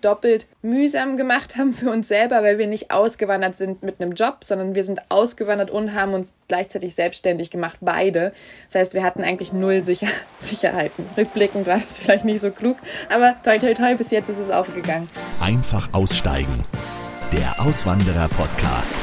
doppelt 0.00 0.46
mühsam 0.62 1.16
gemacht 1.16 1.56
haben 1.56 1.74
für 1.74 1.90
uns 1.90 2.08
selber, 2.08 2.42
weil 2.42 2.58
wir 2.58 2.66
nicht 2.66 2.90
ausgewandert 2.90 3.56
sind 3.56 3.82
mit 3.82 4.00
einem 4.00 4.12
Job, 4.12 4.38
sondern 4.44 4.74
wir 4.74 4.84
sind 4.84 5.00
ausgewandert 5.10 5.70
und 5.70 5.94
haben 5.94 6.14
uns 6.14 6.32
gleichzeitig 6.48 6.94
selbstständig 6.94 7.50
gemacht, 7.50 7.78
beide. 7.80 8.32
Das 8.66 8.80
heißt, 8.80 8.94
wir 8.94 9.02
hatten 9.02 9.22
eigentlich 9.22 9.52
null 9.52 9.82
Sicher 9.84 10.08
Sicherheiten. 10.38 11.04
Rückblickend 11.16 11.66
war 11.66 11.78
das 11.78 11.98
vielleicht 11.98 12.24
nicht 12.24 12.40
so 12.40 12.50
klug, 12.50 12.76
aber 13.08 13.34
toi 13.44 13.58
toi 13.58 13.74
toi, 13.74 13.94
bis 13.94 14.10
jetzt 14.10 14.28
ist 14.28 14.38
es 14.38 14.50
aufgegangen. 14.50 15.08
Einfach 15.40 15.88
aussteigen. 15.92 16.64
Der 17.32 17.60
Auswanderer-Podcast. 17.60 18.96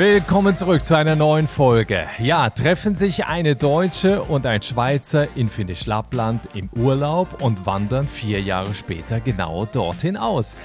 Willkommen 0.00 0.56
zurück 0.56 0.82
zu 0.82 0.96
einer 0.96 1.14
neuen 1.14 1.46
Folge. 1.46 2.06
Ja, 2.18 2.48
treffen 2.48 2.96
sich 2.96 3.26
eine 3.26 3.54
Deutsche 3.54 4.22
und 4.22 4.46
ein 4.46 4.62
Schweizer 4.62 5.28
in 5.36 5.50
Finnisch 5.50 5.84
Lappland 5.84 6.40
im 6.54 6.70
Urlaub 6.74 7.42
und 7.42 7.66
wandern 7.66 8.08
vier 8.08 8.40
Jahre 8.40 8.74
später 8.74 9.20
genau 9.20 9.66
dorthin 9.66 10.16
aus. 10.16 10.56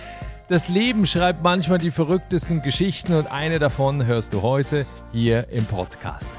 Das 0.47 0.69
Leben 0.69 1.05
schreibt 1.05 1.43
manchmal 1.43 1.79
die 1.79 1.91
verrücktesten 1.91 2.61
Geschichten 2.61 3.13
und 3.13 3.29
eine 3.29 3.59
davon 3.59 4.05
hörst 4.05 4.31
du 4.31 4.41
heute 4.41 4.85
hier 5.11 5.49
im 5.49 5.65
Podcast. 5.65 6.29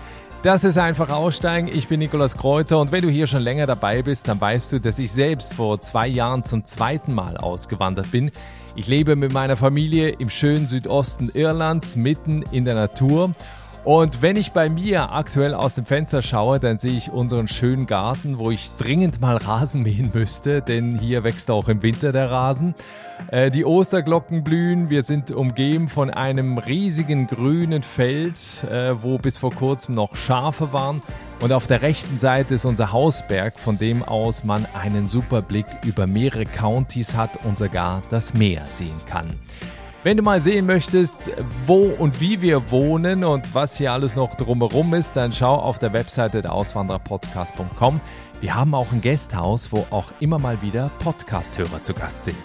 Das 0.43 0.65
ist 0.65 0.79
einfach 0.79 1.11
Aussteigen. 1.11 1.69
Ich 1.69 1.89
bin 1.89 1.99
Nikolas 1.99 2.35
Kräuter 2.35 2.79
und 2.79 2.93
wenn 2.93 3.03
du 3.03 3.11
hier 3.11 3.27
schon 3.27 3.43
länger 3.43 3.67
dabei 3.67 4.01
bist, 4.01 4.27
dann 4.27 4.41
weißt 4.41 4.73
du, 4.73 4.81
dass 4.81 4.99
ich 4.99 5.13
selbst 5.13 5.53
vor 5.53 5.83
zwei 5.83 6.07
Jahren 6.07 6.45
zum 6.45 6.65
zweiten 6.65 7.13
Mal 7.13 7.37
ausgewandert 7.37 8.11
bin. 8.11 8.31
Ich 8.79 8.89
lebe 8.89 9.17
mit 9.17 9.33
meiner 9.33 9.57
Familie 9.57 10.11
im 10.11 10.29
schönen 10.29 10.69
Südosten 10.69 11.31
Irlands, 11.33 11.97
mitten 11.97 12.43
in 12.43 12.67
der 12.67 12.75
Natur. 12.75 13.33
Und 13.87 14.21
wenn 14.21 14.35
ich 14.35 14.51
bei 14.51 14.69
mir 14.69 15.13
aktuell 15.13 15.55
aus 15.55 15.77
dem 15.77 15.85
Fenster 15.85 16.21
schaue, 16.21 16.59
dann 16.59 16.81
sehe 16.81 16.97
ich 16.97 17.13
unseren 17.13 17.47
schönen 17.47 17.87
Garten, 17.87 18.41
wo 18.41 18.51
ich 18.51 18.73
dringend 18.79 19.21
mal 19.21 19.37
Rasen 19.37 19.85
mähen 19.85 20.11
müsste, 20.13 20.61
denn 20.61 20.99
hier 20.99 21.23
wächst 21.23 21.53
auch 21.53 21.69
im 21.69 21.83
Winter 21.83 22.11
der 22.11 22.29
Rasen. 22.29 22.75
Äh, 23.31 23.53
die 23.53 23.65
Osterglocken 23.65 24.43
blühen. 24.43 24.91
Wir 24.91 25.05
sind 25.05 25.31
umgeben 25.31 25.89
von 25.89 26.11
einem 26.11 26.59
riesigen 26.59 27.29
grünen 27.29 27.85
Feld, 27.85 28.65
äh, 28.65 29.01
wo 29.01 29.19
bis 29.19 29.39
vor 29.39 29.55
kurzem 29.55 29.95
noch 29.95 30.17
Schafe 30.17 30.73
waren. 30.73 31.01
Und 31.41 31.53
auf 31.53 31.69
der 31.69 31.83
rechten 31.83 32.19
Seite 32.19 32.57
ist 32.57 32.65
unser 32.65 32.91
Hausberg, 32.91 33.57
von 33.57 33.79
dem 33.79 34.03
aus 34.03 34.43
man 34.43 34.67
einen 34.75 35.07
super 35.07 35.43
Blick 35.43 35.67
über 35.85 36.09
mehrere 36.09 36.45
Countys 36.45 37.15
hat 37.15 37.31
und 37.45 37.57
sogar 37.57 38.03
das 38.11 38.35
Meer 38.35 38.67
sehen 38.67 39.01
kann. 39.09 39.39
Wenn 40.07 40.19
du 40.19 40.23
mal 40.23 40.41
sehen 40.41 40.67
möchtest, 40.67 41.33
wo 41.67 41.87
und 41.87 42.21
wie 42.21 42.41
wir 42.41 42.71
wohnen 42.71 43.25
und 43.25 43.53
was 43.57 43.77
hier 43.77 43.91
alles 43.91 44.15
noch 44.15 44.37
drumherum 44.37 44.95
ist, 44.95 45.17
dann 45.17 45.33
schau 45.33 45.57
auf 45.57 45.81
der 45.81 45.93
Webseite 45.93 46.43
der 46.43 46.53
Auswandererpodcast.com. 46.53 48.01
Wir 48.41 48.55
haben 48.55 48.73
auch 48.77 48.93
ein 48.93 49.01
Gasthaus, 49.01 49.73
wo 49.73 49.85
auch 49.91 50.13
immer 50.21 50.39
mal 50.39 50.63
wieder 50.63 50.93
Podcasthörer 51.01 51.83
zu 51.83 51.93
Gast 51.93 52.27
sind. 52.27 52.37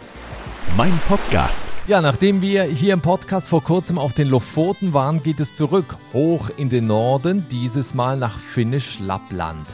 Mein 0.76 1.00
Podcast. 1.08 1.72
Ja, 1.86 2.02
nachdem 2.02 2.42
wir 2.42 2.64
hier 2.64 2.96
im 2.96 3.02
Podcast 3.02 3.50
vor 3.50 3.62
kurzem 3.62 4.00
auf 4.00 4.14
den 4.14 4.30
Lofoten 4.30 4.96
waren, 4.96 5.22
geht 5.22 5.40
es 5.40 5.56
zurück, 5.56 5.98
hoch 6.14 6.50
in 6.58 6.72
den 6.72 6.88
Norden, 6.88 7.46
dieses 7.52 7.94
Mal 7.94 8.18
nach 8.18 8.40
Finnisch 8.40 8.98
Lappland. 9.00 9.68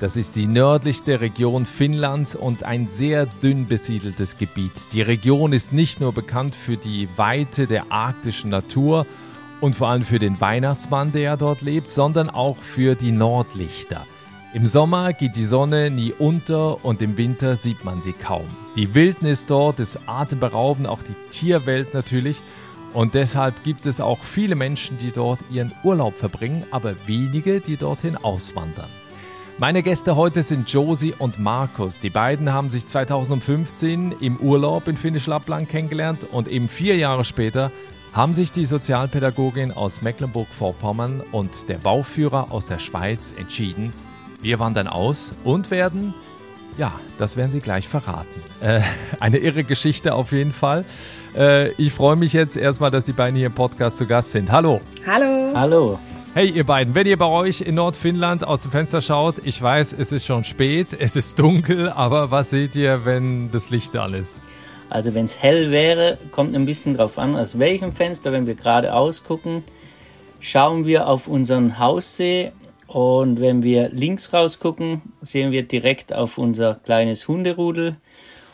Das 0.00 0.16
ist 0.16 0.34
die 0.34 0.46
nördlichste 0.46 1.20
Region 1.20 1.66
Finnlands 1.66 2.34
und 2.34 2.64
ein 2.64 2.88
sehr 2.88 3.26
dünn 3.26 3.66
besiedeltes 3.66 4.38
Gebiet. 4.38 4.94
Die 4.94 5.02
Region 5.02 5.52
ist 5.52 5.74
nicht 5.74 6.00
nur 6.00 6.14
bekannt 6.14 6.54
für 6.54 6.78
die 6.78 7.06
Weite 7.18 7.66
der 7.66 7.92
arktischen 7.92 8.48
Natur 8.48 9.06
und 9.60 9.76
vor 9.76 9.88
allem 9.90 10.06
für 10.06 10.18
den 10.18 10.40
Weihnachtsmann, 10.40 11.12
der 11.12 11.36
dort 11.36 11.60
lebt, 11.60 11.86
sondern 11.86 12.30
auch 12.30 12.56
für 12.56 12.94
die 12.94 13.12
Nordlichter. 13.12 14.06
Im 14.54 14.66
Sommer 14.66 15.12
geht 15.12 15.36
die 15.36 15.44
Sonne 15.44 15.90
nie 15.90 16.14
unter 16.18 16.82
und 16.82 17.02
im 17.02 17.18
Winter 17.18 17.54
sieht 17.54 17.84
man 17.84 18.00
sie 18.00 18.14
kaum. 18.14 18.46
Die 18.76 18.94
Wildnis 18.94 19.44
dort 19.44 19.80
ist 19.80 19.98
atemberaubend, 20.06 20.88
auch 20.88 21.02
die 21.02 21.14
Tierwelt 21.30 21.92
natürlich. 21.92 22.40
Und 22.94 23.12
deshalb 23.14 23.62
gibt 23.64 23.84
es 23.84 24.00
auch 24.00 24.24
viele 24.24 24.54
Menschen, 24.54 24.96
die 24.96 25.10
dort 25.10 25.40
ihren 25.50 25.72
Urlaub 25.84 26.16
verbringen, 26.16 26.64
aber 26.70 26.94
wenige, 27.06 27.60
die 27.60 27.76
dorthin 27.76 28.16
auswandern. 28.16 28.88
Meine 29.60 29.82
Gäste 29.82 30.16
heute 30.16 30.42
sind 30.42 30.72
Josie 30.72 31.12
und 31.18 31.38
Markus. 31.38 32.00
Die 32.00 32.08
beiden 32.08 32.50
haben 32.50 32.70
sich 32.70 32.86
2015 32.86 34.12
im 34.18 34.38
Urlaub 34.38 34.88
in 34.88 34.96
Finnisch 34.96 35.26
Lappland 35.26 35.68
kennengelernt 35.68 36.26
und 36.32 36.48
eben 36.48 36.66
vier 36.66 36.96
Jahre 36.96 37.26
später 37.26 37.70
haben 38.14 38.32
sich 38.32 38.52
die 38.52 38.64
Sozialpädagogin 38.64 39.70
aus 39.70 40.00
Mecklenburg-Vorpommern 40.00 41.22
und 41.30 41.68
der 41.68 41.76
Bauführer 41.76 42.50
aus 42.50 42.68
der 42.68 42.78
Schweiz 42.78 43.34
entschieden, 43.36 43.92
wir 44.40 44.60
wandern 44.60 44.88
aus 44.88 45.32
und 45.44 45.70
werden, 45.70 46.14
ja, 46.78 46.92
das 47.18 47.36
werden 47.36 47.52
sie 47.52 47.60
gleich 47.60 47.86
verraten. 47.86 48.42
Äh, 48.62 48.80
eine 49.20 49.36
irre 49.36 49.64
Geschichte 49.64 50.14
auf 50.14 50.32
jeden 50.32 50.54
Fall. 50.54 50.86
Äh, 51.36 51.72
ich 51.72 51.92
freue 51.92 52.16
mich 52.16 52.32
jetzt 52.32 52.56
erstmal, 52.56 52.90
dass 52.90 53.04
die 53.04 53.12
beiden 53.12 53.36
hier 53.36 53.48
im 53.48 53.54
Podcast 53.54 53.98
zu 53.98 54.06
Gast 54.06 54.32
sind. 54.32 54.50
Hallo. 54.50 54.80
Hallo. 55.06 55.52
Hallo. 55.54 55.98
Hey 56.32 56.48
ihr 56.48 56.64
beiden, 56.64 56.94
wenn 56.94 57.08
ihr 57.08 57.18
bei 57.18 57.26
euch 57.26 57.60
in 57.60 57.74
Nordfinnland 57.74 58.46
aus 58.46 58.62
dem 58.62 58.70
Fenster 58.70 59.00
schaut, 59.00 59.44
ich 59.44 59.60
weiß, 59.60 59.92
es 59.92 60.12
ist 60.12 60.26
schon 60.26 60.44
spät, 60.44 60.96
es 60.96 61.16
ist 61.16 61.36
dunkel, 61.40 61.88
aber 61.88 62.30
was 62.30 62.50
seht 62.50 62.76
ihr, 62.76 63.04
wenn 63.04 63.50
das 63.50 63.70
Licht 63.70 63.96
an 63.96 64.14
ist? 64.14 64.40
Also 64.90 65.12
wenn 65.12 65.24
es 65.24 65.42
hell 65.42 65.72
wäre, 65.72 66.18
kommt 66.30 66.54
ein 66.54 66.66
bisschen 66.66 66.96
drauf 66.96 67.18
an, 67.18 67.34
aus 67.34 67.58
welchem 67.58 67.90
Fenster, 67.90 68.30
wenn 68.30 68.46
wir 68.46 68.54
gerade 68.54 68.94
ausgucken, 68.94 69.64
schauen 70.38 70.84
wir 70.84 71.08
auf 71.08 71.26
unseren 71.26 71.80
Haussee 71.80 72.52
und 72.86 73.40
wenn 73.40 73.64
wir 73.64 73.88
links 73.88 74.32
rausgucken, 74.32 75.02
sehen 75.22 75.50
wir 75.50 75.64
direkt 75.64 76.12
auf 76.12 76.38
unser 76.38 76.76
kleines 76.76 77.26
Hunderudel. 77.26 77.96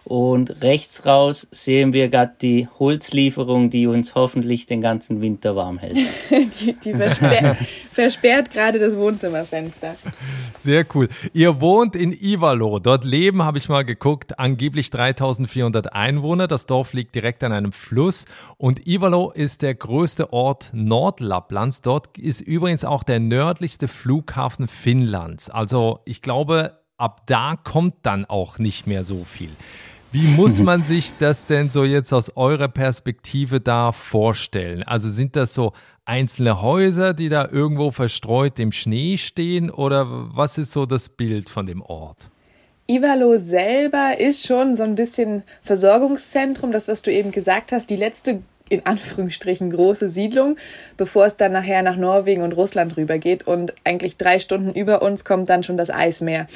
Und 0.08 0.62
rechts 0.62 1.04
raus 1.04 1.48
sehen 1.50 1.92
wir 1.92 2.08
gerade 2.08 2.34
die 2.40 2.68
Holzlieferung, 2.78 3.70
die 3.70 3.88
uns 3.88 4.14
hoffentlich 4.14 4.66
den 4.66 4.80
ganzen 4.80 5.20
Winter 5.20 5.56
warm 5.56 5.78
hält. 5.78 5.98
die, 6.30 6.74
die 6.74 6.94
versperrt, 6.94 7.56
versperrt 7.92 8.52
gerade 8.52 8.78
das 8.78 8.96
Wohnzimmerfenster. 8.96 9.96
Sehr 10.56 10.86
cool. 10.94 11.08
Ihr 11.32 11.60
wohnt 11.60 11.96
in 11.96 12.12
Ivalo. 12.12 12.78
Dort 12.78 13.04
leben, 13.04 13.42
habe 13.42 13.58
ich 13.58 13.68
mal 13.68 13.84
geguckt, 13.84 14.38
angeblich 14.38 14.90
3400 14.90 15.92
Einwohner. 15.92 16.46
Das 16.46 16.66
Dorf 16.66 16.92
liegt 16.92 17.16
direkt 17.16 17.42
an 17.42 17.50
einem 17.50 17.72
Fluss. 17.72 18.26
Und 18.58 18.86
Ivalo 18.86 19.32
ist 19.32 19.62
der 19.62 19.74
größte 19.74 20.32
Ort 20.32 20.70
Nordlapplands. 20.72 21.82
Dort 21.82 22.16
ist 22.16 22.42
übrigens 22.42 22.84
auch 22.84 23.02
der 23.02 23.18
nördlichste 23.18 23.88
Flughafen 23.88 24.68
Finnlands. 24.68 25.50
Also 25.50 25.98
ich 26.04 26.22
glaube, 26.22 26.78
ab 26.96 27.22
da 27.26 27.56
kommt 27.56 27.94
dann 28.02 28.24
auch 28.24 28.60
nicht 28.60 28.86
mehr 28.86 29.02
so 29.02 29.24
viel. 29.24 29.50
Wie 30.12 30.26
muss 30.28 30.58
man 30.62 30.84
sich 30.84 31.16
das 31.18 31.44
denn 31.44 31.70
so 31.70 31.84
jetzt 31.84 32.12
aus 32.12 32.36
eurer 32.36 32.68
Perspektive 32.68 33.60
da 33.60 33.92
vorstellen? 33.92 34.82
Also 34.82 35.08
sind 35.08 35.36
das 35.36 35.54
so 35.54 35.72
einzelne 36.04 36.62
Häuser, 36.62 37.14
die 37.14 37.28
da 37.28 37.48
irgendwo 37.50 37.90
verstreut 37.90 38.58
im 38.58 38.72
Schnee 38.72 39.16
stehen 39.18 39.70
oder 39.70 40.06
was 40.08 40.58
ist 40.58 40.72
so 40.72 40.86
das 40.86 41.08
Bild 41.08 41.50
von 41.50 41.66
dem 41.66 41.82
Ort? 41.82 42.30
Ivalo 42.88 43.36
selber 43.36 44.18
ist 44.20 44.46
schon 44.46 44.76
so 44.76 44.84
ein 44.84 44.94
bisschen 44.94 45.42
Versorgungszentrum, 45.62 46.70
das, 46.70 46.86
was 46.86 47.02
du 47.02 47.12
eben 47.12 47.32
gesagt 47.32 47.72
hast, 47.72 47.90
die 47.90 47.96
letzte 47.96 48.42
in 48.68 48.84
Anführungsstrichen 48.84 49.70
große 49.70 50.08
Siedlung, 50.08 50.56
bevor 50.96 51.26
es 51.26 51.36
dann 51.36 51.52
nachher 51.52 51.82
nach 51.82 51.96
Norwegen 51.96 52.42
und 52.42 52.52
Russland 52.52 52.96
rübergeht. 52.96 53.46
Und 53.46 53.74
eigentlich 53.84 54.16
drei 54.16 54.38
Stunden 54.38 54.72
über 54.72 55.02
uns 55.02 55.24
kommt 55.24 55.48
dann 55.48 55.62
schon 55.62 55.76
das 55.76 55.90
Eismeer. 55.90 56.46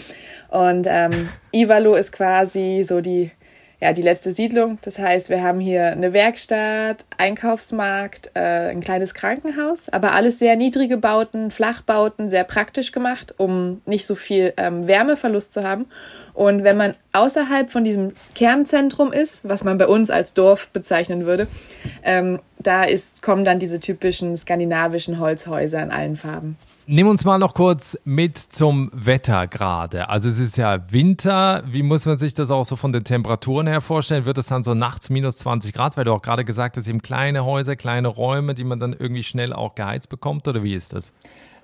Und 0.49 0.87
ähm, 0.89 1.29
Ivalo 1.53 1.95
ist 1.95 2.13
quasi 2.13 2.85
so 2.87 3.01
die 3.01 3.31
ja, 3.81 3.93
die 3.95 4.03
letzte 4.03 4.31
Siedlung. 4.31 4.79
Das 4.83 4.99
heißt, 4.99 5.31
wir 5.31 5.43
haben 5.43 5.59
hier 5.59 5.87
eine 5.87 6.13
Werkstatt, 6.13 7.05
Einkaufsmarkt, 7.17 8.31
äh, 8.35 8.69
ein 8.69 8.81
kleines 8.81 9.15
Krankenhaus, 9.15 9.89
aber 9.89 10.13
alles 10.13 10.39
sehr 10.39 10.57
niedrige 10.57 10.99
Bauten, 10.99 11.51
Flachbauten, 11.51 12.29
sehr 12.29 12.45
praktisch 12.45 12.93
gemacht, 12.93 13.35
um 13.39 13.81
nicht 13.87 14.05
so 14.05 14.15
viel 14.15 14.53
ähm, 14.59 14.87
Wärmeverlust 14.87 15.53
zu 15.53 15.65
haben. 15.65 15.87
Und 16.35 16.65
wenn 16.65 16.77
man 16.77 16.95
außerhalb 17.13 17.71
von 17.71 17.85
diesem 17.85 18.13
Kernzentrum 18.35 19.13
ist, 19.13 19.49
was 19.49 19.65
man 19.65 19.79
bei 19.79 19.87
uns 19.87 20.11
als 20.11 20.35
Dorf 20.35 20.69
bezeichnen 20.69 21.27
würde, 21.27 21.49
ähm, 22.03 22.41
da 22.59 22.85
ist, 22.85 23.23
kommen 23.23 23.45
dann 23.45 23.59
diese 23.59 23.81
typischen 23.81 24.37
skandinavischen 24.37 25.19
Holzhäuser 25.19 25.83
in 25.83 25.91
allen 25.91 26.17
Farben. 26.17 26.57
Nimm 26.93 27.07
uns 27.07 27.25
mal 27.25 27.39
noch 27.39 27.55
kurz 27.55 27.97
mit 28.05 28.37
zum 28.37 28.91
Wetter 28.93 29.47
gerade. 29.47 30.09
Also 30.09 30.29
es 30.29 30.41
ist 30.41 30.57
ja 30.57 30.81
Winter. 30.91 31.63
Wie 31.67 31.85
muss 31.85 32.05
man 32.05 32.19
sich 32.19 32.35
das 32.35 32.51
auch 32.51 32.65
so 32.65 32.75
von 32.75 32.93
den 32.93 33.05
Temperaturen 33.05 33.69
her 33.69 33.81
vorstellen? 33.81 34.25
Wird 34.25 34.39
es 34.39 34.47
dann 34.47 34.65
so 34.65 34.75
nachts 34.75 35.09
minus 35.09 35.39
20 35.39 35.73
Grad, 35.73 35.97
weil 35.97 36.05
du 36.05 36.13
auch 36.13 36.21
gerade 36.21 36.45
gesagt 36.45 36.77
hast, 36.77 36.89
eben 36.89 37.01
kleine 37.01 37.45
Häuser, 37.45 37.77
kleine 37.77 38.09
Räume, 38.09 38.55
die 38.55 38.65
man 38.65 38.81
dann 38.81 38.93
irgendwie 38.93 39.23
schnell 39.23 39.53
auch 39.53 39.77
geheizt 39.77 40.09
bekommt 40.09 40.49
oder 40.49 40.65
wie 40.65 40.75
ist 40.75 40.93
das? 40.93 41.13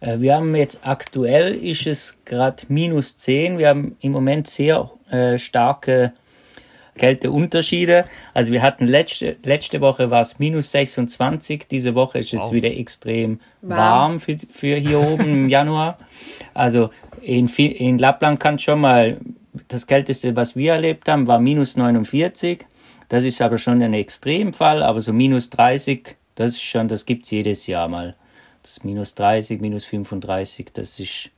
Äh, 0.00 0.20
wir 0.20 0.34
haben 0.36 0.54
jetzt 0.54 0.80
aktuell 0.82 1.54
ist 1.54 1.86
es 1.86 2.18
gerade 2.24 2.64
minus 2.68 3.16
10. 3.16 3.58
Wir 3.58 3.68
haben 3.68 3.96
im 4.00 4.12
Moment 4.12 4.48
sehr 4.48 4.90
äh, 5.10 5.38
starke 5.38 6.12
Kälteunterschiede. 6.96 8.06
Also 8.34 8.52
wir 8.52 8.62
hatten 8.62 8.86
letzte, 8.86 9.36
letzte 9.42 9.80
Woche 9.80 10.10
war 10.10 10.22
es 10.22 10.38
minus 10.38 10.70
26, 10.72 11.68
diese 11.68 11.94
Woche 11.94 12.18
ist 12.18 12.32
jetzt 12.32 12.46
wow. 12.46 12.52
wieder 12.52 12.70
extrem 12.70 13.40
warm, 13.62 13.78
warm 13.78 14.20
für, 14.20 14.36
für 14.50 14.76
hier 14.76 15.00
oben 15.00 15.24
im 15.24 15.48
Januar. 15.50 15.98
Also 16.54 16.90
in, 17.20 17.48
in 17.48 17.98
Lappland 17.98 18.40
kann 18.40 18.58
schon 18.58 18.80
mal, 18.80 19.18
das 19.68 19.86
Kälteste, 19.86 20.36
was 20.36 20.54
wir 20.54 20.74
erlebt 20.74 21.08
haben, 21.08 21.26
war 21.26 21.38
minus 21.38 21.76
49. 21.76 22.66
Das 23.08 23.24
ist 23.24 23.40
aber 23.40 23.58
schon 23.58 23.82
ein 23.82 23.94
Extremfall, 23.94 24.82
aber 24.82 25.00
so 25.00 25.12
minus 25.12 25.50
30, 25.50 26.16
das 26.34 26.50
ist 26.50 26.62
schon, 26.62 26.88
das 26.88 27.06
gibt's 27.06 27.30
jedes 27.30 27.66
Jahr 27.66 27.88
mal. 27.88 28.16
Das 28.66 28.82
minus 28.82 29.14
30, 29.14 29.60
minus 29.60 29.84
35, 29.84 30.72
das 30.72 30.98
ist 30.98 31.30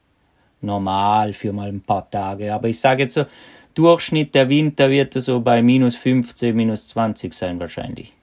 normal 0.62 1.34
für 1.34 1.52
mal 1.52 1.68
ein 1.68 1.82
paar 1.82 2.10
Tage. 2.10 2.54
Aber 2.54 2.68
ich 2.68 2.80
sage 2.80 3.02
jetzt 3.02 3.12
so, 3.12 3.26
Durchschnitt 3.74 4.34
der 4.34 4.48
Winter 4.48 4.88
wird 4.88 5.12
so 5.12 5.38
bei 5.40 5.60
minus 5.60 5.94
15, 5.94 6.56
minus 6.56 6.88
20 6.88 7.34
sein 7.34 7.60
wahrscheinlich. 7.60 8.14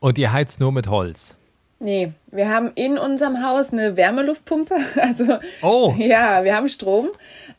Und 0.00 0.18
ihr 0.18 0.32
heizt 0.32 0.58
nur 0.58 0.72
mit 0.72 0.88
Holz? 0.88 1.36
Nee, 1.78 2.10
wir 2.32 2.48
haben 2.48 2.72
in 2.74 2.98
unserem 2.98 3.44
Haus 3.46 3.72
eine 3.72 3.96
Wärmeluftpumpe. 3.96 4.74
Also 4.96 5.38
Oh. 5.62 5.94
ja, 5.98 6.42
wir 6.42 6.56
haben 6.56 6.68
Strom. 6.68 7.10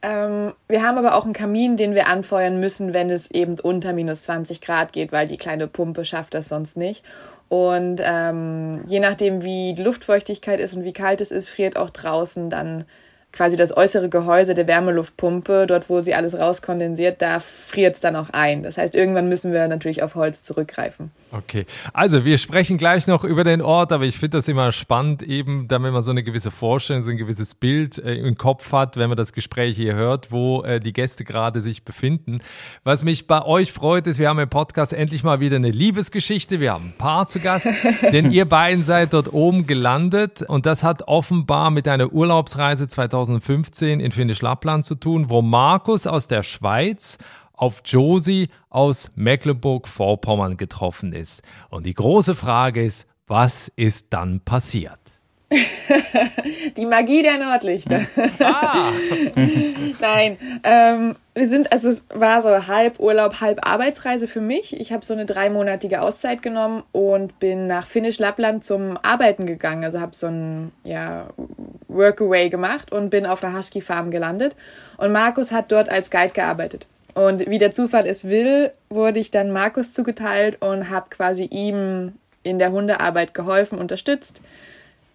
Ähm, 0.02 0.52
wir 0.68 0.84
haben 0.84 0.98
aber 0.98 1.16
auch 1.16 1.24
einen 1.24 1.32
Kamin, 1.32 1.78
den 1.78 1.96
wir 1.96 2.08
anfeuern 2.08 2.60
müssen, 2.60 2.94
wenn 2.94 3.10
es 3.10 3.32
eben 3.32 3.58
unter 3.62 3.94
minus 3.94 4.24
20 4.24 4.60
Grad 4.60 4.92
geht, 4.92 5.14
weil 5.14 5.26
die 5.26 5.38
kleine 5.38 5.68
Pumpe 5.68 6.04
schafft 6.04 6.34
das 6.34 6.50
sonst 6.50 6.76
nicht. 6.76 7.06
Und 7.50 8.00
ähm, 8.04 8.84
je 8.86 9.00
nachdem, 9.00 9.44
wie 9.44 9.74
die 9.74 9.82
Luftfeuchtigkeit 9.82 10.60
ist 10.60 10.76
und 10.76 10.84
wie 10.84 10.94
kalt 10.94 11.20
es 11.20 11.32
ist, 11.32 11.50
friert 11.50 11.78
auch 11.78 11.90
draußen 11.90 12.50
dann 12.50 12.86
quasi 13.32 13.58
das 13.58 13.76
äußere 13.76 14.10
Gehäuse 14.10 14.56
der 14.56 14.68
Wärmeluftpumpe, 14.68 15.68
dort 15.68 15.90
wo 15.90 16.02
sie 16.02 16.16
alles 16.16 16.38
rauskondensiert, 16.38 17.22
da 17.22 17.42
friert 17.68 17.96
es 17.96 18.02
dann 18.02 18.16
auch 18.16 18.30
ein. 18.32 18.64
Das 18.64 18.78
heißt, 18.78 18.96
irgendwann 18.96 19.30
müssen 19.30 19.54
wir 19.54 19.68
natürlich 19.68 20.02
auf 20.02 20.16
Holz 20.16 20.44
zurückgreifen. 20.44 21.12
Okay, 21.32 21.68
also 21.94 22.26
wir 22.26 22.40
sprechen 22.40 22.80
gleich 22.80 23.06
noch 23.06 23.24
über 23.24 23.44
den 23.44 23.62
Ort, 23.62 23.92
aber 23.92 24.06
ich 24.06 24.18
finde 24.18 24.38
das 24.38 24.48
immer 24.48 24.72
spannend, 24.72 25.22
eben 25.22 25.68
damit 25.68 25.94
man 25.94 26.02
so 26.02 26.10
eine 26.10 26.24
gewisse 26.24 26.50
Vorstellung, 26.50 27.04
so 27.04 27.12
ein 27.12 27.18
gewisses 27.18 27.54
Bild 27.54 28.00
äh, 28.00 28.16
im 28.16 28.36
Kopf 28.36 28.72
hat, 28.72 28.98
wenn 28.98 29.10
man 29.10 29.18
das 29.18 29.32
Gespräch 29.34 29.76
hier 29.76 29.94
hört, 29.94 30.32
wo 30.32 30.64
äh, 30.64 30.80
die 30.80 30.92
Gäste 30.92 31.24
gerade 31.26 31.62
sich 31.62 31.84
befinden. 31.84 32.42
Was 32.84 33.04
mich 33.04 33.28
bei 33.28 33.46
euch 33.46 33.72
freut, 33.72 34.08
ist, 34.08 34.18
wir 34.18 34.28
haben 34.28 34.40
im 34.40 34.50
Podcast 34.50 34.92
endlich 34.92 35.24
mal 35.24 35.40
wieder 35.40 35.58
eine 35.58 35.70
Liebesgeschichte. 35.70 36.60
Wir 36.60 36.74
haben 36.74 36.86
ein 36.86 36.98
Paar 36.98 37.28
zu 37.28 37.40
Gast, 37.40 37.68
denn 38.12 38.32
ihr 38.32 38.46
beiden 38.46 38.84
seid 38.84 39.14
dort 39.14 39.32
oben 39.32 39.68
gelandet 39.68 40.42
und 40.42 40.66
das 40.66 40.84
hat 40.84 41.04
offenbar 41.04 41.70
mit 41.70 41.88
einer 41.88 42.12
Urlaubsreise 42.12 42.88
2015 42.88 44.00
in 44.00 44.12
Finnisch 44.12 44.42
Lappland 44.42 44.84
zu 44.84 44.96
tun, 44.96 45.30
wo 45.30 45.44
Markus 45.44 46.08
aus 46.08 46.28
der 46.28 46.42
Schweiz 46.42 47.20
auf 47.60 47.82
Josie 47.84 48.48
aus 48.70 49.12
Mecklenburg-Vorpommern 49.16 50.56
getroffen 50.56 51.12
ist. 51.12 51.42
Und 51.70 51.86
die 51.86 51.94
große 51.94 52.34
Frage 52.34 52.84
ist, 52.84 53.06
was 53.28 53.70
ist 53.76 54.08
dann 54.12 54.40
passiert? 54.40 55.00
Die 56.78 56.86
Magie 56.86 57.22
der 57.24 57.38
Nordlichter. 57.38 58.06
Ah, 58.40 58.92
Nein, 60.00 60.38
ähm, 60.64 61.16
wir 61.34 61.48
sind, 61.50 61.72
also 61.72 61.90
es 61.90 62.04
war 62.14 62.42
so 62.42 62.68
halb 62.68 63.00
Urlaub, 63.00 63.42
halb 63.42 63.66
Arbeitsreise 63.68 64.28
für 64.28 64.42
mich. 64.42 64.80
Ich 64.80 64.94
habe 64.94 65.06
so 65.06 65.14
eine 65.14 65.26
dreimonatige 65.26 66.02
Auszeit 66.02 66.42
genommen 66.42 66.84
und 66.92 67.40
bin 67.40 67.68
nach 67.68 67.88
Finnisch 67.88 68.20
Lappland 68.20 68.64
zum 68.64 68.98
Arbeiten 69.02 69.48
gegangen. 69.48 69.84
Also 69.84 70.00
habe 70.00 70.16
so 70.16 70.28
ein 70.28 70.72
ja, 70.84 71.28
Workaway 71.88 72.50
gemacht 72.50 72.92
und 72.92 73.10
bin 73.10 73.26
auf 73.26 73.42
der 73.42 73.54
Husky 73.54 73.82
Farm 73.82 74.12
gelandet. 74.12 74.56
Und 74.98 75.12
Markus 75.12 75.52
hat 75.52 75.72
dort 75.72 75.90
als 75.90 76.12
Guide 76.12 76.34
gearbeitet. 76.34 76.88
Und 77.20 77.50
wie 77.50 77.58
der 77.58 77.74
Zufall 77.74 78.06
es 78.06 78.24
will, 78.30 78.72
wurde 78.90 79.20
ich 79.20 79.30
dann 79.30 79.52
Markus 79.52 79.92
zugeteilt 79.92 80.62
und 80.62 80.90
habe 80.90 81.08
quasi 81.10 81.44
ihm 81.44 82.14
in 82.44 82.60
der 82.60 82.72
Hundearbeit 82.72 83.34
geholfen, 83.34 83.78
unterstützt 83.78 84.40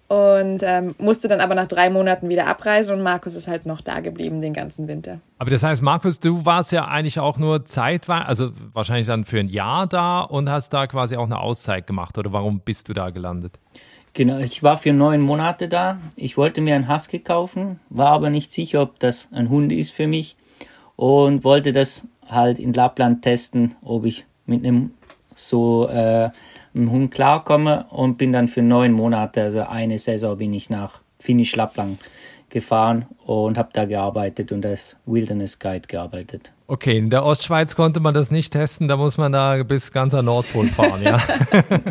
und 0.08 0.58
ähm, 0.62 0.94
musste 0.98 1.28
dann 1.28 1.40
aber 1.40 1.54
nach 1.54 1.66
drei 1.66 1.88
Monaten 1.88 2.28
wieder 2.28 2.46
abreisen 2.46 2.94
und 2.94 3.02
Markus 3.02 3.34
ist 3.36 3.48
halt 3.48 3.64
noch 3.64 3.80
da 3.80 4.00
geblieben 4.00 4.42
den 4.42 4.52
ganzen 4.52 4.86
Winter. 4.86 5.20
aber 5.38 5.50
das 5.50 5.62
heißt, 5.62 5.80
Markus, 5.80 6.20
du 6.20 6.44
warst 6.44 6.72
ja 6.72 6.84
eigentlich 6.84 7.20
auch 7.20 7.38
nur 7.38 7.64
zeitweise, 7.64 8.26
also 8.26 8.50
wahrscheinlich 8.74 9.06
dann 9.06 9.24
für 9.24 9.40
ein 9.40 9.48
Jahr 9.48 9.86
da 9.86 10.20
und 10.20 10.50
hast 10.50 10.74
da 10.74 10.86
quasi 10.86 11.16
auch 11.16 11.24
eine 11.24 11.38
Auszeit 11.38 11.86
gemacht. 11.86 12.18
Oder 12.18 12.34
warum 12.34 12.60
bist 12.60 12.90
du 12.90 12.92
da 12.92 13.08
gelandet? 13.08 13.58
Genau, 14.12 14.40
ich 14.40 14.62
war 14.62 14.76
für 14.76 14.92
neun 14.92 15.22
Monate 15.22 15.70
da. 15.70 15.96
Ich 16.16 16.36
wollte 16.36 16.60
mir 16.60 16.74
einen 16.74 16.92
Husky 16.92 17.20
kaufen, 17.20 17.80
war 17.88 18.08
aber 18.08 18.28
nicht 18.28 18.52
sicher, 18.52 18.82
ob 18.82 18.98
das 18.98 19.30
ein 19.32 19.48
Hund 19.48 19.72
ist 19.72 19.90
für 19.90 20.06
mich 20.06 20.36
und 20.96 21.44
wollte 21.44 21.72
das 21.72 22.06
halt 22.26 22.58
in 22.58 22.72
Lappland 22.72 23.22
testen, 23.22 23.74
ob 23.82 24.04
ich 24.04 24.24
mit 24.46 24.64
einem 24.64 24.92
so 25.34 25.88
äh, 25.88 26.30
einem 26.74 26.90
Hund 26.90 27.10
klarkomme 27.12 27.86
und 27.90 28.18
bin 28.18 28.32
dann 28.32 28.48
für 28.48 28.62
neun 28.62 28.92
Monate, 28.92 29.42
also 29.42 29.62
eine 29.62 29.98
Saison, 29.98 30.38
bin 30.38 30.52
ich 30.52 30.70
nach 30.70 31.00
Finnisch 31.18 31.56
Lappland 31.56 31.98
gefahren 32.50 33.06
und 33.26 33.58
habe 33.58 33.70
da 33.72 33.84
gearbeitet 33.84 34.52
und 34.52 34.64
als 34.64 34.96
Wilderness 35.06 35.58
Guide 35.58 35.88
gearbeitet. 35.88 36.52
Okay, 36.66 36.98
in 36.98 37.10
der 37.10 37.24
Ostschweiz 37.24 37.74
konnte 37.74 38.00
man 38.00 38.14
das 38.14 38.30
nicht 38.30 38.52
testen, 38.52 38.86
da 38.86 38.96
muss 38.96 39.18
man 39.18 39.32
da 39.32 39.62
bis 39.64 39.92
ganz 39.92 40.14
an 40.14 40.26
Nordpol 40.26 40.68
fahren, 40.68 41.02
ja. 41.02 41.20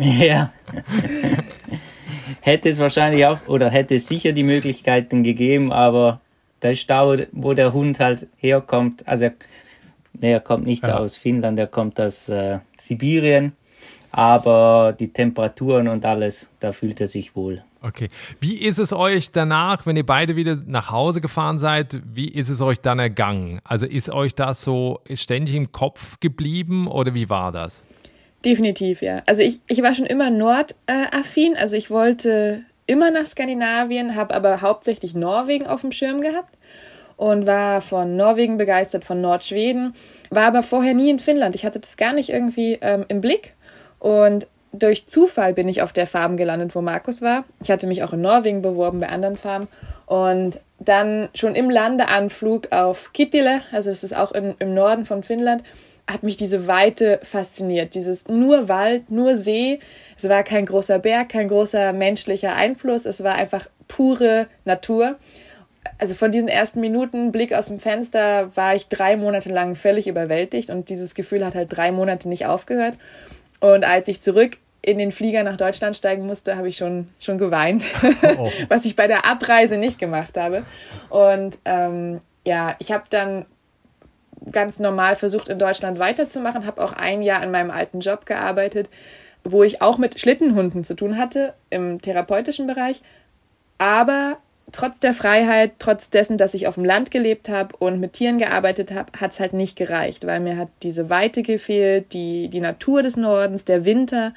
Ja. 0.00 0.52
hätte 2.40 2.68
es 2.68 2.78
wahrscheinlich 2.78 3.26
auch 3.26 3.38
oder 3.46 3.70
hätte 3.70 3.94
es 3.94 4.06
sicher 4.06 4.32
die 4.32 4.42
Möglichkeiten 4.42 5.22
gegeben, 5.22 5.72
aber 5.72 6.16
der 6.64 6.74
Stau, 6.74 7.14
wo 7.32 7.52
der 7.54 7.72
Hund 7.72 8.00
halt 8.00 8.26
herkommt, 8.38 9.06
also 9.06 9.26
er, 9.26 9.34
nee, 10.14 10.32
er 10.32 10.40
kommt 10.40 10.66
nicht 10.66 10.86
Ja. 10.86 10.98
aus 10.98 11.16
Finnland, 11.16 11.58
er 11.58 11.66
kommt 11.68 12.00
aus 12.00 12.28
äh, 12.28 12.58
Sibirien, 12.80 13.52
aber 14.10 14.94
die 14.98 15.12
Temperaturen 15.12 15.88
und 15.88 16.04
alles, 16.04 16.48
da 16.60 16.72
fühlt 16.72 17.00
er 17.00 17.06
sich 17.08 17.36
wohl. 17.36 17.62
Okay. 17.82 18.08
Wie 18.40 18.54
ist 18.56 18.78
es 18.78 18.94
euch 18.94 19.30
danach, 19.30 19.84
wenn 19.84 19.96
ihr 19.96 20.06
beide 20.06 20.36
wieder 20.36 20.56
nach 20.66 20.90
Hause 20.90 21.20
gefahren 21.20 21.58
seid, 21.58 22.00
wie 22.14 22.28
ist 22.28 22.48
es 22.48 22.62
euch 22.62 22.80
dann 22.80 22.98
ergangen? 22.98 23.60
Also 23.62 23.84
ist 23.86 24.08
euch 24.08 24.34
das 24.34 24.62
so 24.62 25.00
ständig 25.12 25.54
im 25.54 25.70
Kopf 25.70 26.18
geblieben 26.20 26.86
oder 26.86 27.12
wie 27.14 27.28
war 27.28 27.52
das? 27.52 27.86
Definitiv, 28.42 29.02
ja. 29.02 29.22
Also 29.26 29.42
ich, 29.42 29.60
ich 29.68 29.82
war 29.82 29.94
schon 29.94 30.06
immer 30.06 30.30
nordaffin, 30.30 31.56
also 31.58 31.76
ich 31.76 31.90
wollte 31.90 32.62
immer 32.86 33.10
nach 33.10 33.26
Skandinavien, 33.26 34.14
habe 34.14 34.34
aber 34.34 34.60
hauptsächlich 34.60 35.14
Norwegen 35.14 35.66
auf 35.66 35.80
dem 35.80 35.92
Schirm 35.92 36.20
gehabt 36.20 36.54
und 37.16 37.46
war 37.46 37.80
von 37.80 38.16
Norwegen 38.16 38.58
begeistert, 38.58 39.04
von 39.04 39.20
Nordschweden, 39.20 39.94
war 40.30 40.46
aber 40.46 40.62
vorher 40.62 40.94
nie 40.94 41.10
in 41.10 41.18
Finnland. 41.18 41.54
Ich 41.54 41.64
hatte 41.64 41.80
das 41.80 41.96
gar 41.96 42.12
nicht 42.12 42.30
irgendwie 42.30 42.78
ähm, 42.80 43.04
im 43.08 43.20
Blick 43.20 43.54
und 43.98 44.46
durch 44.72 45.06
Zufall 45.06 45.54
bin 45.54 45.68
ich 45.68 45.82
auf 45.82 45.92
der 45.92 46.06
Farm 46.06 46.36
gelandet, 46.36 46.74
wo 46.74 46.80
Markus 46.80 47.22
war. 47.22 47.44
Ich 47.62 47.70
hatte 47.70 47.86
mich 47.86 48.02
auch 48.02 48.12
in 48.12 48.20
Norwegen 48.20 48.60
beworben 48.60 49.00
bei 49.00 49.08
anderen 49.08 49.36
Farmen 49.36 49.68
und 50.06 50.60
dann 50.80 51.28
schon 51.34 51.54
im 51.54 51.70
Landeanflug 51.70 52.72
auf 52.72 53.12
Kittilä, 53.12 53.62
also 53.72 53.90
es 53.90 54.02
ist 54.02 54.16
auch 54.16 54.32
in, 54.32 54.54
im 54.58 54.74
Norden 54.74 55.06
von 55.06 55.22
Finnland, 55.22 55.62
hat 56.06 56.22
mich 56.22 56.36
diese 56.36 56.66
Weite 56.66 57.20
fasziniert. 57.22 57.94
Dieses 57.94 58.28
nur 58.28 58.68
Wald, 58.68 59.10
nur 59.10 59.36
See. 59.36 59.80
Es 60.16 60.28
war 60.28 60.42
kein 60.42 60.66
großer 60.66 60.98
Berg, 60.98 61.30
kein 61.30 61.48
großer 61.48 61.92
menschlicher 61.92 62.54
Einfluss. 62.54 63.04
Es 63.06 63.22
war 63.24 63.34
einfach 63.34 63.68
pure 63.88 64.46
Natur. 64.64 65.16
Also 65.98 66.14
von 66.14 66.30
diesen 66.30 66.48
ersten 66.48 66.80
Minuten, 66.80 67.30
Blick 67.32 67.52
aus 67.52 67.66
dem 67.66 67.78
Fenster, 67.78 68.50
war 68.56 68.74
ich 68.74 68.88
drei 68.88 69.16
Monate 69.16 69.50
lang 69.50 69.74
völlig 69.74 70.06
überwältigt 70.08 70.70
und 70.70 70.88
dieses 70.88 71.14
Gefühl 71.14 71.44
hat 71.44 71.54
halt 71.54 71.76
drei 71.76 71.92
Monate 71.92 72.28
nicht 72.28 72.46
aufgehört. 72.46 72.94
Und 73.60 73.84
als 73.84 74.08
ich 74.08 74.20
zurück 74.20 74.56
in 74.82 74.98
den 74.98 75.12
Flieger 75.12 75.42
nach 75.42 75.56
Deutschland 75.56 75.96
steigen 75.96 76.26
musste, 76.26 76.56
habe 76.56 76.68
ich 76.68 76.76
schon, 76.76 77.08
schon 77.18 77.38
geweint, 77.38 77.84
Oh. 78.36 78.50
was 78.68 78.84
ich 78.84 78.96
bei 78.96 79.06
der 79.06 79.24
Abreise 79.24 79.76
nicht 79.76 79.98
gemacht 79.98 80.36
habe. 80.36 80.64
Und 81.08 81.58
ähm, 81.64 82.20
ja, 82.44 82.76
ich 82.78 82.92
habe 82.92 83.04
dann 83.10 83.46
ganz 84.50 84.78
normal 84.78 85.16
versucht, 85.16 85.48
in 85.48 85.58
Deutschland 85.58 85.98
weiterzumachen, 85.98 86.66
habe 86.66 86.82
auch 86.84 86.92
ein 86.92 87.22
Jahr 87.22 87.42
in 87.42 87.50
meinem 87.50 87.70
alten 87.70 88.00
Job 88.00 88.26
gearbeitet, 88.26 88.90
wo 89.44 89.62
ich 89.62 89.82
auch 89.82 89.98
mit 89.98 90.18
Schlittenhunden 90.18 90.84
zu 90.84 90.94
tun 90.94 91.18
hatte 91.18 91.54
im 91.70 92.00
therapeutischen 92.00 92.66
Bereich. 92.66 93.02
Aber 93.78 94.38
trotz 94.72 94.98
der 95.00 95.14
Freiheit, 95.14 95.72
trotz 95.78 96.10
dessen, 96.10 96.38
dass 96.38 96.54
ich 96.54 96.66
auf 96.66 96.74
dem 96.74 96.84
Land 96.84 97.10
gelebt 97.10 97.48
habe 97.48 97.76
und 97.76 98.00
mit 98.00 98.14
Tieren 98.14 98.38
gearbeitet 98.38 98.90
habe, 98.90 99.12
hat 99.20 99.32
es 99.32 99.40
halt 99.40 99.52
nicht 99.52 99.76
gereicht, 99.76 100.26
weil 100.26 100.40
mir 100.40 100.56
hat 100.56 100.68
diese 100.82 101.10
Weite 101.10 101.42
gefehlt, 101.42 102.12
die, 102.12 102.48
die 102.48 102.60
Natur 102.60 103.02
des 103.02 103.16
Nordens, 103.16 103.64
der 103.64 103.84
Winter. 103.84 104.32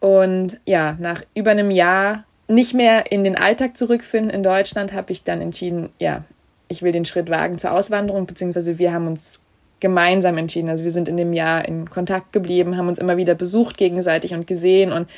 Und 0.00 0.58
ja, 0.66 0.96
nach 0.98 1.22
über 1.34 1.52
einem 1.52 1.70
Jahr 1.70 2.24
nicht 2.48 2.74
mehr 2.74 3.12
in 3.12 3.24
den 3.24 3.36
Alltag 3.36 3.76
zurückfinden 3.76 4.30
in 4.30 4.42
Deutschland, 4.42 4.92
habe 4.92 5.12
ich 5.12 5.22
dann 5.22 5.40
entschieden, 5.40 5.90
ja, 5.98 6.24
ich 6.68 6.82
will 6.82 6.92
den 6.92 7.04
Schritt 7.04 7.30
wagen 7.30 7.58
zur 7.58 7.72
Auswanderung, 7.72 8.26
beziehungsweise 8.26 8.78
wir 8.78 8.92
haben 8.92 9.06
uns 9.06 9.41
gemeinsam 9.82 10.38
entschieden. 10.38 10.70
Also 10.70 10.84
wir 10.84 10.92
sind 10.92 11.08
in 11.08 11.18
dem 11.18 11.34
Jahr 11.34 11.66
in 11.66 11.90
Kontakt 11.90 12.32
geblieben, 12.32 12.78
haben 12.78 12.88
uns 12.88 12.98
immer 12.98 13.18
wieder 13.18 13.34
besucht 13.34 13.76
gegenseitig 13.76 14.32
und 14.32 14.46
gesehen 14.46 14.92
und 14.92 15.10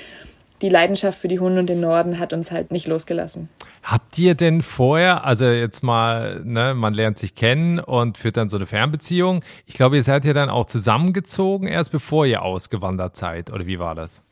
die 0.63 0.71
Leidenschaft 0.71 1.19
für 1.19 1.29
die 1.29 1.39
Hunde 1.39 1.61
und 1.61 1.69
den 1.69 1.81
Norden 1.81 2.19
hat 2.19 2.33
uns 2.33 2.51
halt 2.51 2.73
nicht 2.73 2.87
losgelassen. 2.87 3.51
Habt 3.83 4.19
ihr 4.19 4.35
denn 4.35 4.63
vorher, 4.63 5.25
also 5.25 5.45
jetzt 5.45 5.83
mal, 5.83 6.41
ne, 6.43 6.73
man 6.75 6.95
lernt 6.95 7.19
sich 7.19 7.35
kennen 7.35 7.79
und 7.79 8.17
führt 8.17 8.39
dann 8.39 8.49
so 8.49 8.57
eine 8.57 8.65
Fernbeziehung. 8.65 9.45
Ich 9.67 9.75
glaube, 9.75 9.97
ihr 9.97 10.03
seid 10.03 10.25
ja 10.25 10.33
dann 10.33 10.49
auch 10.49 10.65
zusammengezogen, 10.65 11.69
erst 11.69 11.93
bevor 11.93 12.25
ihr 12.25 12.43
ausgewandert 12.43 13.17
seid, 13.17 13.53
oder 13.53 13.67
wie 13.67 13.79
war 13.79 13.95
das? 13.95 14.23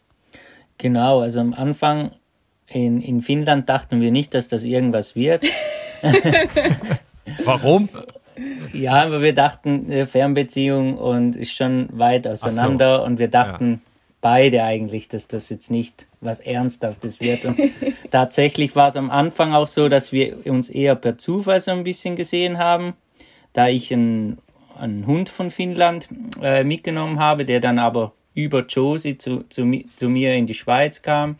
Genau, 0.79 1.21
also 1.21 1.41
am 1.41 1.53
Anfang 1.53 2.12
in, 2.67 3.03
in 3.03 3.21
Finnland 3.21 3.69
dachten 3.69 4.01
wir 4.01 4.11
nicht, 4.11 4.33
dass 4.33 4.49
das 4.49 4.65
irgendwas 4.65 5.15
wird. 5.15 5.45
Warum? 7.45 7.91
Ja, 8.73 9.03
aber 9.03 9.21
wir 9.21 9.35
dachten, 9.35 10.07
Fernbeziehung 10.07 10.97
und 10.97 11.37
ist 11.37 11.53
schon 11.53 11.89
weit 11.93 12.27
auseinander 12.27 12.99
so. 12.99 13.05
und 13.05 13.19
wir 13.19 13.29
dachten 13.29 13.73
ja. 13.73 13.79
beide 14.21 14.62
eigentlich, 14.62 15.09
dass 15.09 15.29
das 15.29 15.51
jetzt 15.51 15.71
nicht 15.71 16.07
was 16.21 16.41
Ernsthaftes 16.41 17.21
wird. 17.21 17.45
Und 17.45 17.59
tatsächlich 18.11 18.75
war 18.75 18.89
es 18.89 18.97
am 18.97 19.11
Anfang 19.11 19.53
auch 19.53 19.67
so, 19.67 19.89
dass 19.89 20.12
wir 20.12 20.47
uns 20.47 20.71
eher 20.71 20.95
per 20.95 21.19
Zufall 21.19 21.61
so 21.61 21.73
ein 21.73 21.85
bisschen 21.85 22.17
gesehen 22.17 22.59
haben, 22.59 22.95
da 23.53 23.69
ich 23.69 23.93
einen, 23.93 24.39
einen 24.79 25.07
Hund 25.07 25.29
von 25.29 25.51
Finnland 25.51 26.09
äh, 26.41 26.65
mitgenommen 26.65 27.19
habe, 27.19 27.45
der 27.45 27.61
dann 27.61 27.79
aber 27.79 28.12
über 28.35 28.65
Josie 28.67 29.19
zu, 29.19 29.45
zu, 29.49 29.65
zu 29.97 30.09
mir 30.09 30.35
in 30.35 30.47
die 30.47 30.55
Schweiz 30.55 31.03
kam. 31.03 31.37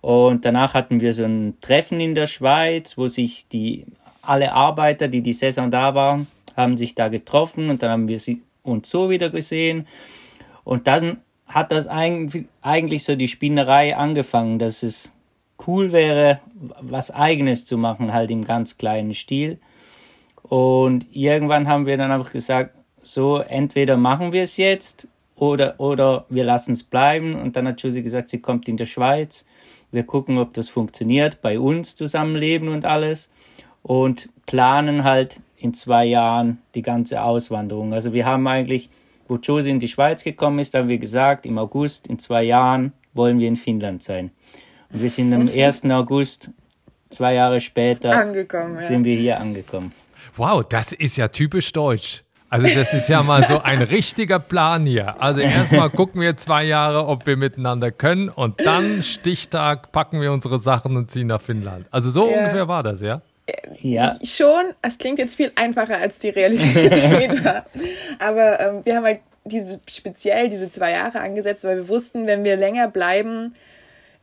Und 0.00 0.44
danach 0.44 0.74
hatten 0.74 1.00
wir 1.00 1.12
so 1.12 1.24
ein 1.24 1.56
Treffen 1.60 2.00
in 2.00 2.14
der 2.14 2.26
Schweiz, 2.26 2.98
wo 2.98 3.08
sich 3.08 3.48
die 3.48 3.86
alle 4.28 4.52
Arbeiter, 4.52 5.08
die 5.08 5.22
die 5.22 5.32
Saison 5.32 5.70
da 5.70 5.94
waren, 5.94 6.26
haben 6.56 6.76
sich 6.76 6.94
da 6.94 7.08
getroffen 7.08 7.70
und 7.70 7.82
dann 7.82 7.90
haben 7.90 8.08
wir 8.08 8.18
sie 8.18 8.42
uns 8.62 8.90
so 8.90 9.10
wieder 9.10 9.30
gesehen. 9.30 9.86
Und 10.64 10.86
dann 10.86 11.18
hat 11.46 11.72
das 11.72 11.88
eigentlich 11.88 13.04
so 13.04 13.16
die 13.16 13.28
Spinnerei 13.28 13.96
angefangen, 13.96 14.58
dass 14.58 14.82
es 14.82 15.12
cool 15.66 15.92
wäre, 15.92 16.40
was 16.80 17.10
eigenes 17.10 17.64
zu 17.64 17.78
machen, 17.78 18.12
halt 18.12 18.30
im 18.30 18.44
ganz 18.44 18.76
kleinen 18.76 19.14
Stil. 19.14 19.58
Und 20.42 21.06
irgendwann 21.10 21.68
haben 21.68 21.86
wir 21.86 21.96
dann 21.96 22.12
einfach 22.12 22.32
gesagt, 22.32 22.74
so 23.00 23.38
entweder 23.38 23.96
machen 23.96 24.32
wir 24.32 24.42
es 24.42 24.56
jetzt 24.56 25.08
oder, 25.36 25.80
oder 25.80 26.26
wir 26.28 26.44
lassen 26.44 26.72
es 26.72 26.82
bleiben. 26.82 27.34
Und 27.34 27.56
dann 27.56 27.66
hat 27.66 27.80
Josie 27.80 28.02
gesagt, 28.02 28.28
sie 28.28 28.40
kommt 28.40 28.68
in 28.68 28.76
der 28.76 28.86
Schweiz. 28.86 29.46
Wir 29.90 30.02
gucken, 30.02 30.36
ob 30.36 30.52
das 30.52 30.68
funktioniert, 30.68 31.40
bei 31.40 31.58
uns 31.58 31.96
zusammenleben 31.96 32.68
und 32.68 32.84
alles 32.84 33.30
und 33.88 34.28
planen 34.44 35.02
halt 35.02 35.40
in 35.56 35.72
zwei 35.72 36.04
Jahren 36.04 36.58
die 36.74 36.82
ganze 36.82 37.22
Auswanderung. 37.22 37.94
Also 37.94 38.12
wir 38.12 38.26
haben 38.26 38.46
eigentlich, 38.46 38.90
wo 39.26 39.36
Josie 39.36 39.70
in 39.70 39.80
die 39.80 39.88
Schweiz 39.88 40.22
gekommen 40.22 40.58
ist, 40.58 40.74
haben 40.74 40.88
wir 40.88 40.98
gesagt, 40.98 41.46
im 41.46 41.58
August, 41.58 42.06
in 42.06 42.18
zwei 42.18 42.42
Jahren 42.42 42.92
wollen 43.14 43.38
wir 43.38 43.48
in 43.48 43.56
Finnland 43.56 44.02
sein. 44.02 44.30
Und 44.92 45.02
wir 45.02 45.08
sind 45.08 45.32
am 45.32 45.48
1. 45.52 45.84
August, 45.86 46.50
zwei 47.08 47.34
Jahre 47.34 47.60
später, 47.60 48.12
angekommen, 48.12 48.78
sind 48.80 49.06
ja. 49.06 49.12
wir 49.12 49.16
hier 49.18 49.40
angekommen. 49.40 49.92
Wow, 50.36 50.62
das 50.68 50.92
ist 50.92 51.16
ja 51.16 51.28
typisch 51.28 51.72
deutsch. 51.72 52.24
Also 52.50 52.66
das 52.66 52.92
ist 52.92 53.08
ja 53.08 53.22
mal 53.22 53.44
so 53.44 53.58
ein 53.62 53.80
richtiger 53.80 54.38
Plan 54.38 54.84
hier. 54.84 55.20
Also 55.20 55.40
erstmal 55.40 55.88
gucken 55.88 56.20
wir 56.20 56.36
zwei 56.36 56.64
Jahre, 56.64 57.06
ob 57.06 57.26
wir 57.26 57.38
miteinander 57.38 57.90
können 57.90 58.28
und 58.28 58.60
dann 58.60 59.02
Stichtag 59.02 59.92
packen 59.92 60.20
wir 60.20 60.30
unsere 60.30 60.58
Sachen 60.58 60.96
und 60.96 61.10
ziehen 61.10 61.28
nach 61.28 61.40
Finnland. 61.40 61.86
Also 61.90 62.10
so 62.10 62.30
ja. 62.30 62.36
ungefähr 62.36 62.68
war 62.68 62.82
das, 62.82 63.00
ja? 63.00 63.22
Ja. 63.80 64.18
Schon, 64.22 64.74
es 64.82 64.98
klingt 64.98 65.18
jetzt 65.18 65.36
viel 65.36 65.52
einfacher, 65.54 65.98
als 65.98 66.18
die 66.18 66.30
Realität 66.30 67.44
war. 67.44 67.66
Aber 68.18 68.60
ähm, 68.60 68.80
wir 68.84 68.96
haben 68.96 69.04
halt 69.04 69.20
diese, 69.44 69.80
speziell 69.88 70.48
diese 70.48 70.70
zwei 70.70 70.92
Jahre 70.92 71.20
angesetzt, 71.20 71.64
weil 71.64 71.76
wir 71.76 71.88
wussten, 71.88 72.26
wenn 72.26 72.44
wir 72.44 72.56
länger 72.56 72.88
bleiben, 72.88 73.54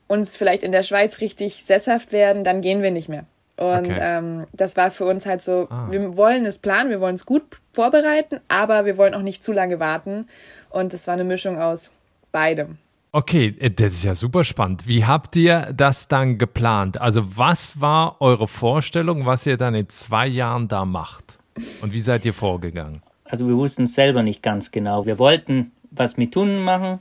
uns 0.08 0.36
vielleicht 0.36 0.64
in 0.64 0.72
der 0.72 0.84
Schweiz 0.84 1.20
richtig 1.22 1.64
sesshaft 1.66 2.12
werden, 2.12 2.44
dann 2.44 2.62
gehen 2.62 2.82
wir 2.82 2.92
nicht 2.92 3.10
mehr. 3.10 3.26
Und 3.58 3.90
okay. 3.90 4.00
ähm, 4.00 4.48
das 4.54 4.76
war 4.76 4.92
für 4.92 5.06
uns 5.06 5.26
halt 5.26 5.42
so, 5.42 5.68
ah. 5.70 5.88
wir 5.90 6.18
wollen 6.18 6.46
es 6.46 6.58
planen, 6.58 6.90
wir 6.90 7.00
wollen 7.00 7.16
es 7.16 7.26
gut 7.26 7.44
vorbereiten, 7.74 8.42
aber 8.50 8.86
wir 8.86 8.98
wollen 8.98 9.14
auch 9.14 9.22
nicht 9.22 9.44
zu 9.44 9.54
lange 9.54 9.80
warten. 9.80 10.28
Und 10.70 10.94
das 10.94 11.08
war 11.08 11.14
eine 11.14 11.24
Mischung 11.24 11.60
aus 11.60 11.92
beidem. 12.32 12.78
Okay, 13.16 13.56
äh, 13.60 13.72
das 13.72 13.94
ist 13.94 14.04
ja 14.04 14.14
super 14.14 14.44
spannend. 14.44 14.90
Wie 14.90 15.06
habt 15.06 15.38
ihr 15.38 15.72
das 15.74 16.10
dann 16.10 16.38
geplant? 16.38 17.00
Also 17.00 17.38
was 17.38 17.80
war 17.80 18.18
eure 18.20 18.50
Vorstellung, 18.50 19.26
was 19.26 19.46
ihr 19.46 19.56
dann 19.56 19.74
in 19.74 19.88
zwei 19.88 20.28
Jahren 20.28 20.68
da 20.68 20.84
macht? 20.84 21.40
Und 21.82 21.94
wie 21.94 22.02
seid 22.02 22.26
ihr 22.26 22.34
vorgegangen? 22.34 23.02
Also 23.24 23.48
wir 23.48 23.56
wussten 23.56 23.84
es 23.84 23.94
selber 23.94 24.22
nicht 24.22 24.44
ganz 24.44 24.70
genau. 24.70 25.06
Wir 25.06 25.18
wollten 25.18 25.72
was 25.92 26.18
mit 26.18 26.36
Hunden 26.36 26.62
machen, 26.62 27.00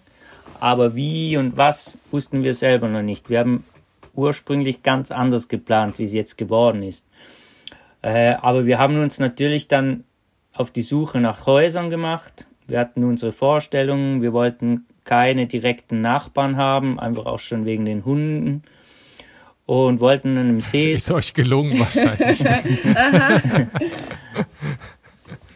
aber 0.60 0.94
wie 0.94 1.36
und 1.36 1.56
was 1.56 1.98
wussten 2.12 2.44
wir 2.44 2.54
selber 2.54 2.88
noch 2.88 3.02
nicht. 3.02 3.28
Wir 3.28 3.40
haben 3.40 3.64
ursprünglich 4.14 4.84
ganz 4.84 5.10
anders 5.10 5.48
geplant, 5.48 5.98
wie 5.98 6.04
es 6.04 6.12
jetzt 6.12 6.38
geworden 6.38 6.84
ist. 6.84 7.08
Äh, 8.02 8.34
aber 8.34 8.66
wir 8.66 8.78
haben 8.78 9.02
uns 9.02 9.18
natürlich 9.18 9.66
dann 9.66 10.04
auf 10.52 10.70
die 10.70 10.82
Suche 10.82 11.20
nach 11.20 11.46
Häusern 11.46 11.90
gemacht. 11.90 12.46
Wir 12.68 12.78
hatten 12.78 13.02
unsere 13.02 13.32
Vorstellungen, 13.32 14.22
wir 14.22 14.32
wollten 14.32 14.86
keine 15.04 15.46
direkten 15.46 16.00
Nachbarn 16.00 16.56
haben, 16.56 16.98
einfach 16.98 17.26
auch 17.26 17.38
schon 17.38 17.64
wegen 17.66 17.84
den 17.84 18.04
Hunden. 18.04 18.62
Und 19.66 20.00
wollten 20.00 20.36
an 20.36 20.38
einem 20.38 20.60
See. 20.60 20.92
Ist 20.92 21.10
euch 21.10 21.32
gelungen 21.32 21.78
wahrscheinlich. 21.78 22.44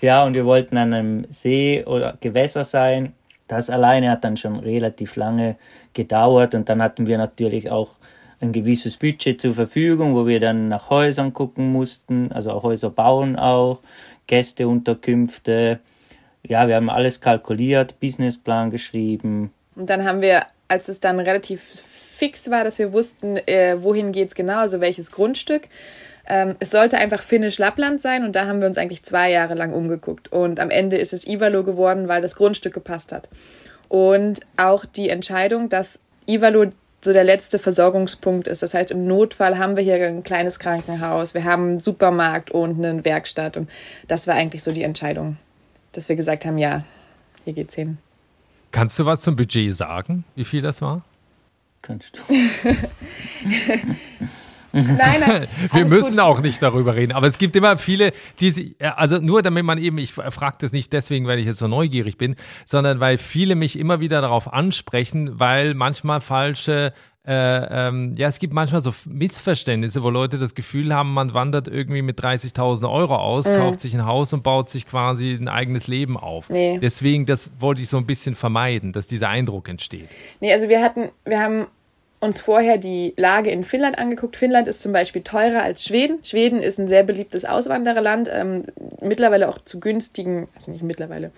ja, 0.01 0.25
und 0.25 0.33
wir 0.33 0.47
wollten 0.47 0.79
an 0.79 0.95
einem 0.95 1.27
See 1.29 1.85
oder 1.85 2.17
Gewässer 2.21 2.65
sein. 2.65 3.13
Das 3.49 3.69
alleine 3.69 4.11
hat 4.11 4.25
dann 4.25 4.39
schon 4.39 4.61
relativ 4.61 5.17
lange 5.17 5.57
gedauert 5.93 6.55
und 6.55 6.69
dann 6.71 6.81
hatten 6.83 7.07
wir 7.07 7.19
natürlich 7.19 7.71
auch 7.71 7.97
ein 8.41 8.53
gewisses 8.53 8.97
Budget 8.97 9.41
zur 9.41 9.55
Verfügung, 9.55 10.15
wo 10.15 10.27
wir 10.27 10.41
dann 10.41 10.69
nach 10.69 10.91
Häusern 10.91 11.33
gucken 11.33 11.73
mussten, 11.73 12.31
also 12.33 12.53
auch 12.53 12.63
Häuser 12.63 12.91
bauen 12.91 13.37
auch, 13.37 13.81
Gästeunterkünfte, 14.27 15.81
ja, 16.43 16.69
wir 16.69 16.77
haben 16.77 16.91
alles 16.91 17.21
kalkuliert, 17.21 17.99
Businessplan 18.01 18.71
geschrieben. 18.71 19.53
Und 19.77 19.91
dann 19.91 20.05
haben 20.05 20.21
wir, 20.21 20.47
als 20.69 20.89
es 20.89 21.01
dann 21.01 21.21
relativ 21.21 21.63
fix 22.17 22.51
war, 22.51 22.65
dass 22.65 22.79
wir 22.79 22.93
wussten, 22.93 23.37
äh, 23.37 23.77
wohin 23.81 24.13
es 24.13 24.35
genau, 24.35 24.59
also 24.59 24.81
welches 24.81 25.13
Grundstück, 25.13 25.69
ähm, 26.27 26.57
es 26.59 26.71
sollte 26.71 26.99
einfach 26.99 27.23
Finnisch 27.23 27.59
Lappland 27.59 28.01
sein 28.01 28.25
und 28.25 28.35
da 28.35 28.47
haben 28.47 28.61
wir 28.61 28.67
uns 28.67 28.77
eigentlich 28.77 29.05
zwei 29.05 29.31
Jahre 29.31 29.55
lang 29.55 29.73
umgeguckt. 29.73 30.31
Und 30.31 30.61
am 30.61 30.71
Ende 30.71 30.99
ist 30.99 31.13
es 31.13 31.27
Ivalo 31.27 31.65
geworden, 31.65 32.09
weil 32.09 32.21
das 32.21 32.35
Grundstück 32.35 32.75
gepasst 32.75 33.13
hat. 33.13 33.29
Und 33.89 34.41
auch 34.57 34.85
die 34.85 35.09
Entscheidung, 35.09 35.69
dass 35.69 35.99
Ivalo 36.27 36.73
so 37.01 37.13
der 37.13 37.25
letzte 37.25 37.59
Versorgungspunkt 37.59 38.49
ist. 38.49 38.63
Das 38.63 38.75
heißt, 38.75 38.91
im 38.91 39.07
Notfall 39.07 39.57
haben 39.57 39.77
wir 39.77 39.85
hier 39.85 39.95
ein 40.05 40.25
kleines 40.25 40.59
Krankenhaus, 40.59 41.33
wir 41.33 41.45
haben 41.45 41.63
einen 41.63 41.81
Supermarkt 41.81 42.51
und 42.51 42.85
eine 42.85 43.05
Werkstatt. 43.05 43.57
Und 43.57 43.71
das 44.09 44.27
war 44.27 44.35
eigentlich 44.35 44.63
so 44.63 44.73
die 44.73 44.83
Entscheidung 44.83 45.37
dass 45.93 46.09
wir 46.09 46.17
gesagt 46.17 46.45
haben, 46.45 46.59
ja, 46.59 46.85
hier 47.45 47.53
geht's 47.53 47.75
hin. 47.75 47.99
Kannst 48.71 48.99
du 48.99 49.07
was 49.07 49.23
zum 49.23 49.37
Budget 49.37 49.75
sagen, 49.75 50.25
wie 50.35 50.45
viel 50.45 50.63
das 50.63 50.83
war? 50.83 51.03
Kannst 51.83 52.19
du. 52.19 52.35
Nein, 54.73 55.21
nein. 55.27 55.49
Wir 55.73 55.85
müssen 55.87 56.13
gut. 56.13 56.21
auch 56.21 56.41
nicht 56.41 56.63
darüber 56.63 56.95
reden. 56.95 57.13
Aber 57.13 57.27
es 57.27 57.39
gibt 57.39 57.57
immer 57.57 57.79
viele, 57.79 58.13
die 58.41 58.51
sich, 58.51 58.77
also 58.81 59.19
nur 59.19 59.43
damit 59.43 59.65
man 59.65 59.79
eben, 59.79 59.99
ich 59.99 60.13
frage 60.13 60.57
das 60.61 60.73
nicht 60.73 60.93
deswegen, 60.93 61.27
weil 61.27 61.39
ich 61.39 61.47
jetzt 61.47 61.59
so 61.59 61.69
neugierig 61.69 62.19
bin, 62.19 62.37
sondern 62.67 63.01
weil 63.01 63.19
viele 63.19 63.55
mich 63.55 63.79
immer 63.79 64.01
wieder 64.01 64.21
darauf 64.21 64.53
ansprechen, 64.53 65.39
weil 65.41 65.75
manchmal 65.75 66.21
falsche 66.21 66.93
äh, 67.29 67.89
ähm, 67.89 68.15
ja, 68.17 68.27
es 68.29 68.39
gibt 68.39 68.55
manchmal 68.55 68.81
so 68.81 68.91
Missverständnisse, 69.05 70.03
wo 70.03 70.09
Leute 70.09 70.39
das 70.39 70.55
Gefühl 70.55 70.95
haben, 70.95 71.13
man 71.13 71.35
wandert 71.35 71.69
irgendwie 71.69 72.01
mit 72.01 72.19
30.000 72.19 72.91
Euro 72.91 73.17
aus, 73.17 73.47
mhm. 73.47 73.57
kauft 73.57 73.81
sich 73.81 73.93
ein 73.93 74.07
Haus 74.07 74.33
und 74.33 74.43
baut 74.43 74.71
sich 74.71 74.87
quasi 74.87 75.35
ein 75.35 75.47
eigenes 75.47 75.89
Leben 75.89 76.17
auf. 76.17 76.49
Nee. 76.49 76.79
Deswegen, 76.81 77.27
das 77.27 77.51
wollte 77.59 77.83
ich 77.83 77.91
so 77.91 77.99
ein 77.99 78.07
bisschen 78.07 78.35
vermeiden, 78.35 78.95
dass 78.95 79.07
dieser 79.07 79.29
Eindruck 79.29 79.69
entsteht. 79.69 80.09
Nee, 80.41 80.55
also 80.55 80.71
wir 80.71 80.81
hatten, 80.81 81.11
wir 81.27 81.39
haben 81.39 81.67
uns 82.21 82.41
vorher 82.41 82.79
die 82.79 83.15
Lage 83.17 83.51
in 83.51 83.63
Finnland 83.65 83.99
angeguckt. 83.99 84.37
Finnland 84.37 84.67
ist 84.67 84.83
zum 84.83 84.93
Beispiel 84.93 85.23
teurer 85.23 85.63
als 85.63 85.85
Schweden. 85.85 86.19
Schweden 86.25 86.63
ist 86.63 86.79
ein 86.79 86.89
sehr 86.89 87.05
beliebtes 87.05 87.45
Auswandererland, 87.45 88.29
ähm, 88.33 88.65
mittlerweile 89.01 89.49
auch 89.49 89.59
zu 89.65 89.79
günstigen, 89.79 90.49
also 90.55 90.73
nicht 90.73 90.83
mittlerweile, 90.83 91.31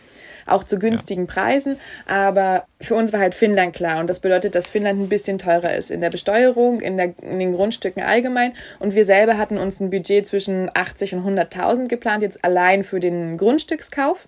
auch 0.46 0.64
zu 0.64 0.78
günstigen 0.78 1.26
ja. 1.26 1.32
Preisen. 1.32 1.76
Aber 2.06 2.64
für 2.80 2.94
uns 2.94 3.12
war 3.12 3.20
halt 3.20 3.34
Finnland 3.34 3.74
klar. 3.74 4.00
Und 4.00 4.08
das 4.08 4.20
bedeutet, 4.20 4.54
dass 4.54 4.68
Finnland 4.68 5.00
ein 5.00 5.08
bisschen 5.10 5.38
teurer 5.38 5.74
ist 5.74 5.90
in 5.90 6.00
der 6.00 6.10
Besteuerung, 6.10 6.80
in, 6.80 6.96
der, 6.96 7.14
in 7.20 7.38
den 7.38 7.52
Grundstücken 7.52 8.02
allgemein. 8.02 8.54
Und 8.78 8.94
wir 8.94 9.04
selber 9.04 9.36
hatten 9.36 9.58
uns 9.58 9.80
ein 9.80 9.90
Budget 9.90 10.26
zwischen 10.26 10.70
80 10.72 11.14
und 11.14 11.38
100.000 11.38 11.88
geplant, 11.88 12.22
jetzt 12.22 12.42
allein 12.42 12.84
für 12.84 13.00
den 13.00 13.36
Grundstückskauf. 13.36 14.26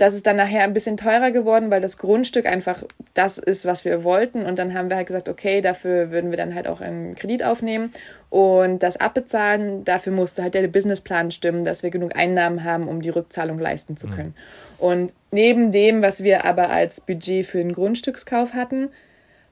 Das 0.00 0.14
ist 0.14 0.26
dann 0.26 0.36
nachher 0.36 0.62
ein 0.62 0.72
bisschen 0.72 0.96
teurer 0.96 1.30
geworden, 1.30 1.70
weil 1.70 1.82
das 1.82 1.98
Grundstück 1.98 2.46
einfach 2.46 2.84
das 3.12 3.36
ist, 3.36 3.66
was 3.66 3.84
wir 3.84 4.02
wollten. 4.02 4.46
Und 4.46 4.58
dann 4.58 4.72
haben 4.72 4.88
wir 4.88 4.96
halt 4.96 5.06
gesagt, 5.06 5.28
okay, 5.28 5.60
dafür 5.60 6.10
würden 6.10 6.30
wir 6.30 6.38
dann 6.38 6.54
halt 6.54 6.66
auch 6.68 6.80
einen 6.80 7.16
Kredit 7.16 7.42
aufnehmen 7.42 7.92
und 8.30 8.82
das 8.82 8.96
abbezahlen. 8.96 9.84
Dafür 9.84 10.14
musste 10.14 10.42
halt 10.42 10.54
der 10.54 10.66
Businessplan 10.68 11.30
stimmen, 11.32 11.64
dass 11.64 11.82
wir 11.82 11.90
genug 11.90 12.16
Einnahmen 12.16 12.64
haben, 12.64 12.88
um 12.88 13.02
die 13.02 13.10
Rückzahlung 13.10 13.58
leisten 13.58 13.98
zu 13.98 14.08
können. 14.08 14.34
Mhm. 14.78 14.84
Und 14.84 15.12
neben 15.32 15.70
dem, 15.70 16.00
was 16.00 16.22
wir 16.22 16.46
aber 16.46 16.70
als 16.70 17.02
Budget 17.02 17.44
für 17.44 17.58
den 17.58 17.74
Grundstückskauf 17.74 18.54
hatten, 18.54 18.88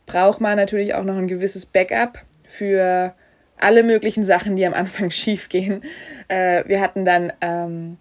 braucht 0.06 0.40
man 0.40 0.56
natürlich 0.56 0.94
auch 0.94 1.04
noch 1.04 1.16
ein 1.16 1.28
gewisses 1.28 1.66
Backup 1.66 2.20
für 2.44 3.12
alle 3.58 3.82
möglichen 3.82 4.24
Sachen, 4.24 4.56
die 4.56 4.64
am 4.64 4.72
Anfang 4.72 5.10
schief 5.12 5.50
gehen. 5.50 5.82
Äh, 6.28 6.64
wir 6.66 6.80
hatten 6.80 7.04
dann 7.04 7.32
ähm, 7.42 7.98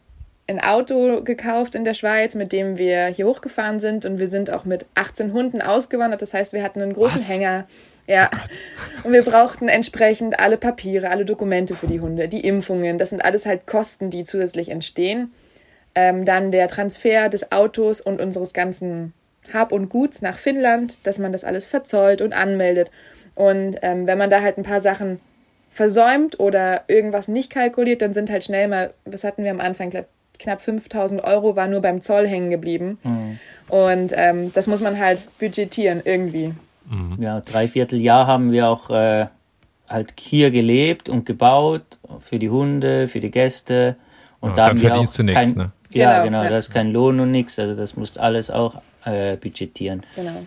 ein 0.47 0.61
Auto 0.61 1.21
gekauft 1.21 1.75
in 1.75 1.83
der 1.83 1.93
Schweiz, 1.93 2.33
mit 2.33 2.53
dem 2.53 2.77
wir 2.77 3.07
hier 3.07 3.27
hochgefahren 3.27 3.79
sind 3.79 4.05
und 4.05 4.17
wir 4.17 4.27
sind 4.27 4.49
auch 4.49 4.63
mit 4.65 4.85
18 4.95 5.33
Hunden 5.33 5.61
ausgewandert. 5.61 6.21
Das 6.21 6.33
heißt, 6.33 6.53
wir 6.53 6.63
hatten 6.63 6.81
einen 6.81 6.93
großen 6.93 7.19
Was? 7.19 7.29
Hänger. 7.29 7.67
Ja. 8.07 8.29
und 9.03 9.11
wir 9.11 9.23
brauchten 9.23 9.67
entsprechend 9.67 10.39
alle 10.39 10.55
Papiere, 10.55 11.09
alle 11.09 11.25
Dokumente 11.25 11.75
für 11.75 11.87
die 11.87 11.99
Hunde, 11.99 12.29
die 12.29 12.39
Impfungen. 12.39 12.97
Das 12.97 13.09
sind 13.09 13.23
alles 13.23 13.45
halt 13.45 13.67
Kosten, 13.67 14.09
die 14.09 14.23
zusätzlich 14.23 14.69
entstehen. 14.69 15.33
Ähm, 15.93 16.23
dann 16.23 16.51
der 16.51 16.69
Transfer 16.69 17.27
des 17.27 17.51
Autos 17.51 17.99
und 17.99 18.21
unseres 18.21 18.53
ganzen 18.53 19.13
Hab 19.51 19.73
und 19.73 19.89
Guts 19.89 20.21
nach 20.21 20.37
Finnland, 20.37 20.97
dass 21.03 21.19
man 21.19 21.33
das 21.33 21.43
alles 21.43 21.67
verzollt 21.67 22.21
und 22.21 22.33
anmeldet. 22.33 22.89
Und 23.35 23.77
ähm, 23.81 24.07
wenn 24.07 24.17
man 24.17 24.29
da 24.29 24.41
halt 24.41 24.57
ein 24.57 24.63
paar 24.63 24.79
Sachen 24.79 25.19
versäumt 25.71 26.39
oder 26.39 26.85
irgendwas 26.87 27.27
nicht 27.27 27.51
kalkuliert, 27.51 28.01
dann 28.01 28.13
sind 28.13 28.29
halt 28.29 28.43
schnell 28.43 28.67
mal, 28.67 28.93
was 29.05 29.23
hatten 29.23 29.43
wir 29.43 29.51
am 29.51 29.59
Anfang, 29.59 29.89
glaub, 29.89 30.07
knapp 30.39 30.61
5000 30.61 31.23
Euro 31.23 31.55
war 31.55 31.67
nur 31.67 31.81
beim 31.81 32.01
Zoll 32.01 32.27
hängen 32.27 32.49
geblieben. 32.49 32.97
Und 33.69 34.11
ähm, 34.15 34.51
das 34.53 34.67
muss 34.67 34.81
man 34.81 34.99
halt 34.99 35.21
budgetieren 35.39 36.01
irgendwie. 36.05 36.53
Ja, 37.19 37.41
dreiviertel 37.41 37.99
Jahr 38.01 38.27
haben 38.27 38.51
wir 38.51 38.69
auch 38.69 38.89
äh, 38.89 39.27
halt 39.89 40.13
hier 40.19 40.51
gelebt 40.51 41.09
und 41.09 41.25
gebaut 41.25 41.99
für 42.21 42.39
die 42.39 42.49
Hunde, 42.49 43.07
für 43.09 43.19
die 43.19 43.31
Gäste. 43.31 43.97
Und 44.39 44.51
Ja, 44.51 44.55
da 44.55 44.61
dann 44.61 44.69
haben 44.69 44.81
wir 44.81 44.89
verdienst 44.89 45.13
auch 45.15 45.17
du 45.17 45.23
nichts, 45.23 45.53
kein, 45.55 45.57
ne? 45.65 45.71
Ja, 45.89 46.11
Genau, 46.13 46.23
genau, 46.25 46.43
ja. 46.43 46.49
da 46.49 46.57
ist 46.57 46.69
kein 46.71 46.91
Lohn 46.91 47.19
und 47.19 47.31
nichts. 47.31 47.59
Also 47.59 47.75
das 47.75 47.95
musst 47.97 48.17
alles 48.19 48.49
auch 48.51 48.81
äh, 49.05 49.35
budgetieren. 49.37 50.03
Genau. 50.15 50.45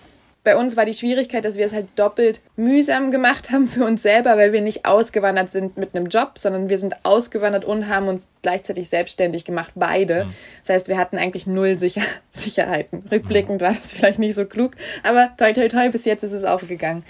Bei 0.50 0.56
uns 0.56 0.76
war 0.76 0.84
die 0.84 0.94
Schwierigkeit, 0.94 1.44
dass 1.44 1.56
wir 1.56 1.64
es 1.64 1.72
halt 1.72 1.86
doppelt 1.94 2.40
mühsam 2.56 3.12
gemacht 3.12 3.52
haben 3.52 3.68
für 3.68 3.84
uns 3.84 4.02
selber, 4.02 4.36
weil 4.36 4.52
wir 4.52 4.60
nicht 4.60 4.84
ausgewandert 4.84 5.48
sind 5.48 5.76
mit 5.76 5.94
einem 5.94 6.08
Job, 6.08 6.38
sondern 6.38 6.68
wir 6.68 6.76
sind 6.76 7.04
ausgewandert 7.04 7.64
und 7.64 7.86
haben 7.86 8.08
uns 8.08 8.26
gleichzeitig 8.42 8.88
selbstständig 8.88 9.44
gemacht, 9.44 9.70
beide. 9.76 10.26
Das 10.62 10.70
heißt, 10.74 10.88
wir 10.88 10.98
hatten 10.98 11.18
eigentlich 11.18 11.46
null 11.46 11.78
Sicher 11.78 12.02
Sicherheiten. 12.32 13.04
Rückblickend 13.12 13.60
war 13.60 13.74
das 13.74 13.92
vielleicht 13.92 14.18
nicht 14.18 14.34
so 14.34 14.44
klug, 14.44 14.72
aber 15.04 15.30
toi 15.36 15.52
toi 15.52 15.68
toi, 15.68 15.88
bis 15.88 16.04
jetzt 16.04 16.24
ist 16.24 16.32
es 16.32 16.42
aufgegangen. 16.42 17.04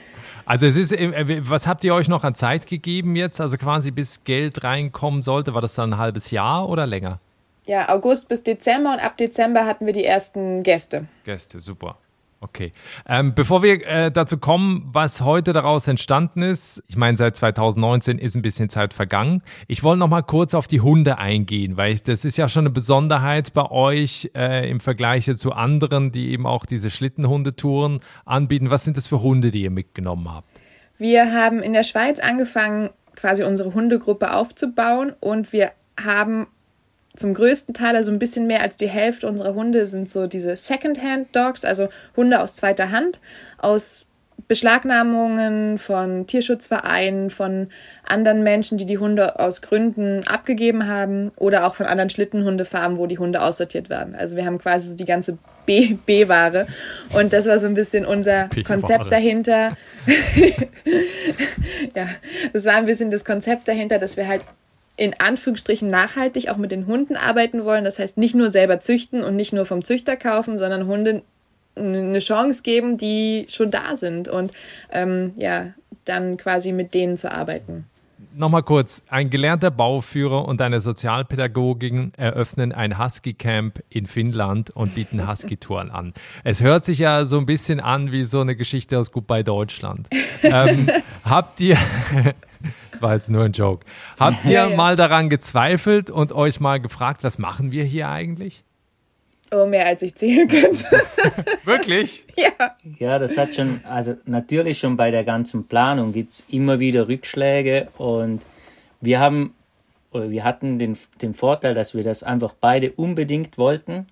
Also 0.45 0.67
es 0.67 0.77
ist, 0.77 0.93
äh, 0.93 1.41
was 1.49 1.67
habt 1.67 1.83
ihr 1.85 1.95
euch 1.95 2.09
noch 2.09 2.25
an 2.25 2.35
Zeit 2.35 2.67
gegeben 2.67 3.17
jetzt? 3.17 3.41
Also 3.41 3.57
quasi 3.57 3.91
bis 3.91 4.23
Geld 4.25 4.65
reinkommen 4.65 5.23
sollte, 5.23 5.55
war 5.55 5.63
das 5.63 5.73
dann 5.73 5.95
ein 5.95 5.99
halbes 5.99 6.31
Jahr 6.31 6.69
oder 6.69 6.87
länger? 6.87 7.21
Ja, 7.67 7.89
August 7.89 8.29
bis 8.29 8.43
Dezember 8.43 8.93
und 8.93 9.01
ab 9.01 9.17
Dezember 9.17 9.65
hatten 9.65 9.87
wir 9.87 9.95
die 9.95 10.05
ersten 10.05 10.63
Gäste. 10.63 11.07
Gäste, 11.25 11.59
super. 11.59 11.97
Okay. 12.43 12.73
Ähm, 13.07 13.35
bevor 13.35 13.63
wir 13.63 13.87
äh, 13.87 14.11
dazu 14.11 14.39
kommen, 14.39 14.89
was 14.91 15.21
heute 15.21 15.53
daraus 15.53 15.87
entstanden 15.89 16.41
ist, 16.41 16.83
ich 16.89 16.97
meine, 16.97 17.19
seit 17.19 17.37
2019 17.37 18.19
ist 18.19 18.35
ein 18.35 18.41
bisschen 18.41 18.71
Zeit 18.71 18.95
vergangen. 18.95 19.43
Ich 19.69 19.83
wollte 19.83 19.99
noch 19.99 20.09
mal 20.09 20.23
kurz 20.23 20.55
auf 20.55 20.67
die 20.67 20.81
Hunde 20.81 21.19
eingehen, 21.19 21.77
weil 21.77 21.93
ich, 21.93 22.03
das 22.03 22.25
ist 22.25 22.39
ja 22.39 22.49
schon 22.49 22.63
eine 22.63 22.71
Besonderheit 22.71 23.53
bei 23.53 23.71
euch 23.71 24.31
äh, 24.35 24.71
im 24.71 24.81
Vergleich 24.81 25.31
zu 25.37 25.53
anderen, 25.53 26.13
die 26.13 26.31
eben 26.31 26.47
auch 26.47 26.65
diese 26.65 26.89
Schlittenhundetouren 26.89 28.01
anbieten. 28.25 28.71
Was 28.71 28.85
sind 28.85 28.97
das 28.97 29.07
für 29.07 29.21
Hunde, 29.21 29.51
die 29.51 29.63
ihr 29.65 29.71
mitgenommen 29.71 30.33
habt? 30.33 30.49
Wir 30.97 31.35
haben 31.35 31.61
in 31.61 31.75
der 31.75 31.85
Schweiz 31.85 32.21
angefangen, 32.21 32.89
quasi 33.17 33.45
unsere 33.45 33.75
Hundegruppe 33.75 34.35
aufzubauen 34.35 35.13
und 35.21 35.53
wir 35.53 35.73
haben 36.03 36.47
zum 37.17 37.35
größten 37.35 37.75
Teil, 37.75 37.97
also 37.97 38.11
ein 38.11 38.19
bisschen 38.19 38.47
mehr 38.47 38.63
als 38.63 38.77
die 38.77 38.89
Hälfte 38.89 39.27
unserer 39.27 39.55
Hunde 39.55 39.87
sind 39.87 40.11
so 40.11 40.27
diese 40.27 40.57
Second-Hand-Dogs, 40.57 41.65
also 41.65 41.89
Hunde 42.17 42.41
aus 42.41 42.55
zweiter 42.57 42.91
Hand, 42.91 43.19
aus 43.59 44.05
Beschlagnahmungen 44.49 45.79
von 45.79 46.27
Tierschutzvereinen, 46.27 47.31
von 47.31 47.69
anderen 48.05 48.43
Menschen, 48.43 48.79
die 48.79 48.87
die 48.87 48.99
Hunde 48.99 49.39
aus 49.39 49.63
Gründen 49.63 50.27
abgegeben 50.27 50.87
haben 50.87 51.31
oder 51.37 51.67
auch 51.67 51.75
von 51.75 51.87
anderen 51.87 52.11
Schlittenhundefarmen, 52.11 52.99
wo 52.99 53.07
die 53.07 53.19
Hunde 53.19 53.43
aussortiert 53.43 53.91
werden. 53.91 54.15
Also 54.15 54.37
wir 54.37 54.45
haben 54.45 54.59
quasi 54.59 54.89
so 54.89 54.97
die 54.97 55.05
ganze 55.05 55.39
B- 55.67 55.95
B-Ware 56.07 56.67
und 57.13 57.33
das 57.33 57.47
war 57.47 57.59
so 57.59 57.67
ein 57.67 57.75
bisschen 57.75 58.05
unser. 58.07 58.49
Konzept 58.65 59.13
dahinter. 59.13 59.77
ja, 61.95 62.09
das 62.53 62.65
war 62.65 62.75
ein 62.75 62.87
bisschen 62.87 63.11
das 63.11 63.25
Konzept 63.25 63.69
dahinter, 63.69 63.99
dass 63.99 64.17
wir 64.17 64.27
halt 64.27 64.43
in 65.01 65.19
Anführungsstrichen 65.19 65.89
nachhaltig 65.89 66.51
auch 66.51 66.59
mit 66.59 66.71
den 66.71 66.87
Hunden 66.87 67.17
arbeiten 67.17 67.65
wollen. 67.65 67.85
Das 67.85 67.99
heißt, 67.99 68.19
nicht 68.19 68.35
nur 68.35 68.51
selber 68.51 68.81
züchten 68.81 69.23
und 69.23 69.35
nicht 69.35 69.51
nur 69.51 69.65
vom 69.65 69.83
Züchter 69.83 70.15
kaufen, 70.15 70.59
sondern 70.59 70.87
Hunde 70.87 71.23
eine 71.75 72.19
Chance 72.19 72.63
geben, 72.63 72.99
die 72.99 73.47
schon 73.49 73.71
da 73.71 73.97
sind 73.97 74.29
und 74.29 74.53
ähm, 74.93 75.33
ja, 75.37 75.73
dann 76.05 76.37
quasi 76.37 76.73
mit 76.73 76.93
denen 76.93 77.17
zu 77.17 77.33
arbeiten. 77.33 77.87
Nochmal 78.33 78.63
kurz, 78.63 79.03
ein 79.09 79.29
gelernter 79.29 79.73
Bauführer 79.73 80.47
und 80.47 80.61
eine 80.63 80.81
Sozialpädagogin 80.81 82.13
eröffnen 82.17 82.71
ein 82.73 82.97
Husky-Camp 82.97 83.83
in 83.89 84.07
Finnland 84.07 84.71
und 84.71 84.95
bieten 84.95 85.29
Husky-Touren 85.29 85.91
an. 85.91 86.15
Es 86.45 86.63
hört 86.63 86.85
sich 86.85 87.01
ja 87.01 87.25
so 87.25 87.39
ein 87.39 87.47
bisschen 87.47 87.81
an 87.81 88.13
wie 88.13 88.23
so 88.23 88.41
eine 88.41 88.55
Geschichte 88.55 88.99
aus 88.99 89.11
Goodbye 89.13 89.45
Deutschland. 89.45 90.09
Ähm, 90.43 90.89
habt 91.23 91.61
ihr, 91.61 91.77
das 92.91 93.03
war 93.03 93.13
jetzt 93.13 93.29
nur 93.29 93.45
ein 93.45 93.53
Joke, 93.53 93.85
habt 94.19 94.47
ihr 94.47 94.53
Ja, 94.53 94.69
ja. 94.71 94.77
mal 94.77 94.97
daran 94.97 95.29
gezweifelt 95.29 96.09
und 96.09 96.33
euch 96.33 96.61
mal 96.61 96.81
gefragt, 96.81 97.23
was 97.25 97.39
machen 97.39 97.71
wir 97.71 97.85
hier 97.85 98.09
eigentlich? 98.09 98.65
Oh, 99.53 99.67
mehr 99.67 99.87
als 99.87 100.03
ich 100.03 100.15
zählen 100.15 100.47
könnte. 100.47 100.85
Wirklich? 101.65 102.27
ja. 102.37 102.77
Ja, 102.99 103.19
das 103.19 103.37
hat 103.37 103.55
schon, 103.55 103.81
also 103.85 104.17
natürlich 104.25 104.79
schon 104.79 104.97
bei 104.97 105.11
der 105.11 105.25
ganzen 105.25 105.67
Planung 105.67 106.13
gibt 106.13 106.35
es 106.35 106.45
immer 106.49 106.79
wieder 106.79 107.09
Rückschläge 107.09 107.89
und 107.99 108.43
wir 109.01 109.19
haben 109.19 109.55
oder 110.13 110.31
wir 110.31 110.45
hatten 110.45 110.79
den, 110.79 110.99
den 111.23 111.35
Vorteil, 111.35 111.75
dass 111.75 111.95
wir 111.95 112.03
das 112.03 112.23
einfach 112.23 112.55
beide 112.61 112.93
unbedingt 112.93 113.59
wollten. 113.59 114.07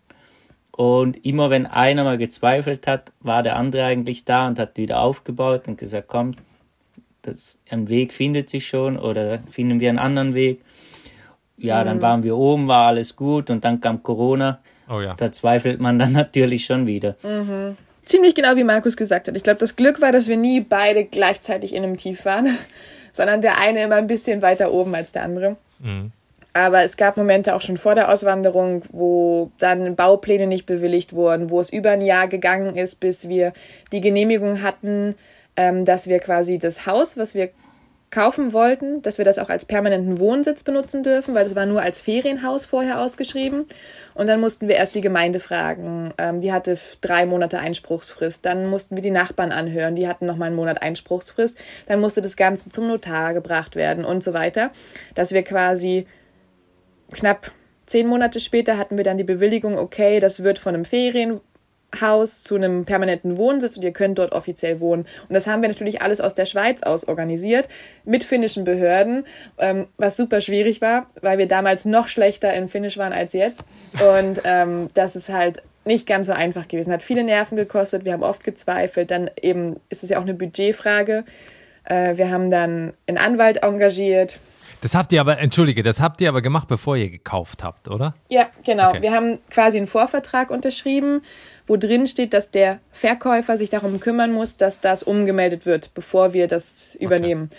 Und 0.71 1.25
immer 1.27 1.51
wenn 1.51 1.67
einer 1.67 2.05
mal 2.05 2.19
gezweifelt 2.19 2.87
hat, 2.87 3.13
war 3.21 3.43
der 3.43 3.57
andere 3.57 3.85
eigentlich 3.85 4.25
da 4.25 4.47
und 4.47 4.61
hat 4.61 4.77
wieder 4.77 5.01
aufgebaut 5.01 5.67
und 5.67 5.77
gesagt, 5.77 6.07
komm, 6.07 6.37
das, 7.23 7.59
ein 7.69 7.89
Weg 7.89 8.13
findet 8.13 8.49
sich 8.49 8.69
schon 8.69 8.97
oder 8.97 9.41
finden 9.51 9.81
wir 9.81 9.89
einen 9.89 9.99
anderen 9.99 10.35
Weg. 10.35 10.63
Ja, 11.57 11.83
dann 11.83 12.01
waren 12.01 12.23
wir 12.23 12.37
oben, 12.37 12.69
war 12.69 12.87
alles 12.87 13.17
gut 13.17 13.51
und 13.51 13.65
dann 13.65 13.81
kam 13.81 14.05
Corona. 14.05 14.61
Oh 14.89 15.01
ja. 15.01 15.15
Da 15.15 15.33
zweifelt 15.33 15.81
man 15.81 15.99
dann 15.99 16.13
natürlich 16.25 16.65
schon 16.65 16.87
wieder. 16.87 17.17
Ziemlich 18.05 18.35
genau 18.35 18.57
wie 18.57 18.65
Markus 18.65 18.97
gesagt 18.97 19.29
hat. 19.29 19.37
Ich 19.37 19.43
glaube, 19.43 19.61
das 19.61 19.77
Glück 19.77 20.01
war, 20.01 20.13
dass 20.13 20.29
wir 20.29 20.37
nie 20.37 20.61
beide 20.61 21.05
gleichzeitig 21.05 21.75
in 21.75 21.85
einem 21.85 21.97
Tief 21.97 22.25
waren, 22.25 22.59
sondern 23.13 23.43
der 23.43 23.59
eine 23.59 23.83
immer 23.83 23.97
ein 23.97 24.07
bisschen 24.07 24.43
weiter 24.43 24.73
oben 24.73 24.95
als 24.95 25.13
der 25.13 25.25
andere. 25.25 25.57
Aber 26.55 26.83
es 26.83 26.97
gab 26.97 27.17
Momente 27.17 27.55
auch 27.55 27.61
schon 27.61 27.77
vor 27.77 27.95
der 27.95 28.11
Auswanderung, 28.11 28.83
wo 28.91 29.53
dann 29.59 29.95
Baupläne 29.95 30.47
nicht 30.47 30.67
bewilligt 30.67 31.13
wurden, 31.13 31.51
wo 31.51 31.61
es 31.61 31.71
über 31.71 31.91
ein 31.91 32.03
Jahr 32.03 32.27
gegangen 32.27 32.77
ist, 32.77 32.99
bis 32.99 33.29
wir 33.29 33.53
die 33.93 34.01
Genehmigung 34.01 34.63
hatten, 34.63 35.15
ähm, 35.57 35.85
dass 35.85 36.09
wir 36.09 36.19
quasi 36.19 36.59
das 36.59 36.87
Haus, 36.87 37.17
was 37.17 37.35
wir 37.35 37.51
kaufen 38.11 38.53
wollten, 38.53 39.03
dass 39.03 39.19
wir 39.19 39.25
das 39.25 39.39
auch 39.39 39.51
als 39.51 39.65
permanenten 39.65 40.19
Wohnsitz 40.19 40.63
benutzen 40.63 41.03
dürfen, 41.03 41.35
weil 41.35 41.45
das 41.45 41.55
war 41.55 41.67
nur 41.67 41.83
als 41.83 42.01
Ferienhaus 42.01 42.65
vorher 42.65 43.01
ausgeschrieben. 43.01 43.67
Und 44.15 44.27
dann 44.27 44.41
mussten 44.41 44.67
wir 44.67 44.77
erst 44.77 44.95
die 44.95 45.01
Gemeinde 45.01 45.41
fragen. 45.41 46.15
Ähm, 46.17 46.41
die 46.41 46.53
hatte 46.53 46.79
drei 47.01 47.27
Monate 47.27 47.59
Einspruchsfrist. 47.59 48.45
Dann 48.47 48.69
mussten 48.71 48.97
wir 48.97 49.03
die 49.03 49.11
Nachbarn 49.11 49.53
anhören. 49.53 49.95
Die 49.95 50.09
hatten 50.09 50.27
noch 50.27 50.37
mal 50.37 50.47
einen 50.47 50.57
Monat 50.57 50.81
Einspruchsfrist. 50.81 51.57
Dann 51.87 52.01
musste 52.01 52.21
das 52.23 52.37
Ganze 52.37 52.71
zum 52.71 52.89
Notar 52.89 53.35
gebracht 53.35 53.77
werden 53.77 54.05
und 54.05 54.25
so 54.25 54.33
weiter. 54.33 54.71
Dass 55.15 55.33
wir 55.33 55.43
quasi 55.43 56.07
knapp 57.13 57.53
zehn 57.87 58.07
Monate 58.07 58.41
später 58.41 58.79
hatten 58.79 58.97
wir 58.97 59.05
dann 59.05 59.19
die 59.19 59.25
Bewilligung, 59.25 59.79
okay, 59.79 60.21
das 60.21 60.43
wird 60.43 60.59
von 60.59 60.75
einem 60.75 60.85
Ferienhaus 61.99 62.43
zu 62.43 62.55
einem 62.55 62.85
permanenten 62.85 63.37
Wohnsitz 63.37 63.77
und 63.77 63.83
ihr 63.83 63.93
könnt 63.93 64.19
dort 64.19 64.33
offiziell 64.33 64.81
wohnen. 64.81 65.07
Und 65.29 65.35
das 65.35 65.47
haben 65.47 65.63
wir 65.63 65.69
natürlich 65.69 66.03
alles 66.03 66.21
aus 66.21 66.35
der 66.35 66.47
Schweiz 66.47 66.83
aus 66.83 67.07
organisiert, 67.07 67.69
mit 68.05 68.25
finnischen 68.25 68.65
Behörden, 68.65 69.25
ähm, 69.59 69.87
was 69.97 70.17
super 70.17 70.41
schwierig 70.41 70.81
war, 70.81 71.07
weil 71.21 71.39
wir 71.39 71.47
damals 71.49 71.85
noch 71.85 72.09
schlechter 72.09 72.53
in 72.55 72.69
Finnisch 72.69 72.97
waren 72.99 73.13
als 73.13 73.33
jetzt. 73.33 73.63
Und 73.95 74.41
ähm, 74.45 74.89
das 74.95 75.17
ist 75.17 75.29
halt 75.29 75.63
nicht 75.85 76.07
ganz 76.07 76.27
so 76.27 76.33
einfach 76.33 76.69
gewesen. 76.69 76.93
Hat 76.93 77.03
viele 77.03 77.25
Nerven 77.25 77.57
gekostet, 77.57 78.05
wir 78.05 78.13
haben 78.13 78.23
oft 78.23 78.45
gezweifelt. 78.45 79.11
Dann 79.11 79.31
eben 79.41 79.77
ist 79.89 80.03
es 80.03 80.11
ja 80.11 80.19
auch 80.19 80.23
eine 80.23 80.35
Budgetfrage. 80.35 81.25
Äh, 81.85 82.17
wir 82.17 82.31
haben 82.31 82.51
dann 82.51 82.93
einen 83.07 83.19
Anwalt 83.19 83.59
engagiert, 83.63 84.39
Das 84.81 84.95
habt 84.95 85.13
ihr 85.13 85.21
aber, 85.21 85.39
entschuldige, 85.39 85.83
das 85.83 86.01
habt 86.01 86.21
ihr 86.21 86.29
aber 86.29 86.43
gemacht, 86.43 86.69
bevor 86.69 86.97
ihr 86.97 87.11
gekauft 87.11 87.65
habt, 87.65 87.89
oder? 87.89 88.15
Ja, 88.29 88.49
genau. 88.65 88.91
Okay. 88.91 89.03
Wir 89.03 89.13
haben 89.13 89.39
quasi 89.51 89.79
einen 89.79 89.87
Vorvertrag 89.87 90.51
unterschrieben, 90.51 91.23
wo 91.69 91.77
drin 91.77 92.07
steht, 92.07 92.35
dass 92.35 92.51
der 92.51 92.81
Verkäufer 92.91 93.57
sich 93.57 93.71
darum 93.71 94.01
kümmern 94.01 94.33
muss, 94.33 94.57
dass 94.57 94.81
das 94.81 95.03
umgemeldet 95.03 95.67
wird, 95.67 95.93
bevor 95.95 96.33
wir 96.33 96.49
das 96.49 96.97
übernehmen. 96.97 97.51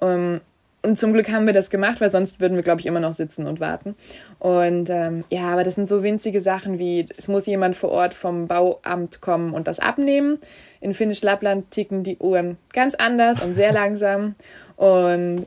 Ähm, 0.00 0.40
und 0.82 0.96
zum 0.96 1.12
Glück 1.12 1.30
haben 1.30 1.46
wir 1.46 1.52
das 1.52 1.70
gemacht, 1.70 2.00
weil 2.00 2.10
sonst 2.10 2.40
würden 2.40 2.56
wir, 2.56 2.62
glaube 2.62 2.80
ich, 2.80 2.86
immer 2.86 3.00
noch 3.00 3.12
sitzen 3.12 3.46
und 3.46 3.60
warten. 3.60 3.96
Und 4.38 4.88
ähm, 4.90 5.24
ja, 5.28 5.48
aber 5.48 5.64
das 5.64 5.74
sind 5.74 5.88
so 5.88 6.02
winzige 6.02 6.40
Sachen 6.40 6.78
wie, 6.78 7.04
es 7.16 7.28
muss 7.28 7.46
jemand 7.46 7.76
vor 7.76 7.90
Ort 7.90 8.14
vom 8.14 8.46
Bauamt 8.46 9.20
kommen 9.20 9.54
und 9.54 9.66
das 9.66 9.80
abnehmen. 9.80 10.38
In 10.80 10.94
Finnisch-Lappland 10.94 11.70
ticken 11.72 12.04
die 12.04 12.16
Uhren 12.18 12.56
ganz 12.72 12.94
anders 12.94 13.42
und 13.42 13.54
sehr 13.54 13.72
langsam. 13.74 14.36
Und 14.76 15.46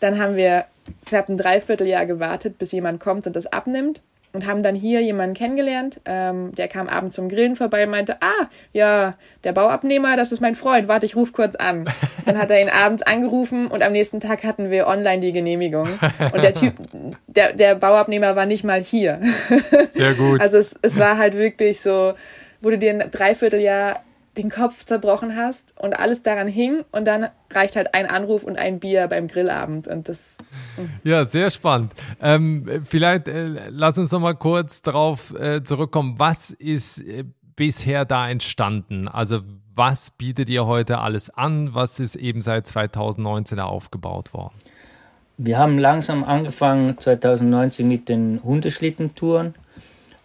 dann 0.00 0.18
haben 0.18 0.34
wir 0.36 0.66
knapp 1.06 1.28
ein 1.28 1.38
Dreivierteljahr 1.38 2.06
gewartet, 2.06 2.58
bis 2.58 2.72
jemand 2.72 3.00
kommt 3.00 3.26
und 3.28 3.36
das 3.36 3.46
abnimmt. 3.46 4.00
Und 4.32 4.46
haben 4.46 4.62
dann 4.62 4.74
hier 4.74 5.00
jemanden 5.00 5.34
kennengelernt. 5.34 6.00
Ähm, 6.04 6.54
der 6.54 6.68
kam 6.68 6.88
abends 6.88 7.16
zum 7.16 7.28
Grillen 7.28 7.56
vorbei 7.56 7.84
und 7.84 7.90
meinte, 7.90 8.16
ah, 8.20 8.48
ja, 8.72 9.14
der 9.44 9.52
Bauabnehmer, 9.52 10.16
das 10.16 10.32
ist 10.32 10.40
mein 10.40 10.54
Freund, 10.54 10.88
warte, 10.88 11.06
ich 11.06 11.16
ruf 11.16 11.32
kurz 11.32 11.54
an. 11.54 11.88
Dann 12.24 12.38
hat 12.38 12.50
er 12.50 12.60
ihn 12.60 12.68
abends 12.68 13.02
angerufen 13.02 13.66
und 13.66 13.82
am 13.82 13.92
nächsten 13.92 14.20
Tag 14.20 14.44
hatten 14.44 14.70
wir 14.70 14.86
online 14.86 15.20
die 15.20 15.32
Genehmigung. 15.32 15.88
Und 16.32 16.42
der 16.42 16.54
Typ, 16.54 16.74
der, 17.26 17.52
der 17.52 17.74
Bauabnehmer 17.74 18.36
war 18.36 18.46
nicht 18.46 18.64
mal 18.64 18.82
hier. 18.82 19.20
Sehr 19.88 20.14
gut. 20.14 20.40
Also 20.40 20.56
es, 20.56 20.74
es 20.82 20.98
war 20.98 21.18
halt 21.18 21.34
wirklich 21.34 21.80
so, 21.80 22.14
wo 22.60 22.70
du 22.70 22.78
dir 22.78 22.92
ein 22.92 23.10
Dreivierteljahr 23.10 24.00
den 24.36 24.50
Kopf 24.50 24.84
zerbrochen 24.84 25.36
hast 25.36 25.74
und 25.78 25.92
alles 25.92 26.22
daran 26.22 26.48
hing 26.48 26.84
und 26.90 27.06
dann 27.06 27.28
reicht 27.50 27.76
halt 27.76 27.94
ein 27.94 28.06
Anruf 28.06 28.42
und 28.44 28.56
ein 28.56 28.80
Bier 28.80 29.06
beim 29.08 29.28
Grillabend 29.28 29.86
und 29.86 30.08
das. 30.08 30.38
Ja, 31.04 31.24
sehr 31.24 31.50
spannend. 31.50 31.92
Ähm, 32.20 32.82
vielleicht 32.88 33.28
äh, 33.28 33.68
lass 33.68 33.98
uns 33.98 34.10
noch 34.10 34.20
mal 34.20 34.34
kurz 34.34 34.80
darauf 34.80 35.38
äh, 35.38 35.62
zurückkommen. 35.62 36.14
Was 36.18 36.50
ist 36.50 36.98
äh, 36.98 37.24
bisher 37.56 38.04
da 38.04 38.28
entstanden? 38.28 39.06
Also 39.06 39.40
was 39.74 40.10
bietet 40.10 40.50
ihr 40.50 40.66
heute 40.66 40.98
alles 40.98 41.30
an? 41.30 41.74
Was 41.74 42.00
ist 42.00 42.14
eben 42.16 42.42
seit 42.42 42.66
2019 42.66 43.58
da 43.58 43.64
aufgebaut 43.64 44.32
worden? 44.34 44.54
Wir 45.38 45.58
haben 45.58 45.78
langsam 45.78 46.24
angefangen 46.24 46.98
2019 46.98 47.88
mit 47.88 48.08
den 48.08 48.42
Hundeschlittentouren. 48.44 49.54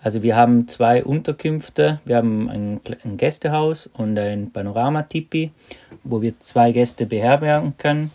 Also 0.08 0.24
wir 0.24 0.38
haben 0.38 0.70
zwei 0.70 1.04
Unterkünfte. 1.04 2.00
Wir 2.06 2.15
haben 2.15 2.50
ein, 2.50 2.80
ein 3.04 3.17
Gästehaus 3.17 3.88
und 3.88 4.17
ein 4.17 4.52
Panorama-Tipi, 4.52 5.52
wo 6.06 6.22
wir 6.22 6.39
zwei 6.39 6.72
Gäste 6.72 7.06
beherbergen 7.06 7.76
können. 7.78 8.12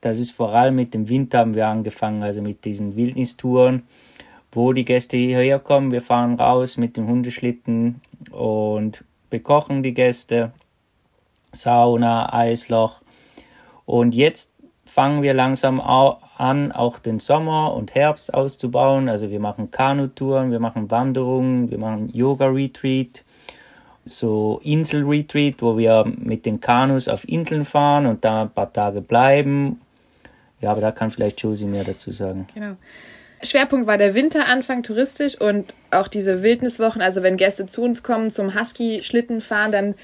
Das 0.00 0.20
ist 0.20 0.30
vor 0.30 0.54
allem 0.54 0.76
mit 0.76 0.94
dem 0.94 1.08
Winter 1.08 1.38
haben 1.38 1.56
wir 1.56 1.66
angefangen, 1.66 2.22
also 2.22 2.40
mit 2.40 2.64
diesen 2.64 2.94
Wildnistouren, 2.94 3.82
wo 4.52 4.72
die 4.72 4.84
Gäste 4.84 5.16
hierher 5.16 5.58
kommen. 5.58 5.90
Wir 5.90 6.02
fahren 6.02 6.36
raus 6.36 6.76
mit 6.76 6.96
dem 6.96 7.08
Hundeschlitten 7.08 8.00
und 8.30 9.02
bekochen 9.28 9.82
die 9.82 9.94
Gäste. 9.94 10.52
Sauna, 11.50 12.32
Eisloch. 12.32 13.02
Und 13.86 14.14
jetzt 14.14 14.54
fangen 14.84 15.22
wir 15.22 15.34
langsam 15.34 15.80
an, 16.38 16.72
auch 16.72 16.98
den 16.98 17.20
Sommer 17.20 17.74
und 17.74 17.94
Herbst 17.94 18.32
auszubauen. 18.32 19.08
Also 19.08 19.30
wir 19.30 19.40
machen 19.40 19.70
Kanutouren, 19.70 20.50
wir 20.50 20.60
machen 20.60 20.90
Wanderungen, 20.90 21.70
wir 21.70 21.78
machen 21.78 22.10
Yoga-Retreat, 22.12 23.24
so 24.04 24.60
Insel-Retreat, 24.62 25.60
wo 25.60 25.76
wir 25.76 26.04
mit 26.06 26.46
den 26.46 26.60
Kanus 26.60 27.08
auf 27.08 27.28
Inseln 27.28 27.64
fahren 27.64 28.06
und 28.06 28.24
da 28.24 28.42
ein 28.42 28.50
paar 28.50 28.72
Tage 28.72 29.00
bleiben. 29.00 29.80
Ja, 30.60 30.70
aber 30.70 30.80
da 30.80 30.92
kann 30.92 31.10
vielleicht 31.10 31.40
Josie 31.40 31.66
mehr 31.66 31.84
dazu 31.84 32.10
sagen. 32.10 32.46
Genau. 32.54 32.76
Schwerpunkt 33.42 33.86
war 33.86 33.98
der 33.98 34.14
Winteranfang 34.14 34.82
touristisch 34.82 35.40
und 35.40 35.72
auch 35.90 36.08
diese 36.08 36.42
Wildniswochen. 36.42 37.00
Also 37.00 37.22
wenn 37.22 37.36
Gäste 37.36 37.66
zu 37.66 37.82
uns 37.82 38.02
kommen 38.02 38.30
zum 38.30 38.58
Husky-Schlitten 38.58 39.40
fahren, 39.40 39.70
dann 39.70 39.94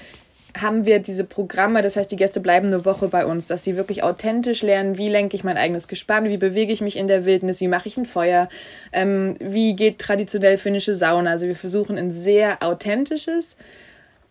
haben 0.61 0.85
wir 0.85 0.99
diese 0.99 1.23
Programme, 1.23 1.81
das 1.81 1.97
heißt, 1.97 2.11
die 2.11 2.15
Gäste 2.15 2.39
bleiben 2.39 2.67
eine 2.67 2.85
Woche 2.85 3.07
bei 3.07 3.25
uns, 3.25 3.47
dass 3.47 3.63
sie 3.63 3.75
wirklich 3.75 4.03
authentisch 4.03 4.61
lernen, 4.61 4.97
wie 4.97 5.09
lenke 5.09 5.35
ich 5.35 5.43
mein 5.43 5.57
eigenes 5.57 5.87
Gespann, 5.87 6.29
wie 6.29 6.37
bewege 6.37 6.71
ich 6.71 6.81
mich 6.81 6.97
in 6.97 7.07
der 7.07 7.25
Wildnis, 7.25 7.59
wie 7.59 7.67
mache 7.67 7.87
ich 7.87 7.97
ein 7.97 8.05
Feuer, 8.05 8.49
ähm, 8.93 9.35
wie 9.39 9.75
geht 9.75 9.99
traditionell 9.99 10.57
finnische 10.57 10.95
Sauna. 10.95 11.31
Also 11.31 11.47
wir 11.47 11.55
versuchen 11.55 11.97
ein 11.97 12.11
sehr 12.11 12.63
authentisches, 12.63 13.57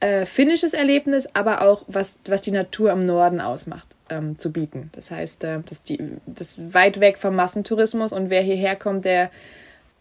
äh, 0.00 0.24
finnisches 0.24 0.72
Erlebnis, 0.72 1.28
aber 1.34 1.62
auch 1.62 1.82
was, 1.88 2.18
was 2.24 2.40
die 2.40 2.52
Natur 2.52 2.92
im 2.92 3.00
Norden 3.00 3.40
ausmacht, 3.40 3.88
ähm, 4.08 4.38
zu 4.38 4.50
bieten. 4.50 4.90
Das 4.92 5.10
heißt, 5.10 5.44
äh, 5.44 5.60
dass 5.68 5.82
die, 5.82 5.98
das 6.26 6.56
weit 6.72 7.00
weg 7.00 7.18
vom 7.18 7.36
Massentourismus 7.36 8.12
und 8.12 8.30
wer 8.30 8.42
hierher 8.42 8.76
kommt, 8.76 9.04
der 9.04 9.30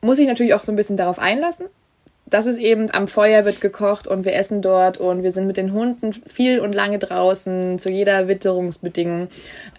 muss 0.01 0.17
sich 0.17 0.27
natürlich 0.27 0.53
auch 0.53 0.63
so 0.63 0.71
ein 0.71 0.77
bisschen 0.77 0.97
darauf 0.97 1.19
einlassen 1.19 1.65
das 2.33 2.47
ist 2.47 2.57
eben 2.57 2.89
am 2.91 3.07
Feuer 3.07 3.45
wird 3.45 3.61
gekocht 3.61 4.07
und 4.07 4.25
wir 4.25 4.33
essen 4.33 4.63
dort 4.63 4.97
und 4.97 5.21
wir 5.21 5.29
sind 5.29 5.45
mit 5.45 5.55
den 5.55 5.71
Hunden 5.71 6.13
viel 6.27 6.59
und 6.59 6.73
lange 6.73 6.97
draußen 6.97 7.77
zu 7.77 7.91
jeder 7.91 8.27
Witterungsbedingung, 8.27 9.27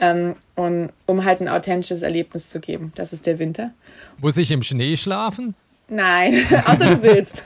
ähm, 0.01 0.37
und, 0.55 0.90
um 1.07 1.25
halt 1.25 1.40
ein 1.40 1.49
authentisches 1.49 2.03
Erlebnis 2.03 2.51
zu 2.51 2.61
geben. 2.61 2.93
Das 2.95 3.12
ist 3.12 3.27
der 3.27 3.40
Winter. 3.40 3.73
Muss 4.21 4.37
ich 4.37 4.53
im 4.53 4.62
Schnee 4.62 4.97
schlafen? 4.97 5.57
Nein, 5.88 6.47
außer 6.67 6.95
du 6.95 7.03
willst. 7.03 7.43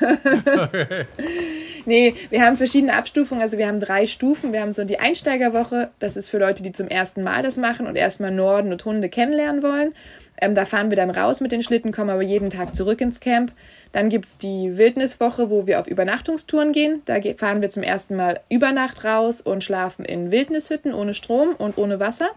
nee, 1.87 2.15
wir 2.29 2.43
haben 2.43 2.59
verschiedene 2.59 2.93
Abstufungen. 2.93 3.43
Also 3.43 3.57
wir 3.57 3.67
haben 3.67 3.81
drei 3.81 4.07
Stufen. 4.07 4.53
Wir 4.53 4.61
haben 4.61 4.75
so 4.75 4.85
die 4.85 4.99
Einsteigerwoche. 4.99 5.89
Das 6.01 6.19
ist 6.19 6.29
für 6.29 6.39
Leute, 6.39 6.63
die 6.63 6.73
zum 6.73 6.89
ersten 6.89 7.23
Mal 7.23 7.43
das 7.43 7.57
machen 7.57 7.87
und 7.87 7.97
erstmal 7.97 8.31
Norden 8.31 8.73
und 8.73 8.85
Hunde 8.85 9.09
kennenlernen 9.09 9.63
wollen. 9.63 9.95
Ähm, 10.41 10.55
da 10.55 10.67
fahren 10.67 10.91
wir 10.91 10.97
dann 10.97 11.11
raus 11.11 11.41
mit 11.41 11.51
den 11.51 11.63
Schlitten, 11.63 11.93
kommen 11.93 12.11
aber 12.11 12.23
jeden 12.23 12.51
Tag 12.51 12.77
zurück 12.77 13.01
ins 13.01 13.21
Camp. 13.21 13.53
Dann 13.93 14.09
gibt 14.11 14.27
es 14.27 14.39
die 14.39 14.77
Wildniswoche, 14.77 15.51
wo 15.51 15.67
wir 15.67 15.81
auf 15.81 15.87
Übernachtungstouren 15.87 16.73
gehen. 16.73 17.03
Da 17.07 17.17
fahren 17.37 17.63
wir 17.63 17.71
zum 17.71 17.83
ersten 17.83 18.17
Mal 18.17 18.41
über 18.49 18.73
Nacht 18.73 19.05
raus 19.05 19.41
und 19.41 19.65
schlafen 19.65 20.05
in 20.05 20.31
Wildnishütten 20.31 20.93
ohne 20.93 21.15
Strom 21.15 21.55
und 21.57 21.79
ohne 21.79 21.99
Wasser. 22.01 22.31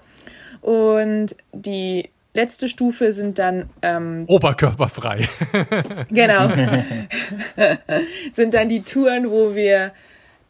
Und 0.62 1.36
die 1.52 2.10
letzte 2.34 2.70
Stufe 2.70 3.14
sind 3.14 3.40
dann 3.40 3.70
ähm, 3.82 4.26
oberkörperfrei. 4.28 5.28
genau. 6.10 6.50
sind 8.34 8.54
dann 8.54 8.70
die 8.70 8.84
Touren, 8.84 9.30
wo 9.30 9.54
wir 9.54 9.92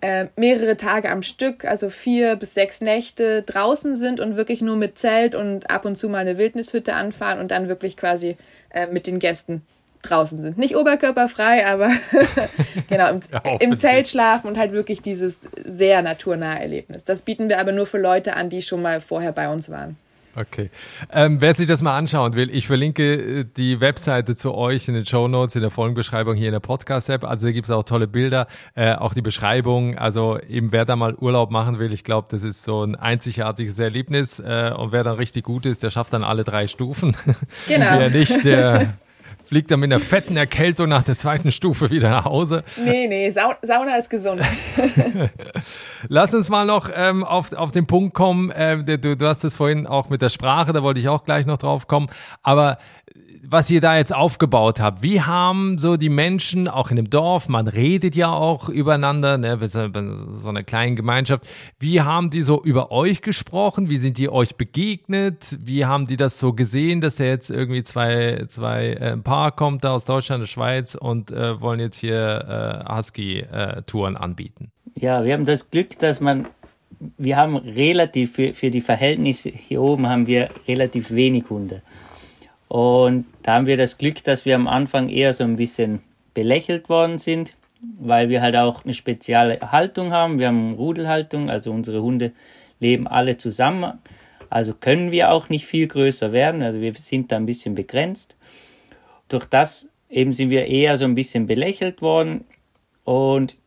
äh, 0.01 0.27
mehrere 0.35 0.77
Tage 0.77 1.09
am 1.09 1.23
Stück, 1.23 1.65
also 1.65 1.89
vier 1.89 2.35
bis 2.35 2.53
sechs 2.53 2.81
Nächte 2.81 3.43
draußen 3.43 3.95
sind 3.95 4.19
und 4.19 4.35
wirklich 4.35 4.61
nur 4.61 4.75
mit 4.75 4.97
Zelt 4.97 5.35
und 5.35 5.69
ab 5.69 5.85
und 5.85 5.95
zu 5.95 6.09
mal 6.09 6.19
eine 6.19 6.37
Wildnishütte 6.37 6.93
anfahren 6.93 7.39
und 7.39 7.51
dann 7.51 7.67
wirklich 7.67 7.97
quasi 7.97 8.37
äh, 8.69 8.87
mit 8.87 9.07
den 9.07 9.19
Gästen 9.19 9.63
draußen 10.01 10.41
sind. 10.41 10.57
Nicht 10.57 10.75
oberkörperfrei, 10.75 11.65
aber 11.65 11.89
genau, 12.89 13.09
im, 13.09 13.19
ja, 13.31 13.41
im, 13.59 13.77
Zelt 13.77 14.07
schlafen 14.07 14.47
und 14.47 14.57
halt 14.57 14.71
wirklich 14.71 15.01
dieses 15.01 15.41
sehr 15.63 16.01
naturnahe 16.01 16.59
Erlebnis. 16.59 17.05
Das 17.05 17.21
bieten 17.21 17.49
wir 17.49 17.59
aber 17.59 17.71
nur 17.71 17.85
für 17.85 17.99
Leute 17.99 18.35
an, 18.35 18.49
die 18.49 18.61
schon 18.61 18.81
mal 18.81 19.01
vorher 19.01 19.31
bei 19.31 19.49
uns 19.49 19.69
waren. 19.69 19.97
Okay. 20.35 20.69
Ähm, 21.11 21.41
wer 21.41 21.53
sich 21.55 21.67
das 21.67 21.81
mal 21.81 21.97
anschauen 21.97 22.35
will, 22.35 22.49
ich 22.55 22.67
verlinke 22.67 23.39
äh, 23.41 23.45
die 23.45 23.81
Webseite 23.81 24.35
zu 24.35 24.53
euch 24.53 24.87
in 24.87 24.93
den 24.93 25.05
Show 25.05 25.27
Notes, 25.27 25.55
in 25.55 25.61
der 25.61 25.71
Folgenbeschreibung 25.71 26.35
hier 26.35 26.47
in 26.47 26.53
der 26.53 26.61
Podcast-App. 26.61 27.25
Also 27.25 27.47
da 27.47 27.51
gibt 27.51 27.67
es 27.67 27.71
auch 27.71 27.83
tolle 27.83 28.07
Bilder, 28.07 28.47
äh, 28.75 28.93
auch 28.93 29.13
die 29.13 29.21
Beschreibung. 29.21 29.97
Also 29.97 30.39
eben 30.39 30.71
wer 30.71 30.85
da 30.85 30.95
mal 30.95 31.15
Urlaub 31.15 31.51
machen 31.51 31.79
will, 31.79 31.91
ich 31.91 32.03
glaube, 32.03 32.27
das 32.31 32.43
ist 32.43 32.63
so 32.63 32.83
ein 32.83 32.95
einzigartiges 32.95 33.77
Erlebnis. 33.79 34.39
Äh, 34.39 34.73
und 34.77 34.93
wer 34.93 35.03
dann 35.03 35.15
richtig 35.15 35.43
gut 35.43 35.65
ist, 35.65 35.83
der 35.83 35.89
schafft 35.89 36.13
dann 36.13 36.23
alle 36.23 36.43
drei 36.43 36.67
Stufen. 36.67 37.15
Genau. 37.67 37.99
wer 37.99 38.09
nicht, 38.09 38.43
der 38.45 38.93
fliegt 39.51 39.69
dann 39.69 39.81
mit 39.81 39.91
einer 39.91 39.99
fetten 39.99 40.37
Erkältung 40.37 40.87
nach 40.87 41.03
der 41.03 41.17
zweiten 41.17 41.51
Stufe 41.51 41.89
wieder 41.89 42.09
nach 42.09 42.23
Hause. 42.23 42.63
Nee, 42.85 43.09
nee, 43.09 43.29
Sa 43.31 43.57
Sauna 43.61 43.97
ist 43.97 44.09
gesund. 44.09 44.41
Lass 46.07 46.33
uns 46.33 46.47
mal 46.47 46.65
noch 46.65 46.89
ähm, 46.95 47.25
auf, 47.25 47.51
auf 47.51 47.73
den 47.73 47.85
Punkt 47.85 48.13
kommen. 48.13 48.49
Äh, 48.51 48.97
du, 48.97 49.17
du 49.17 49.27
hast 49.27 49.43
es 49.43 49.53
vorhin 49.53 49.87
auch 49.87 50.07
mit 50.07 50.21
der 50.21 50.29
Sprache, 50.29 50.71
da 50.71 50.83
wollte 50.83 51.01
ich 51.01 51.09
auch 51.09 51.25
gleich 51.25 51.45
noch 51.45 51.57
drauf 51.57 51.89
kommen. 51.89 52.07
Aber 52.43 52.77
was 53.51 53.69
ihr 53.69 53.81
da 53.81 53.97
jetzt 53.97 54.15
aufgebaut 54.15 54.79
habt, 54.79 55.03
wie 55.03 55.21
haben 55.21 55.77
so 55.77 55.97
die 55.97 56.07
Menschen 56.07 56.69
auch 56.69 56.89
in 56.89 56.95
dem 56.95 57.09
Dorf, 57.09 57.49
man 57.49 57.67
redet 57.67 58.15
ja 58.15 58.29
auch 58.29 58.69
übereinander, 58.69 59.37
ne, 59.37 59.59
so 59.67 60.49
eine 60.49 60.63
kleine 60.63 60.95
Gemeinschaft, 60.95 61.45
wie 61.77 61.99
haben 61.99 62.29
die 62.29 62.43
so 62.43 62.63
über 62.63 62.91
euch 62.91 63.21
gesprochen? 63.21 63.89
Wie 63.89 63.97
sind 63.97 64.17
die 64.17 64.29
euch 64.29 64.55
begegnet? 64.55 65.57
Wie 65.59 65.85
haben 65.85 66.07
die 66.07 66.15
das 66.15 66.39
so 66.39 66.53
gesehen, 66.53 67.01
dass 67.01 67.17
da 67.17 67.25
jetzt 67.25 67.49
irgendwie 67.49 67.83
zwei, 67.83 68.45
zwei 68.47 68.93
äh, 68.93 69.17
Paar 69.17 69.51
kommt 69.51 69.83
da 69.83 69.95
aus 69.95 70.05
Deutschland, 70.05 70.41
der 70.41 70.47
Schweiz 70.47 70.95
und 70.95 71.31
äh, 71.31 71.59
wollen 71.59 71.81
jetzt 71.81 71.97
hier 71.97 72.85
äh, 72.87 72.95
Husky-Touren 72.95 74.15
anbieten? 74.15 74.71
Ja, 74.95 75.25
wir 75.25 75.33
haben 75.33 75.45
das 75.45 75.69
Glück, 75.69 75.99
dass 75.99 76.21
man 76.21 76.47
wir 77.17 77.35
haben 77.35 77.57
relativ 77.57 78.33
für, 78.33 78.53
für 78.53 78.69
die 78.69 78.81
Verhältnisse 78.81 79.49
hier 79.49 79.81
oben 79.81 80.07
haben 80.07 80.27
wir 80.27 80.49
relativ 80.67 81.11
wenig 81.11 81.49
Hunde. 81.49 81.81
Und 82.71 83.25
da 83.43 83.55
haben 83.55 83.65
wir 83.65 83.75
das 83.75 83.97
Glück, 83.97 84.23
dass 84.23 84.45
wir 84.45 84.55
am 84.55 84.65
Anfang 84.65 85.09
eher 85.09 85.33
so 85.33 85.43
ein 85.43 85.57
bisschen 85.57 85.99
belächelt 86.33 86.87
worden 86.87 87.17
sind, 87.17 87.57
weil 87.99 88.29
wir 88.29 88.41
halt 88.41 88.55
auch 88.55 88.85
eine 88.85 88.93
spezielle 88.93 89.59
Haltung 89.73 90.13
haben. 90.13 90.39
Wir 90.39 90.47
haben 90.47 90.75
Rudelhaltung, 90.75 91.49
also 91.49 91.69
unsere 91.73 92.01
Hunde 92.01 92.31
leben 92.79 93.07
alle 93.07 93.35
zusammen. 93.35 93.99
Also 94.49 94.73
können 94.73 95.11
wir 95.11 95.31
auch 95.31 95.49
nicht 95.49 95.65
viel 95.65 95.85
größer 95.85 96.31
werden. 96.31 96.63
Also 96.63 96.79
wir 96.79 96.93
sind 96.93 97.33
da 97.33 97.35
ein 97.35 97.45
bisschen 97.45 97.75
begrenzt. 97.75 98.37
Durch 99.27 99.43
das 99.43 99.89
eben 100.09 100.31
sind 100.31 100.49
wir 100.49 100.65
eher 100.67 100.95
so 100.95 101.03
ein 101.03 101.15
bisschen 101.15 101.47
belächelt 101.47 102.01
worden 102.01 102.45
und 103.03 103.57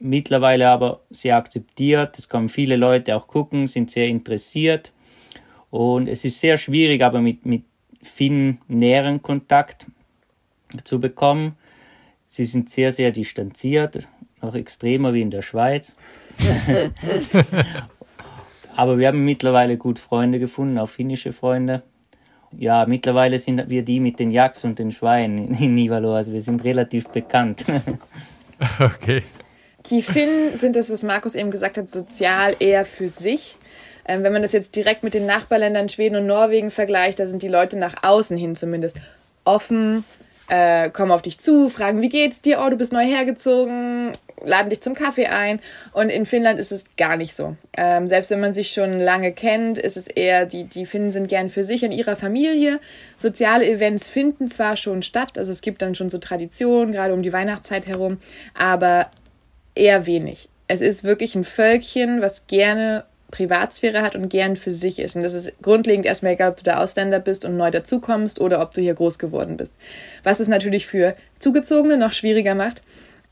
mittlerweile 0.00 0.70
aber 0.70 1.02
sehr 1.10 1.36
akzeptiert. 1.36 2.18
Es 2.18 2.28
kommen 2.28 2.48
viele 2.48 2.74
Leute 2.74 3.14
auch 3.14 3.28
gucken, 3.28 3.68
sind 3.68 3.92
sehr 3.92 4.08
interessiert. 4.08 4.90
Und 5.70 6.08
es 6.08 6.24
ist 6.24 6.40
sehr 6.40 6.58
schwierig, 6.58 7.00
aber 7.04 7.20
mit, 7.20 7.46
mit 7.46 7.62
viel 8.02 8.58
näheren 8.68 9.22
Kontakt 9.22 9.86
zu 10.84 11.00
bekommen. 11.00 11.56
Sie 12.26 12.44
sind 12.44 12.68
sehr, 12.70 12.92
sehr 12.92 13.10
distanziert, 13.10 14.08
noch 14.40 14.54
extremer 14.54 15.12
wie 15.14 15.22
in 15.22 15.30
der 15.30 15.42
Schweiz. 15.42 15.96
Aber 18.76 18.98
wir 18.98 19.08
haben 19.08 19.24
mittlerweile 19.24 19.76
gut 19.76 19.98
Freunde 19.98 20.38
gefunden, 20.38 20.78
auch 20.78 20.88
finnische 20.88 21.32
Freunde. 21.32 21.82
ja, 22.56 22.86
mittlerweile 22.86 23.38
sind 23.38 23.68
wir 23.68 23.82
die 23.82 24.00
mit 24.00 24.18
den 24.18 24.30
Yaks 24.30 24.64
und 24.64 24.78
den 24.78 24.92
Schweinen 24.92 25.54
in 25.54 25.74
Nivalo, 25.74 26.14
also 26.14 26.32
wir 26.32 26.40
sind 26.40 26.64
relativ 26.64 27.08
bekannt. 27.08 27.64
okay. 28.80 29.22
Die 29.86 30.02
Finnen 30.02 30.56
sind 30.56 30.76
das, 30.76 30.90
was 30.90 31.02
Markus 31.02 31.34
eben 31.34 31.50
gesagt 31.50 31.78
hat, 31.78 31.90
sozial 31.90 32.54
eher 32.58 32.84
für 32.84 33.08
sich. 33.08 33.56
Ähm, 34.10 34.24
wenn 34.24 34.32
man 34.32 34.42
das 34.42 34.52
jetzt 34.52 34.74
direkt 34.74 35.04
mit 35.04 35.14
den 35.14 35.24
Nachbarländern 35.24 35.88
Schweden 35.88 36.16
und 36.16 36.26
Norwegen 36.26 36.72
vergleicht, 36.72 37.20
da 37.20 37.28
sind 37.28 37.44
die 37.44 37.48
Leute 37.48 37.78
nach 37.78 38.02
außen 38.02 38.36
hin 38.36 38.56
zumindest 38.56 38.96
offen, 39.44 40.04
äh, 40.48 40.90
kommen 40.90 41.12
auf 41.12 41.22
dich 41.22 41.38
zu, 41.38 41.68
fragen, 41.68 42.02
wie 42.02 42.08
geht's 42.08 42.40
dir? 42.40 42.60
Oh, 42.60 42.68
du 42.68 42.76
bist 42.76 42.92
neu 42.92 43.04
hergezogen, 43.04 44.14
laden 44.44 44.68
dich 44.68 44.80
zum 44.80 44.94
Kaffee 44.94 45.26
ein. 45.26 45.60
Und 45.92 46.08
in 46.08 46.26
Finnland 46.26 46.58
ist 46.58 46.72
es 46.72 46.86
gar 46.96 47.16
nicht 47.16 47.36
so. 47.36 47.54
Ähm, 47.76 48.08
selbst 48.08 48.32
wenn 48.32 48.40
man 48.40 48.52
sich 48.52 48.72
schon 48.72 48.98
lange 48.98 49.30
kennt, 49.30 49.78
ist 49.78 49.96
es 49.96 50.08
eher, 50.08 50.44
die, 50.44 50.64
die 50.64 50.86
Finnen 50.86 51.12
sind 51.12 51.28
gern 51.28 51.48
für 51.48 51.62
sich 51.62 51.84
und 51.84 51.92
ihrer 51.92 52.16
Familie. 52.16 52.80
Soziale 53.16 53.64
Events 53.64 54.08
finden 54.08 54.48
zwar 54.48 54.76
schon 54.76 55.02
statt, 55.02 55.38
also 55.38 55.52
es 55.52 55.62
gibt 55.62 55.82
dann 55.82 55.94
schon 55.94 56.10
so 56.10 56.18
Traditionen, 56.18 56.90
gerade 56.90 57.14
um 57.14 57.22
die 57.22 57.32
Weihnachtszeit 57.32 57.86
herum, 57.86 58.18
aber 58.54 59.12
eher 59.76 60.06
wenig. 60.06 60.48
Es 60.66 60.80
ist 60.80 61.04
wirklich 61.04 61.36
ein 61.36 61.44
Völkchen, 61.44 62.22
was 62.22 62.48
gerne 62.48 63.04
Privatsphäre 63.30 64.02
hat 64.02 64.14
und 64.16 64.28
gern 64.28 64.56
für 64.56 64.72
sich 64.72 64.98
ist. 64.98 65.16
Und 65.16 65.22
das 65.22 65.34
ist 65.34 65.52
grundlegend 65.62 66.06
erstmal 66.06 66.32
egal, 66.32 66.50
ob 66.50 66.58
du 66.58 66.64
da 66.64 66.78
Ausländer 66.78 67.20
bist 67.20 67.44
und 67.44 67.56
neu 67.56 67.70
dazukommst 67.70 68.40
oder 68.40 68.60
ob 68.60 68.72
du 68.72 68.80
hier 68.80 68.94
groß 68.94 69.18
geworden 69.18 69.56
bist. 69.56 69.76
Was 70.22 70.40
es 70.40 70.48
natürlich 70.48 70.86
für 70.86 71.14
Zugezogene 71.38 71.96
noch 71.96 72.12
schwieriger 72.12 72.54
macht. 72.54 72.82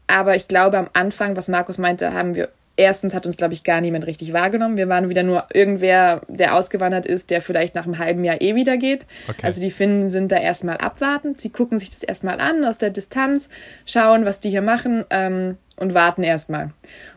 Aber 0.07 0.35
ich 0.35 0.49
glaube, 0.49 0.79
am 0.79 0.89
Anfang, 0.95 1.37
was 1.37 1.49
Markus 1.49 1.77
meinte, 1.79 2.13
haben 2.13 2.35
wir 2.35 2.49
erstens 2.79 3.13
hat 3.13 3.27
uns, 3.27 3.37
glaube 3.37 3.55
ich, 3.55 3.65
gar 3.65 3.81
niemand 3.81 4.07
richtig 4.07 4.33
wahrgenommen. 4.33 4.77
Wir 4.77 4.89
waren 4.89 5.09
wieder 5.09 5.25
nur 5.25 5.47
irgendwer, 5.53 6.23
der 6.29 6.55
ausgewandert 6.55 7.07
ist, 7.07 7.31
der 7.31 7.43
vielleicht 7.43 7.75
nach 7.75 7.85
einem 7.85 7.99
halben 7.99 8.25
Jahr 8.25 8.41
eh 8.41 8.55
wieder 8.55 8.77
geht. 8.77 9.05
Okay. 9.29 9.45
Also 9.45 9.61
die 9.61 9.73
Finnen 9.73 10.09
sind 10.11 10.31
da 10.31 10.37
erstmal 10.37 10.79
abwartend. 10.79 11.41
Sie 11.41 11.51
gucken 11.51 11.79
sich 11.79 11.91
das 11.91 12.05
erstmal 12.05 12.41
an 12.41 12.65
aus 12.65 12.79
der 12.79 12.91
Distanz, 12.91 13.49
schauen, 13.85 14.25
was 14.25 14.39
die 14.41 14.51
hier 14.51 14.63
machen 14.63 15.05
ähm, 15.11 15.57
und 15.77 15.93
warten 15.93 16.23
erstmal. 16.23 16.71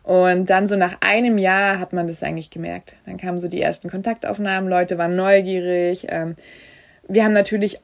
Und 0.03 0.49
dann 0.49 0.65
so 0.65 0.75
nach 0.75 0.97
einem 0.99 1.37
Jahr 1.37 1.79
hat 1.79 1.93
man 1.93 2.07
das 2.07 2.23
eigentlich 2.23 2.49
gemerkt. 2.49 2.95
Dann 3.05 3.17
kamen 3.17 3.39
so 3.39 3.47
die 3.47 3.61
ersten 3.61 3.89
Kontaktaufnahmen, 3.89 4.69
Leute 4.69 4.97
waren 4.97 5.15
neugierig. 5.15 6.07
Ähm, 6.09 6.35
wir 7.07 7.23
haben 7.23 7.33
natürlich 7.33 7.79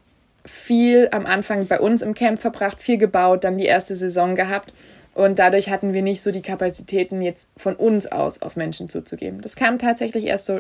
viel 0.45 1.09
am 1.11 1.25
Anfang 1.25 1.67
bei 1.67 1.79
uns 1.79 2.01
im 2.01 2.15
Camp 2.15 2.39
verbracht, 2.39 2.81
viel 2.81 2.97
gebaut, 2.97 3.43
dann 3.43 3.57
die 3.57 3.65
erste 3.65 3.95
Saison 3.95 4.33
gehabt. 4.33 4.73
Und 5.17 5.39
dadurch 5.39 5.71
hatten 5.71 5.93
wir 5.93 6.03
nicht 6.03 6.21
so 6.21 6.30
die 6.30 6.43
Kapazitäten, 6.43 7.23
jetzt 7.23 7.49
von 7.58 7.75
uns 7.75 8.06
aus 8.06 8.39
auf 8.43 8.56
Menschen 8.56 8.88
zuzugeben. 8.88 9.41
Das 9.41 9.56
kam 9.56 9.80
tatsächlich 9.80 10.25
erst 10.25 10.45
so 10.45 10.60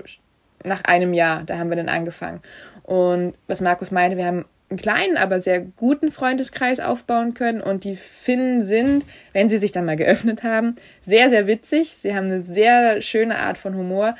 nach 0.63 0.83
einem 0.83 1.13
Jahr, 1.13 1.43
da 1.43 1.59
haben 1.59 1.69
wir 1.69 1.77
dann 1.77 1.89
angefangen. 1.89 2.41
Und 2.81 3.35
was 3.45 3.61
Markus 3.61 3.91
meinte, 3.91 4.17
wir 4.17 4.25
haben 4.25 4.45
einen 4.71 4.79
kleinen, 4.79 5.15
aber 5.15 5.43
sehr 5.43 5.61
guten 5.61 6.09
Freundeskreis 6.09 6.79
aufbauen 6.79 7.35
können. 7.35 7.61
Und 7.61 7.83
die 7.83 7.95
Finnen 7.95 8.63
sind, 8.63 9.05
wenn 9.31 9.47
sie 9.47 9.59
sich 9.59 9.73
dann 9.73 9.85
mal 9.85 9.95
geöffnet 9.95 10.41
haben, 10.41 10.75
sehr, 11.01 11.29
sehr 11.29 11.45
witzig. 11.45 11.95
Sie 12.01 12.15
haben 12.15 12.25
eine 12.25 12.41
sehr 12.41 13.03
schöne 13.03 13.37
Art 13.37 13.59
von 13.59 13.75
Humor. 13.75 14.15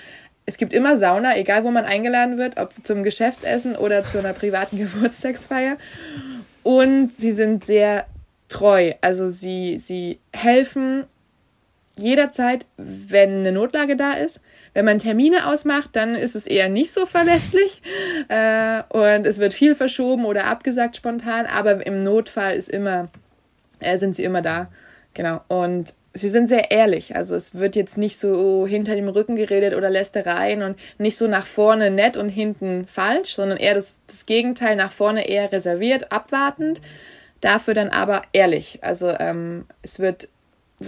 Es 0.45 0.58
gibt 0.58 0.71
immer 0.71 0.97
Sauna, 0.97 1.36
egal 1.36 1.63
wo 1.63 1.71
man 1.71 1.86
eingeladen 1.86 2.38
wird, 2.38 2.60
ob 2.60 2.76
zum 2.84 3.02
Geschäftsessen 3.02 3.76
oder 3.76 4.06
zu 4.06 4.19
einer 4.19 4.34
privaten 4.34 4.78
Geburtstagsfeier. 4.78 5.78
Und 6.62 7.15
sie 7.15 7.34
sind 7.34 7.65
sehr 7.65 8.06
treu. 8.49 8.93
Also 9.01 9.29
sie, 9.29 9.77
sie 9.77 10.19
helfen 10.33 11.05
jederzeit, 11.95 12.65
wenn 12.77 13.39
eine 13.39 13.51
Notlage 13.51 13.95
da 13.95 14.13
ist. 14.13 14.39
Wenn 14.73 14.86
man 14.86 14.99
Termine 14.99 15.47
ausmacht, 15.47 15.91
dann 15.93 16.15
ist 16.15 16.36
es 16.36 16.45
eher 16.45 16.69
nicht 16.69 16.91
so 16.91 17.05
verlässlich 17.05 17.81
äh, 18.29 18.83
und 18.89 19.25
es 19.25 19.39
wird 19.39 19.53
viel 19.53 19.73
verschoben 19.73 20.25
oder 20.25 20.45
abgesagt 20.45 20.95
spontan, 20.95 21.47
aber 21.47 21.86
im 21.86 21.97
Notfall 21.97 22.55
ist 22.55 22.69
immer, 22.69 23.10
äh, 23.79 23.97
sind 23.97 24.15
sie 24.15 24.23
immer 24.23 24.43
da. 24.43 24.69
Genau. 25.15 25.41
Und 25.47 25.93
sie 26.13 26.29
sind 26.29 26.47
sehr 26.47 26.69
ehrlich. 26.69 27.15
Also 27.15 27.36
es 27.36 27.55
wird 27.55 27.75
jetzt 27.75 27.97
nicht 27.97 28.19
so 28.19 28.67
hinter 28.67 28.95
dem 28.95 29.10
Rücken 29.10 29.36
geredet 29.36 29.73
oder 29.73 29.89
Lästereien 29.89 30.62
und 30.62 30.77
nicht 30.99 31.17
so 31.17 31.27
nach 31.27 31.47
vorne 31.47 31.89
nett 31.89 32.17
und 32.17 32.29
hinten 32.29 32.86
falsch, 32.86 33.33
sondern 33.33 33.57
eher 33.57 33.73
das, 33.73 34.01
das 34.05 34.27
Gegenteil, 34.27 34.75
nach 34.75 34.91
vorne 34.91 35.27
eher 35.27 35.51
reserviert, 35.51 36.12
abwartend 36.12 36.81
dafür 37.41 37.73
dann 37.73 37.89
aber 37.89 38.23
ehrlich. 38.34 38.80
Also 38.84 39.10
ähm, 39.10 39.65
es 39.82 40.00
wird, 40.00 40.28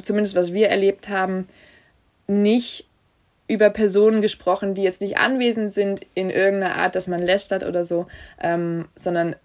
zumindest 0.01 0.35
was 0.35 0.53
wir 0.53 0.69
erlebt 0.69 1.09
haben, 1.09 1.47
nicht 2.27 2.85
über 3.47 3.71
Personen 3.71 4.21
gesprochen, 4.21 4.75
die 4.75 4.83
jetzt 4.83 5.01
nicht 5.01 5.17
anwesend 5.17 5.73
sind 5.73 6.05
in 6.13 6.29
irgendeiner 6.29 6.75
Art, 6.75 6.95
dass 6.95 7.07
man 7.07 7.21
lästert 7.21 7.63
oder 7.63 7.83
so, 7.83 8.07
ähm, 8.39 8.88
sondern 8.95 9.35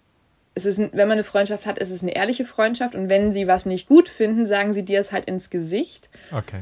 es 0.53 0.65
ist, 0.65 0.79
wenn 0.79 1.07
man 1.07 1.13
eine 1.13 1.23
Freundschaft 1.23 1.65
hat, 1.65 1.79
ist 1.79 1.89
es 1.91 2.01
eine 2.01 2.15
ehrliche 2.15 2.45
Freundschaft 2.45 2.95
und 2.95 3.09
wenn 3.09 3.33
sie 3.33 3.47
was 3.47 3.65
nicht 3.65 3.87
gut 3.87 4.07
finden, 4.07 4.45
sagen 4.45 4.73
sie 4.73 4.85
dir 4.85 5.01
es 5.01 5.11
halt 5.11 5.25
ins 5.25 5.49
Gesicht. 5.49 6.09
Okay. 6.31 6.61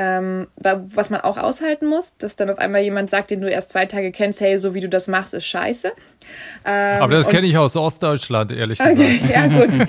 Ähm, 0.00 0.46
was 0.54 1.10
man 1.10 1.22
auch 1.22 1.38
aushalten 1.38 1.86
muss, 1.86 2.16
dass 2.18 2.36
dann 2.36 2.50
auf 2.50 2.58
einmal 2.58 2.82
jemand 2.82 3.10
sagt, 3.10 3.32
den 3.32 3.40
du 3.40 3.50
erst 3.50 3.70
zwei 3.70 3.84
Tage 3.84 4.12
kennst, 4.12 4.40
hey, 4.40 4.56
so 4.56 4.72
wie 4.72 4.80
du 4.80 4.88
das 4.88 5.08
machst, 5.08 5.34
ist 5.34 5.46
scheiße. 5.46 5.90
Ähm, 6.64 7.02
Aber 7.02 7.16
das 7.16 7.26
kenne 7.26 7.48
ich 7.48 7.58
aus 7.58 7.74
Ostdeutschland, 7.74 8.52
ehrlich 8.52 8.78
gesagt. 8.78 8.96
Okay, 8.96 9.20
ja, 9.32 9.46
gut. 9.48 9.88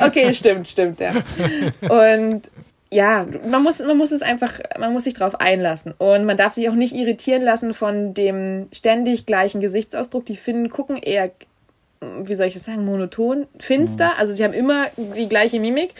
Okay, 0.00 0.34
stimmt, 0.34 0.66
stimmt, 0.66 0.98
ja. 0.98 1.12
Und 1.88 2.42
ja, 2.90 3.24
man 3.48 3.62
muss, 3.62 3.78
man 3.78 3.96
muss 3.96 4.10
es 4.10 4.22
einfach, 4.22 4.58
man 4.80 4.92
muss 4.92 5.04
sich 5.04 5.14
darauf 5.14 5.38
einlassen. 5.40 5.94
Und 5.96 6.24
man 6.24 6.36
darf 6.36 6.54
sich 6.54 6.68
auch 6.68 6.74
nicht 6.74 6.92
irritieren 6.92 7.42
lassen 7.42 7.72
von 7.72 8.14
dem 8.14 8.66
ständig 8.72 9.26
gleichen 9.26 9.60
Gesichtsausdruck. 9.60 10.26
Die 10.26 10.36
Finnen 10.36 10.70
gucken 10.70 10.96
eher, 10.96 11.30
wie 12.00 12.34
soll 12.34 12.46
ich 12.46 12.54
das 12.54 12.64
sagen, 12.64 12.84
monoton, 12.84 13.46
finster. 13.60 14.06
Mhm. 14.06 14.18
Also 14.18 14.34
sie 14.34 14.42
haben 14.42 14.54
immer 14.54 14.86
die 14.96 15.28
gleiche 15.28 15.60
Mimik 15.60 15.94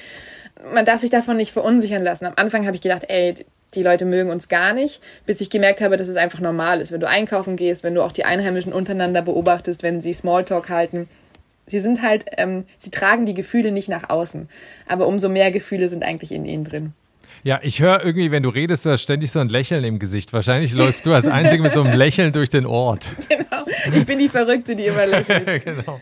man 0.73 0.85
darf 0.85 1.01
sich 1.01 1.11
davon 1.11 1.37
nicht 1.37 1.53
verunsichern 1.53 2.03
lassen. 2.03 2.27
Am 2.27 2.35
Anfang 2.37 2.67
habe 2.67 2.77
ich 2.77 2.83
gedacht, 2.83 3.05
ey, 3.09 3.35
die 3.75 3.83
Leute 3.83 4.05
mögen 4.05 4.31
uns 4.31 4.49
gar 4.49 4.73
nicht, 4.73 5.01
bis 5.27 5.41
ich 5.41 5.51
gemerkt 5.51 5.81
habe, 5.81 5.97
dass 5.97 6.09
es 6.09 6.17
einfach 6.17 6.41
normal 6.41 6.81
ist. 6.81 6.93
Wenn 6.93 7.01
du 7.01 7.09
einkaufen 7.09 7.57
gehst, 7.57 7.85
wenn 7.85 7.95
du 7.95 8.03
auch 8.03 8.13
die 8.13 8.25
Einheimischen 8.25 8.73
untereinander 8.73 9.23
beobachtest, 9.23 9.83
wenn 9.83 10.01
sie 10.01 10.13
Smalltalk 10.13 10.69
halten. 10.69 11.09
Sie 11.67 11.81
sind 11.81 12.01
halt, 12.01 12.25
ähm, 12.37 12.65
sie 12.79 12.91
tragen 12.91 13.27
die 13.27 13.35
Gefühle 13.35 13.73
nicht 13.73 13.89
nach 13.89 14.09
außen. 14.09 14.49
Aber 14.87 15.07
umso 15.07 15.29
mehr 15.29 15.51
Gefühle 15.51 15.89
sind 15.89 16.05
eigentlich 16.05 16.31
in 16.31 16.45
ihnen 16.45 16.65
drin. 16.65 16.93
Ja, 17.43 17.61
ich 17.63 17.81
höre 17.81 18.05
irgendwie, 18.05 18.31
wenn 18.31 18.43
du 18.43 18.49
redest, 18.49 18.87
du 18.87 18.91
hast 18.91 19.03
ständig 19.03 19.31
so 19.31 19.41
ein 19.41 19.49
Lächeln 19.49 19.85
im 19.85 19.99
Gesicht. 19.99 20.33
Wahrscheinlich 20.33 20.73
läufst 20.73 21.07
du 21.07 21.13
als 21.13 21.27
Einzige 21.27 21.63
mit 21.63 21.75
so 21.75 21.83
einem 21.83 21.93
Lächeln 21.99 22.33
durch 22.33 22.49
den 22.49 22.67
Ort. 22.67 23.13
Genau. 23.29 23.67
Ich 23.95 24.07
bin 24.07 24.19
die 24.19 24.29
Verrückte, 24.29 24.75
die 24.75 24.87
immer 24.87 25.07
lächelt. 25.07 25.65
genau. 25.65 26.01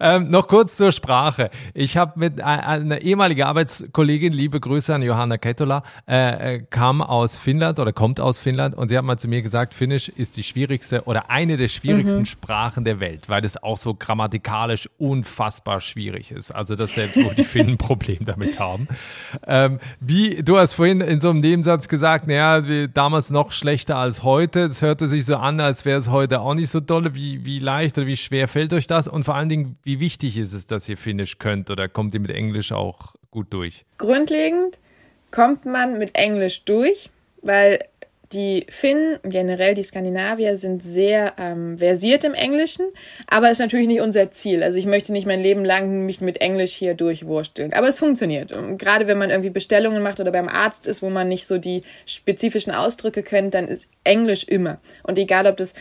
Ähm, 0.00 0.30
noch 0.30 0.48
kurz 0.48 0.76
zur 0.76 0.92
Sprache. 0.92 1.50
Ich 1.74 1.98
habe 1.98 2.18
mit 2.18 2.42
einer 2.42 3.02
ehemaligen 3.02 3.42
Arbeitskollegin, 3.42 4.32
liebe 4.32 4.58
Grüße 4.58 4.94
an 4.94 5.02
Johanna 5.02 5.36
Ketola, 5.36 5.82
äh, 6.08 6.54
äh, 6.54 6.62
kam 6.70 7.02
aus 7.02 7.38
Finnland 7.38 7.78
oder 7.78 7.92
kommt 7.92 8.18
aus 8.18 8.38
Finnland 8.38 8.74
und 8.74 8.88
sie 8.88 8.96
hat 8.96 9.04
mal 9.04 9.18
zu 9.18 9.28
mir 9.28 9.42
gesagt, 9.42 9.74
Finnisch 9.74 10.08
ist 10.08 10.38
die 10.38 10.42
schwierigste 10.42 11.02
oder 11.04 11.30
eine 11.30 11.58
der 11.58 11.68
schwierigsten 11.68 12.20
mhm. 12.20 12.26
Sprachen 12.26 12.84
der 12.84 12.98
Welt, 12.98 13.28
weil 13.28 13.44
es 13.44 13.62
auch 13.62 13.76
so 13.76 13.92
grammatikalisch 13.92 14.88
unfassbar 14.96 15.80
schwierig 15.82 16.30
ist. 16.30 16.50
Also 16.50 16.76
das 16.76 16.94
selbst, 16.94 17.22
wo 17.22 17.30
die 17.30 17.44
Finnen 17.44 17.70
ein 17.70 17.78
Problem 17.90 18.24
damit 18.24 18.58
haben. 18.58 18.88
Ähm, 19.46 19.80
wie, 20.00 20.42
du 20.42 20.56
hast 20.56 20.72
vorhin 20.72 21.02
in 21.02 21.20
so 21.20 21.28
einem 21.28 21.40
Nebensatz 21.40 21.88
gesagt, 21.88 22.26
naja, 22.26 22.62
damals 22.86 23.30
noch 23.30 23.52
schlechter 23.52 23.96
als 23.96 24.22
heute. 24.22 24.60
Es 24.60 24.80
hörte 24.80 25.08
sich 25.08 25.26
so 25.26 25.36
an, 25.36 25.60
als 25.60 25.84
wäre 25.84 25.98
es 25.98 26.08
heute 26.08 26.40
auch 26.40 26.54
nicht 26.54 26.70
so 26.70 26.80
dolle. 26.80 27.14
Wie, 27.14 27.44
wie 27.44 27.58
leicht 27.58 27.98
oder 27.98 28.06
wie 28.06 28.16
schwer 28.16 28.48
fällt 28.48 28.72
euch 28.72 28.86
das? 28.86 29.06
Und 29.06 29.24
vor 29.24 29.34
allen 29.34 29.48
Dingen, 29.48 29.76
wie 29.82 29.89
wichtig 29.98 30.38
ist 30.38 30.52
es, 30.52 30.66
dass 30.66 30.88
ihr 30.88 30.96
Finnisch 30.96 31.38
könnt 31.38 31.70
oder 31.70 31.88
kommt 31.88 32.14
ihr 32.14 32.20
mit 32.20 32.30
Englisch 32.30 32.70
auch 32.70 33.14
gut 33.30 33.52
durch? 33.52 33.84
Grundlegend 33.98 34.78
kommt 35.32 35.64
man 35.64 35.98
mit 35.98 36.14
Englisch 36.14 36.64
durch, 36.64 37.10
weil 37.42 37.80
die 38.32 38.66
Finnen, 38.68 39.18
generell 39.24 39.74
die 39.74 39.82
Skandinavier, 39.82 40.56
sind 40.56 40.84
sehr 40.84 41.34
ähm, 41.36 41.78
versiert 41.78 42.22
im 42.22 42.34
Englischen, 42.34 42.86
aber 43.26 43.50
ist 43.50 43.58
natürlich 43.58 43.88
nicht 43.88 44.02
unser 44.02 44.30
Ziel. 44.30 44.62
Also 44.62 44.78
ich 44.78 44.86
möchte 44.86 45.12
nicht 45.12 45.26
mein 45.26 45.42
Leben 45.42 45.64
lang 45.64 46.06
mich 46.06 46.20
mit 46.20 46.40
Englisch 46.40 46.72
hier 46.72 46.94
durchwursteln. 46.94 47.72
Aber 47.72 47.88
es 47.88 47.98
funktioniert. 47.98 48.52
Und 48.52 48.78
gerade 48.78 49.08
wenn 49.08 49.18
man 49.18 49.30
irgendwie 49.30 49.50
Bestellungen 49.50 50.02
macht 50.02 50.20
oder 50.20 50.30
beim 50.30 50.48
Arzt 50.48 50.86
ist, 50.86 51.02
wo 51.02 51.10
man 51.10 51.28
nicht 51.28 51.46
so 51.46 51.58
die 51.58 51.80
spezifischen 52.06 52.72
Ausdrücke 52.72 53.24
kennt, 53.24 53.54
dann 53.54 53.66
ist 53.66 53.88
Englisch 54.04 54.44
immer. 54.44 54.78
Und 55.02 55.18
egal, 55.18 55.46
ob 55.46 55.56
das 55.56 55.74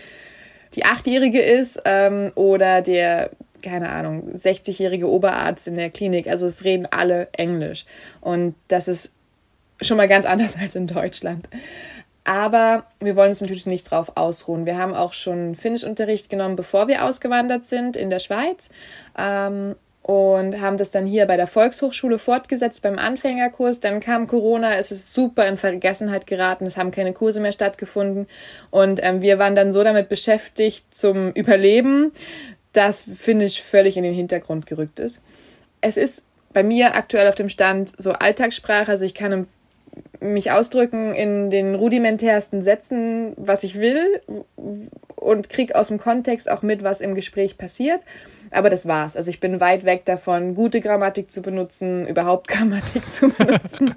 die 0.74 0.86
Achtjährige 0.86 1.42
ist 1.42 1.80
ähm, 1.86 2.32
oder 2.36 2.82
der 2.82 3.32
keine 3.62 3.90
Ahnung, 3.90 4.34
60-jährige 4.36 5.10
Oberarzt 5.10 5.68
in 5.68 5.76
der 5.76 5.90
Klinik. 5.90 6.28
Also 6.28 6.46
es 6.46 6.64
reden 6.64 6.88
alle 6.90 7.28
Englisch. 7.34 7.86
Und 8.22 8.56
das 8.68 8.88
ist 8.88 9.12
schon 9.82 9.98
mal 9.98 10.08
ganz 10.08 10.26
anders 10.28 10.58
als 10.58 10.76
in 10.76 10.88
Deutschland. 10.88 11.48
Aber 12.24 12.84
wir 13.00 13.16
wollen 13.16 13.30
uns 13.30 13.42
natürlich 13.42 13.66
nicht 13.66 13.90
drauf 13.90 14.12
ausruhen. 14.16 14.66
Wir 14.66 14.78
haben 14.78 14.94
auch 14.94 15.14
schon 15.14 15.56
Finnischunterricht 15.56 16.30
genommen, 16.30 16.56
bevor 16.56 16.88
wir 16.88 17.06
ausgewandert 17.06 17.66
sind 17.66 17.96
in 17.98 18.10
der 18.10 18.20
Schweiz. 18.20 18.70
Ähm, 19.18 19.76
und 20.10 20.60
haben 20.60 20.78
das 20.78 20.90
dann 20.90 21.06
hier 21.06 21.28
bei 21.28 21.38
der 21.38 21.46
Volkshochschule 21.46 22.18
fortgesetzt 22.18 22.82
beim 22.82 22.98
Anfängerkurs. 22.98 23.80
Dann 23.80 24.00
kam 24.00 24.26
Corona, 24.26 24.76
es 24.76 24.90
ist 24.92 25.14
super 25.14 25.46
in 25.46 25.56
Vergessenheit 25.56 26.26
geraten, 26.26 26.66
es 26.66 26.78
haben 26.78 26.90
keine 26.90 27.14
Kurse 27.14 27.40
mehr 27.40 27.52
stattgefunden 27.52 28.26
und 28.72 29.00
ähm, 29.04 29.22
wir 29.22 29.38
waren 29.38 29.54
dann 29.54 29.72
so 29.72 29.84
damit 29.84 30.10
beschäftigt 30.10 30.96
zum 30.96 31.32
Überleben, 31.34 32.12
das 32.74 33.08
finde 33.18 33.46
ich 33.46 33.62
völlig 33.62 33.98
in 33.98 34.04
den 34.04 34.14
Hintergrund 34.14 34.66
gerückt 34.66 35.00
ist. 35.00 35.22
Es 35.82 35.98
ist 35.98 36.24
bei 36.54 36.64
mir 36.64 36.96
aktuell 36.96 37.28
auf 37.28 37.36
dem 37.36 37.50
Stand 37.50 37.94
so 37.98 38.12
Alltagssprache, 38.12 38.92
also 38.92 39.06
ich 39.06 39.14
kann 39.14 39.48
mich 40.20 40.52
ausdrücken 40.52 41.16
in 41.16 41.50
den 41.50 41.76
rudimentärsten 41.76 42.62
Sätzen, 42.62 43.34
was 43.38 43.64
ich 43.64 43.80
will 43.80 44.22
und 45.16 45.50
kriege 45.50 45.76
aus 45.76 45.88
dem 45.88 45.98
Kontext 45.98 46.50
auch 46.50 46.62
mit, 46.62 46.84
was 46.84 47.02
im 47.02 47.16
Gespräch 47.16 47.58
passiert. 47.58 48.02
Aber 48.52 48.70
das 48.70 48.88
war's. 48.88 49.16
Also 49.16 49.30
ich 49.30 49.40
bin 49.40 49.60
weit 49.60 49.86
weg 49.86 50.06
davon, 50.06 50.56
gute 50.56 50.82
Grammatik 50.82 51.32
zu 51.32 51.42
benutzen, 51.42 52.08
überhaupt 52.08 52.48
Grammatik 52.50 53.06
zu 53.06 53.30
benutzen. 53.30 53.94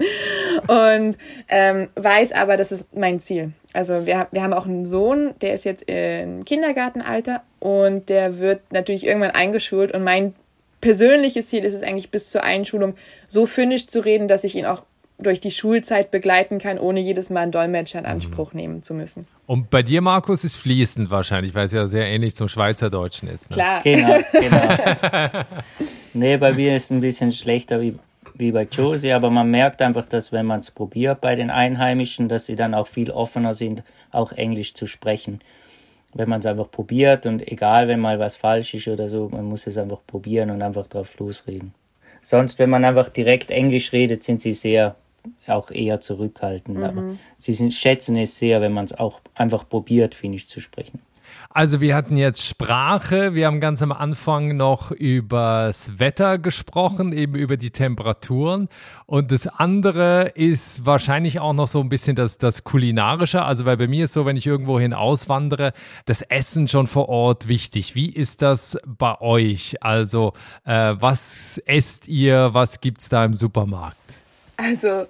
und 0.66 1.16
ähm, 1.48 1.88
weiß 1.94 2.32
aber, 2.32 2.56
das 2.56 2.70
ist 2.70 2.94
mein 2.94 3.20
Ziel. 3.20 3.52
Also 3.72 4.06
wir, 4.06 4.28
wir 4.30 4.42
haben 4.42 4.52
auch 4.52 4.66
einen 4.66 4.84
Sohn, 4.84 5.34
der 5.40 5.54
ist 5.54 5.64
jetzt 5.64 5.84
im 5.86 6.44
Kindergartenalter 6.44 7.42
und 7.60 8.10
der 8.10 8.38
wird 8.38 8.60
natürlich 8.70 9.06
irgendwann 9.06 9.30
eingeschult. 9.30 9.94
Und 9.94 10.04
mein 10.04 10.34
persönliches 10.82 11.48
Ziel 11.48 11.64
ist 11.64 11.74
es 11.74 11.82
eigentlich 11.82 12.10
bis 12.10 12.30
zur 12.30 12.42
Einschulung 12.42 12.94
so 13.28 13.46
finnisch 13.46 13.86
zu 13.86 14.00
reden, 14.00 14.28
dass 14.28 14.44
ich 14.44 14.54
ihn 14.54 14.66
auch 14.66 14.82
durch 15.22 15.40
die 15.40 15.50
Schulzeit 15.50 16.10
begleiten 16.10 16.58
kann, 16.58 16.78
ohne 16.78 17.00
jedes 17.00 17.30
Mal 17.30 17.40
einen 17.40 17.52
Dolmetscher 17.52 17.98
in 17.98 18.06
Anspruch 18.06 18.52
mhm. 18.52 18.60
nehmen 18.60 18.82
zu 18.82 18.94
müssen. 18.94 19.26
Und 19.46 19.70
bei 19.70 19.82
dir, 19.82 20.00
Markus, 20.00 20.44
ist 20.44 20.56
fließend 20.56 21.10
wahrscheinlich, 21.10 21.54
weil 21.54 21.66
es 21.66 21.72
ja 21.72 21.86
sehr 21.86 22.06
ähnlich 22.06 22.34
zum 22.36 22.48
Schweizerdeutschen 22.48 23.28
ist. 23.28 23.50
Ne? 23.50 23.56
Klar. 23.56 23.82
Genau, 23.82 24.18
genau. 24.32 25.44
nee, 26.14 26.36
bei 26.36 26.52
mir 26.52 26.74
ist 26.74 26.84
es 26.84 26.90
ein 26.90 27.00
bisschen 27.00 27.32
schlechter 27.32 27.80
wie, 27.80 27.98
wie 28.34 28.52
bei 28.52 28.62
Josie, 28.64 29.12
aber 29.12 29.30
man 29.30 29.50
merkt 29.50 29.82
einfach, 29.82 30.06
dass 30.06 30.32
wenn 30.32 30.46
man 30.46 30.60
es 30.60 30.70
probiert 30.70 31.20
bei 31.20 31.34
den 31.34 31.50
Einheimischen, 31.50 32.28
dass 32.28 32.46
sie 32.46 32.56
dann 32.56 32.74
auch 32.74 32.86
viel 32.86 33.10
offener 33.10 33.54
sind, 33.54 33.82
auch 34.10 34.32
Englisch 34.32 34.74
zu 34.74 34.86
sprechen. 34.86 35.40
Wenn 36.14 36.28
man 36.28 36.40
es 36.40 36.46
einfach 36.46 36.70
probiert 36.70 37.26
und 37.26 37.46
egal, 37.46 37.88
wenn 37.88 37.98
mal 37.98 38.18
was 38.18 38.36
falsch 38.36 38.74
ist 38.74 38.88
oder 38.88 39.08
so, 39.08 39.28
man 39.30 39.44
muss 39.44 39.66
es 39.66 39.78
einfach 39.78 40.00
probieren 40.06 40.50
und 40.50 40.60
einfach 40.60 40.86
drauf 40.86 41.18
losreden. 41.18 41.72
Sonst, 42.22 42.58
wenn 42.60 42.70
man 42.70 42.84
einfach 42.84 43.08
direkt 43.08 43.50
Englisch 43.50 43.92
redet, 43.92 44.22
sind 44.22 44.40
sie 44.40 44.52
sehr 44.52 44.94
auch 45.46 45.70
eher 45.70 46.00
zurückhaltend. 46.00 46.78
Mhm. 46.78 46.84
Aber 46.84 47.04
sie 47.36 47.54
sind, 47.54 47.72
schätzen 47.72 48.16
es 48.16 48.38
sehr, 48.38 48.60
wenn 48.60 48.72
man 48.72 48.84
es 48.84 48.92
auch 48.92 49.20
einfach 49.34 49.68
probiert, 49.68 50.14
Finnisch 50.14 50.46
zu 50.46 50.60
sprechen. 50.60 51.00
Also 51.54 51.82
wir 51.82 51.94
hatten 51.94 52.16
jetzt 52.16 52.46
Sprache, 52.46 53.34
wir 53.34 53.46
haben 53.46 53.60
ganz 53.60 53.82
am 53.82 53.92
Anfang 53.92 54.56
noch 54.56 54.90
über 54.90 55.64
das 55.66 55.98
Wetter 55.98 56.38
gesprochen, 56.38 57.12
eben 57.12 57.34
über 57.34 57.58
die 57.58 57.70
Temperaturen. 57.70 58.68
Und 59.04 59.32
das 59.32 59.46
andere 59.46 60.32
ist 60.34 60.86
wahrscheinlich 60.86 61.40
auch 61.40 61.52
noch 61.52 61.68
so 61.68 61.80
ein 61.80 61.90
bisschen 61.90 62.16
das, 62.16 62.38
das 62.38 62.64
Kulinarische. 62.64 63.42
Also 63.42 63.66
weil 63.66 63.76
bei 63.76 63.86
mir 63.86 64.06
ist 64.06 64.14
so, 64.14 64.24
wenn 64.24 64.38
ich 64.38 64.46
irgendwohin 64.46 64.94
auswandere, 64.94 65.74
das 66.06 66.22
Essen 66.22 66.68
schon 66.68 66.86
vor 66.86 67.10
Ort 67.10 67.48
wichtig. 67.48 67.94
Wie 67.94 68.08
ist 68.08 68.40
das 68.40 68.78
bei 68.86 69.20
euch? 69.20 69.82
Also 69.82 70.32
äh, 70.64 70.94
was 70.98 71.58
esst 71.66 72.08
ihr, 72.08 72.54
was 72.54 72.80
gibt 72.80 73.02
es 73.02 73.10
da 73.10 73.26
im 73.26 73.34
Supermarkt? 73.34 74.01
Also, 74.56 75.06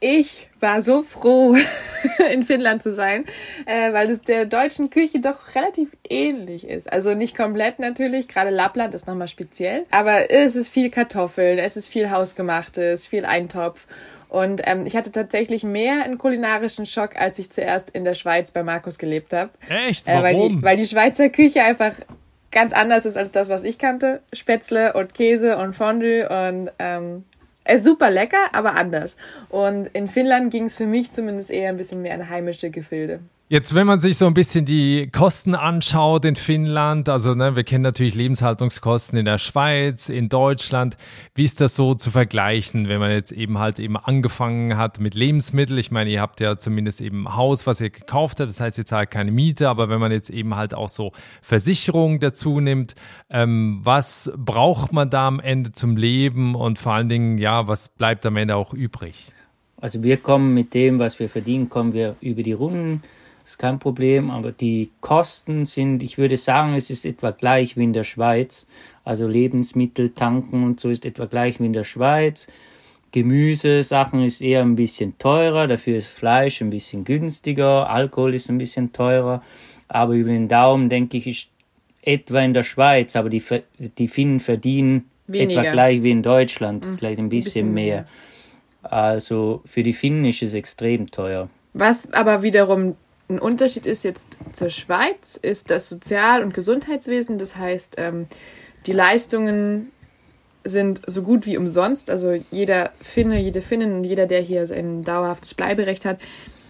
ich 0.00 0.48
war 0.58 0.82
so 0.82 1.02
froh, 1.02 1.56
in 2.32 2.42
Finnland 2.42 2.82
zu 2.82 2.92
sein, 2.92 3.24
äh, 3.66 3.92
weil 3.92 4.10
es 4.10 4.22
der 4.22 4.46
deutschen 4.46 4.90
Küche 4.90 5.20
doch 5.20 5.54
relativ 5.54 5.96
ähnlich 6.08 6.66
ist. 6.66 6.92
Also 6.92 7.14
nicht 7.14 7.36
komplett 7.36 7.78
natürlich, 7.78 8.28
gerade 8.28 8.50
Lappland 8.50 8.94
ist 8.94 9.06
nochmal 9.06 9.28
speziell, 9.28 9.86
aber 9.90 10.30
es 10.30 10.56
ist 10.56 10.68
viel 10.68 10.90
Kartoffeln, 10.90 11.58
es 11.58 11.76
ist 11.76 11.88
viel 11.88 12.10
Hausgemachtes, 12.10 13.06
viel 13.06 13.24
Eintopf. 13.24 13.86
Und 14.28 14.62
ähm, 14.64 14.86
ich 14.86 14.94
hatte 14.94 15.10
tatsächlich 15.10 15.64
mehr 15.64 16.04
einen 16.04 16.16
kulinarischen 16.16 16.86
Schock, 16.86 17.16
als 17.16 17.38
ich 17.40 17.50
zuerst 17.50 17.90
in 17.90 18.04
der 18.04 18.14
Schweiz 18.14 18.52
bei 18.52 18.62
Markus 18.62 18.96
gelebt 18.96 19.32
habe. 19.32 19.50
Echt? 19.68 20.06
Warum? 20.06 20.20
Äh, 20.20 20.22
weil, 20.22 20.48
die, 20.48 20.62
weil 20.62 20.76
die 20.76 20.86
Schweizer 20.86 21.28
Küche 21.30 21.62
einfach 21.64 21.94
ganz 22.52 22.72
anders 22.72 23.06
ist 23.06 23.16
als 23.16 23.32
das, 23.32 23.48
was 23.48 23.64
ich 23.64 23.78
kannte. 23.78 24.22
Spätzle 24.32 24.92
und 24.92 25.14
Käse 25.14 25.56
und 25.58 25.74
Fondue 25.74 26.28
und 26.28 26.70
ähm, 26.78 27.24
super 27.78 28.10
lecker, 28.10 28.52
aber 28.52 28.74
anders. 28.74 29.16
Und 29.48 29.86
in 29.88 30.08
Finnland 30.08 30.50
ging 30.50 30.64
es 30.64 30.74
für 30.74 30.86
mich 30.86 31.12
zumindest 31.12 31.50
eher 31.50 31.68
ein 31.68 31.76
bisschen 31.76 32.02
mehr 32.02 32.14
in 32.14 32.28
heimische 32.28 32.70
Gefilde. 32.70 33.20
Jetzt, 33.52 33.74
wenn 33.74 33.84
man 33.84 33.98
sich 33.98 34.16
so 34.16 34.28
ein 34.28 34.34
bisschen 34.34 34.64
die 34.64 35.08
Kosten 35.10 35.56
anschaut 35.56 36.24
in 36.24 36.36
Finnland, 36.36 37.08
also 37.08 37.34
ne, 37.34 37.56
wir 37.56 37.64
kennen 37.64 37.82
natürlich 37.82 38.14
Lebenshaltungskosten 38.14 39.18
in 39.18 39.24
der 39.24 39.38
Schweiz, 39.38 40.08
in 40.08 40.28
Deutschland. 40.28 40.96
Wie 41.34 41.42
ist 41.42 41.60
das 41.60 41.74
so 41.74 41.94
zu 41.94 42.12
vergleichen, 42.12 42.88
wenn 42.88 43.00
man 43.00 43.10
jetzt 43.10 43.32
eben 43.32 43.58
halt 43.58 43.80
eben 43.80 43.96
angefangen 43.96 44.76
hat 44.76 45.00
mit 45.00 45.16
Lebensmitteln? 45.16 45.80
Ich 45.80 45.90
meine, 45.90 46.10
ihr 46.10 46.20
habt 46.20 46.38
ja 46.38 46.58
zumindest 46.58 47.00
eben 47.00 47.34
Haus, 47.34 47.66
was 47.66 47.80
ihr 47.80 47.90
gekauft 47.90 48.38
habt, 48.38 48.48
das 48.48 48.60
heißt, 48.60 48.78
ihr 48.78 48.86
zahlt 48.86 49.10
keine 49.10 49.32
Miete, 49.32 49.68
aber 49.68 49.88
wenn 49.88 49.98
man 49.98 50.12
jetzt 50.12 50.30
eben 50.30 50.54
halt 50.54 50.72
auch 50.72 50.88
so 50.88 51.10
Versicherungen 51.42 52.20
dazu 52.20 52.60
nimmt, 52.60 52.94
ähm, 53.30 53.80
was 53.82 54.30
braucht 54.36 54.92
man 54.92 55.10
da 55.10 55.26
am 55.26 55.40
Ende 55.40 55.72
zum 55.72 55.96
Leben 55.96 56.54
und 56.54 56.78
vor 56.78 56.92
allen 56.92 57.08
Dingen, 57.08 57.36
ja, 57.38 57.66
was 57.66 57.88
bleibt 57.88 58.24
am 58.26 58.36
Ende 58.36 58.54
auch 58.54 58.72
übrig? 58.72 59.32
Also 59.80 60.04
wir 60.04 60.18
kommen 60.18 60.54
mit 60.54 60.72
dem, 60.72 61.00
was 61.00 61.18
wir 61.18 61.28
verdienen, 61.28 61.68
kommen 61.68 61.94
wir 61.94 62.14
über 62.20 62.44
die 62.44 62.52
Runden 62.52 63.02
ist 63.50 63.58
kein 63.58 63.78
Problem, 63.78 64.30
aber 64.30 64.52
die 64.52 64.90
Kosten 65.00 65.64
sind, 65.64 66.02
ich 66.02 66.18
würde 66.18 66.36
sagen, 66.36 66.74
es 66.74 66.88
ist 66.88 67.04
etwa 67.04 67.32
gleich 67.32 67.76
wie 67.76 67.84
in 67.84 67.92
der 67.92 68.04
Schweiz. 68.04 68.66
Also 69.04 69.26
Lebensmittel, 69.26 70.10
Tanken 70.10 70.62
und 70.62 70.78
so 70.78 70.88
ist 70.88 71.04
etwa 71.04 71.26
gleich 71.26 71.58
wie 71.58 71.66
in 71.66 71.72
der 71.72 71.84
Schweiz. 71.84 72.46
Gemüse, 73.10 73.82
Sachen 73.82 74.22
ist 74.22 74.40
eher 74.40 74.60
ein 74.60 74.76
bisschen 74.76 75.18
teurer, 75.18 75.66
dafür 75.66 75.96
ist 75.96 76.06
Fleisch 76.06 76.60
ein 76.60 76.70
bisschen 76.70 77.02
günstiger, 77.02 77.90
Alkohol 77.90 78.34
ist 78.34 78.48
ein 78.48 78.58
bisschen 78.58 78.92
teurer, 78.92 79.42
aber 79.88 80.12
über 80.14 80.30
den 80.30 80.46
Daumen 80.46 80.88
denke 80.88 81.16
ich, 81.16 81.26
ist 81.26 81.48
etwa 82.02 82.40
in 82.40 82.54
der 82.54 82.62
Schweiz, 82.62 83.16
aber 83.16 83.30
die, 83.30 83.42
die 83.98 84.06
Finnen 84.06 84.38
verdienen 84.38 85.10
Weniger. 85.26 85.60
etwa 85.62 85.72
gleich 85.72 86.02
wie 86.04 86.12
in 86.12 86.22
Deutschland, 86.22 86.86
mhm. 86.86 86.98
vielleicht 86.98 87.18
ein 87.18 87.28
bisschen, 87.28 87.70
ein 87.70 87.74
bisschen 87.74 87.74
mehr. 87.74 87.96
mehr. 87.96 88.06
Also 88.82 89.62
für 89.66 89.82
die 89.82 89.92
Finnen 89.92 90.24
ist 90.24 90.40
es 90.40 90.54
extrem 90.54 91.10
teuer. 91.10 91.50
Was 91.72 92.12
aber 92.12 92.42
wiederum 92.42 92.94
ein 93.30 93.38
Unterschied 93.38 93.86
ist 93.86 94.02
jetzt 94.02 94.38
zur 94.52 94.70
Schweiz, 94.70 95.38
ist 95.40 95.70
das 95.70 95.88
Sozial- 95.88 96.42
und 96.42 96.52
Gesundheitswesen. 96.52 97.38
Das 97.38 97.56
heißt, 97.56 97.94
ähm, 97.98 98.26
die 98.86 98.92
Leistungen 98.92 99.92
sind 100.64 101.00
so 101.06 101.22
gut 101.22 101.46
wie 101.46 101.56
umsonst. 101.56 102.10
Also 102.10 102.32
jeder 102.50 102.92
Finne, 103.00 103.40
jede 103.40 103.62
Finnin 103.62 103.94
und 103.94 104.04
jeder, 104.04 104.26
der 104.26 104.40
hier 104.40 104.66
sein 104.66 105.02
dauerhaftes 105.02 105.54
Bleiberecht 105.54 106.04
hat, 106.04 106.18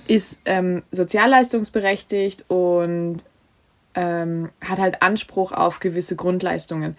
ist 0.07 0.39
ähm, 0.45 0.83
sozialleistungsberechtigt 0.93 2.45
und 2.49 3.19
ähm, 3.95 4.51
hat 4.61 4.79
halt 4.79 5.03
Anspruch 5.03 5.53
auf 5.53 5.81
gewisse 5.81 6.17
Grundleistungen. 6.17 6.97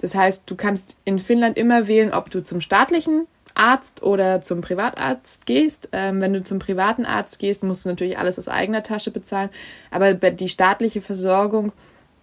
Das 0.00 0.14
heißt, 0.14 0.42
du 0.46 0.56
kannst 0.56 0.98
in 1.04 1.18
Finnland 1.18 1.56
immer 1.56 1.88
wählen, 1.88 2.12
ob 2.12 2.30
du 2.30 2.42
zum 2.42 2.60
staatlichen 2.60 3.26
Arzt 3.54 4.02
oder 4.02 4.42
zum 4.42 4.60
Privatarzt 4.60 5.46
gehst. 5.46 5.88
Ähm, 5.92 6.20
wenn 6.20 6.32
du 6.32 6.42
zum 6.42 6.58
privaten 6.58 7.06
Arzt 7.06 7.38
gehst, 7.38 7.62
musst 7.62 7.84
du 7.84 7.88
natürlich 7.88 8.18
alles 8.18 8.38
aus 8.38 8.48
eigener 8.48 8.82
Tasche 8.82 9.10
bezahlen. 9.10 9.50
Aber 9.90 10.14
die 10.14 10.48
staatliche 10.48 11.00
Versorgung 11.00 11.72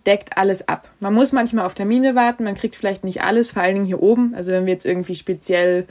deckt 0.06 0.38
alles 0.38 0.68
ab. 0.68 0.90
Man 1.00 1.14
muss 1.14 1.32
manchmal 1.32 1.66
auf 1.66 1.74
Termine 1.74 2.16
warten, 2.16 2.44
man 2.44 2.56
kriegt 2.56 2.76
vielleicht 2.76 3.04
nicht 3.04 3.22
alles, 3.22 3.52
vor 3.52 3.64
allen 3.64 3.76
Dingen 3.76 3.86
hier 3.86 4.02
oben. 4.02 4.34
Also 4.36 4.52
wenn 4.52 4.66
wir 4.66 4.74
jetzt 4.74 4.86
irgendwie 4.86 5.16
speziell, 5.16 5.86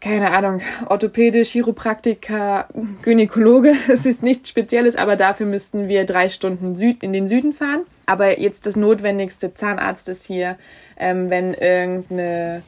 keine 0.00 0.30
Ahnung, 0.30 0.62
Orthopäde, 0.88 1.42
Chiropraktiker, 1.42 2.68
Gynäkologe, 3.02 3.74
es 3.88 4.06
ist 4.06 4.22
nichts 4.22 4.48
Spezielles, 4.48 4.96
aber 4.96 5.16
dafür 5.16 5.46
müssten 5.46 5.88
wir 5.88 6.04
drei 6.04 6.28
Stunden 6.28 6.74
Süd 6.74 7.02
in 7.02 7.12
den 7.12 7.28
Süden 7.28 7.52
fahren. 7.52 7.82
Aber 8.06 8.40
jetzt 8.40 8.66
das 8.66 8.76
Notwendigste, 8.76 9.54
Zahnarzt 9.54 10.08
ist 10.08 10.26
hier, 10.26 10.56
ähm, 10.96 11.30
wenn 11.30 11.54
irgendeine 11.54 12.62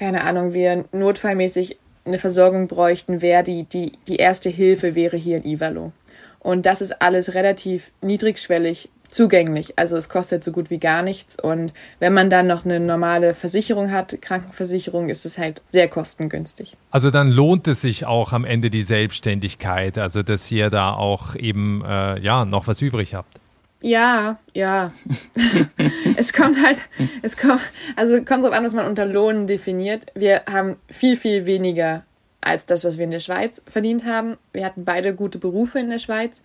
keine 0.00 0.24
Ahnung, 0.24 0.54
wir 0.54 0.86
notfallmäßig 0.92 1.76
eine 2.06 2.18
Versorgung 2.18 2.68
bräuchten, 2.68 3.20
wäre 3.20 3.44
die, 3.44 3.64
die, 3.64 3.92
die 4.08 4.16
erste 4.16 4.48
Hilfe 4.48 4.94
wäre 4.94 5.18
hier 5.18 5.36
in 5.36 5.44
Ivalo. 5.44 5.92
Und 6.38 6.64
das 6.64 6.80
ist 6.80 7.02
alles 7.02 7.34
relativ 7.34 7.92
niedrigschwellig 8.00 8.88
zugänglich. 9.10 9.78
Also 9.78 9.98
es 9.98 10.08
kostet 10.08 10.42
so 10.42 10.52
gut 10.52 10.70
wie 10.70 10.78
gar 10.78 11.02
nichts. 11.02 11.38
Und 11.38 11.74
wenn 11.98 12.14
man 12.14 12.30
dann 12.30 12.46
noch 12.46 12.64
eine 12.64 12.80
normale 12.80 13.34
Versicherung 13.34 13.90
hat, 13.90 14.22
Krankenversicherung, 14.22 15.10
ist 15.10 15.26
es 15.26 15.36
halt 15.36 15.60
sehr 15.68 15.88
kostengünstig. 15.88 16.78
Also 16.90 17.10
dann 17.10 17.30
lohnt 17.30 17.68
es 17.68 17.82
sich 17.82 18.06
auch 18.06 18.32
am 18.32 18.46
Ende 18.46 18.70
die 18.70 18.82
Selbstständigkeit, 18.82 19.98
also 19.98 20.22
dass 20.22 20.50
ihr 20.50 20.70
da 20.70 20.94
auch 20.94 21.36
eben 21.36 21.84
äh, 21.84 22.18
ja 22.20 22.46
noch 22.46 22.68
was 22.68 22.80
übrig 22.80 23.14
habt. 23.14 23.39
Ja, 23.82 24.38
ja. 24.54 24.92
es 26.16 26.32
kommt 26.32 26.62
halt, 26.62 26.78
es 27.22 27.36
kommt, 27.36 27.60
also 27.96 28.16
kommt 28.16 28.44
darauf 28.44 28.52
an, 28.52 28.64
was 28.64 28.72
man 28.72 28.86
unter 28.86 29.06
Lohn 29.06 29.46
definiert. 29.46 30.06
Wir 30.14 30.42
haben 30.50 30.76
viel, 30.88 31.16
viel 31.16 31.46
weniger 31.46 32.04
als 32.40 32.66
das, 32.66 32.84
was 32.84 32.98
wir 32.98 33.04
in 33.04 33.10
der 33.10 33.20
Schweiz 33.20 33.62
verdient 33.66 34.04
haben. 34.04 34.36
Wir 34.52 34.64
hatten 34.64 34.84
beide 34.84 35.14
gute 35.14 35.38
Berufe 35.38 35.78
in 35.78 35.90
der 35.90 35.98
Schweiz. 35.98 36.42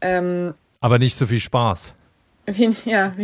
Ähm, 0.00 0.54
Aber 0.80 0.98
nicht 0.98 1.16
so 1.16 1.26
viel 1.26 1.40
Spaß. 1.40 1.94
Wen, 2.46 2.74
ja, 2.86 3.14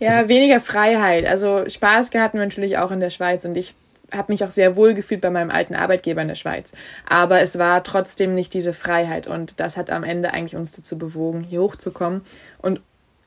ja, 0.00 0.28
weniger 0.28 0.60
Freiheit. 0.60 1.24
Also 1.26 1.68
Spaß 1.68 2.10
hatten 2.14 2.38
wir 2.38 2.44
natürlich 2.44 2.78
auch 2.78 2.90
in 2.90 2.98
der 2.98 3.10
Schweiz 3.10 3.44
und 3.44 3.56
ich 3.56 3.74
habe 4.12 4.32
mich 4.32 4.44
auch 4.44 4.50
sehr 4.50 4.76
wohl 4.76 4.94
gefühlt 4.94 5.20
bei 5.20 5.30
meinem 5.30 5.50
alten 5.50 5.74
Arbeitgeber 5.74 6.22
in 6.22 6.28
der 6.28 6.34
Schweiz. 6.36 6.72
Aber 7.08 7.40
es 7.40 7.58
war 7.58 7.82
trotzdem 7.84 8.34
nicht 8.34 8.54
diese 8.54 8.72
Freiheit 8.72 9.26
und 9.26 9.60
das 9.60 9.76
hat 9.76 9.90
am 9.90 10.04
Ende 10.04 10.32
eigentlich 10.32 10.56
uns 10.56 10.74
dazu 10.74 10.98
bewogen, 10.98 11.44
hier 11.44 11.60
hochzukommen 11.60 12.22
und 12.60 12.80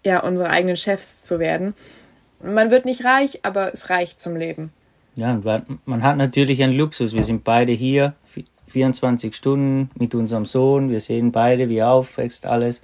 ja, 0.06 0.22
unsere 0.22 0.50
eigenen 0.50 0.78
Chefs 0.78 1.22
zu 1.22 1.40
werden. 1.40 1.74
Man 2.42 2.72
wird 2.72 2.86
nicht 2.86 3.04
reich, 3.04 3.40
aber 3.44 3.74
es 3.74 3.90
reicht 3.90 4.22
zum 4.22 4.36
Leben. 4.36 4.72
Ja, 5.16 5.40
man 5.86 6.04
hat 6.04 6.18
natürlich 6.18 6.64
einen 6.64 6.74
Luxus. 6.74 7.14
Wir 7.14 7.24
sind 7.24 7.44
beide 7.44 7.74
hier, 7.74 8.14
24 8.68 9.36
Stunden 9.36 9.90
mit 9.98 10.16
unserem 10.16 10.46
Sohn. 10.46 10.90
Wir 10.90 11.00
sehen 11.00 11.32
beide, 11.32 11.70
wie 11.70 11.78
er 11.78 11.92
aufwächst, 11.92 12.46
alles. 12.46 12.82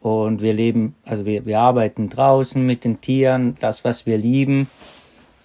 Und 0.00 0.42
wir 0.42 0.52
leben, 0.52 0.94
also 1.04 1.24
wir, 1.24 1.46
wir 1.46 1.60
arbeiten 1.60 2.10
draußen 2.10 2.64
mit 2.64 2.84
den 2.84 3.00
Tieren, 3.00 3.56
das, 3.60 3.84
was 3.84 4.04
wir 4.04 4.18
lieben. 4.18 4.68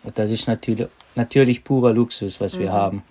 Und 0.04 0.20
das 0.20 0.32
ist 0.32 0.48
natürlich, 0.48 0.88
natürlich 1.16 1.64
purer 1.64 1.94
Luxus, 1.94 2.42
was 2.42 2.60
wir 2.60 2.70
mhm. 2.70 2.74
haben. 2.74 3.04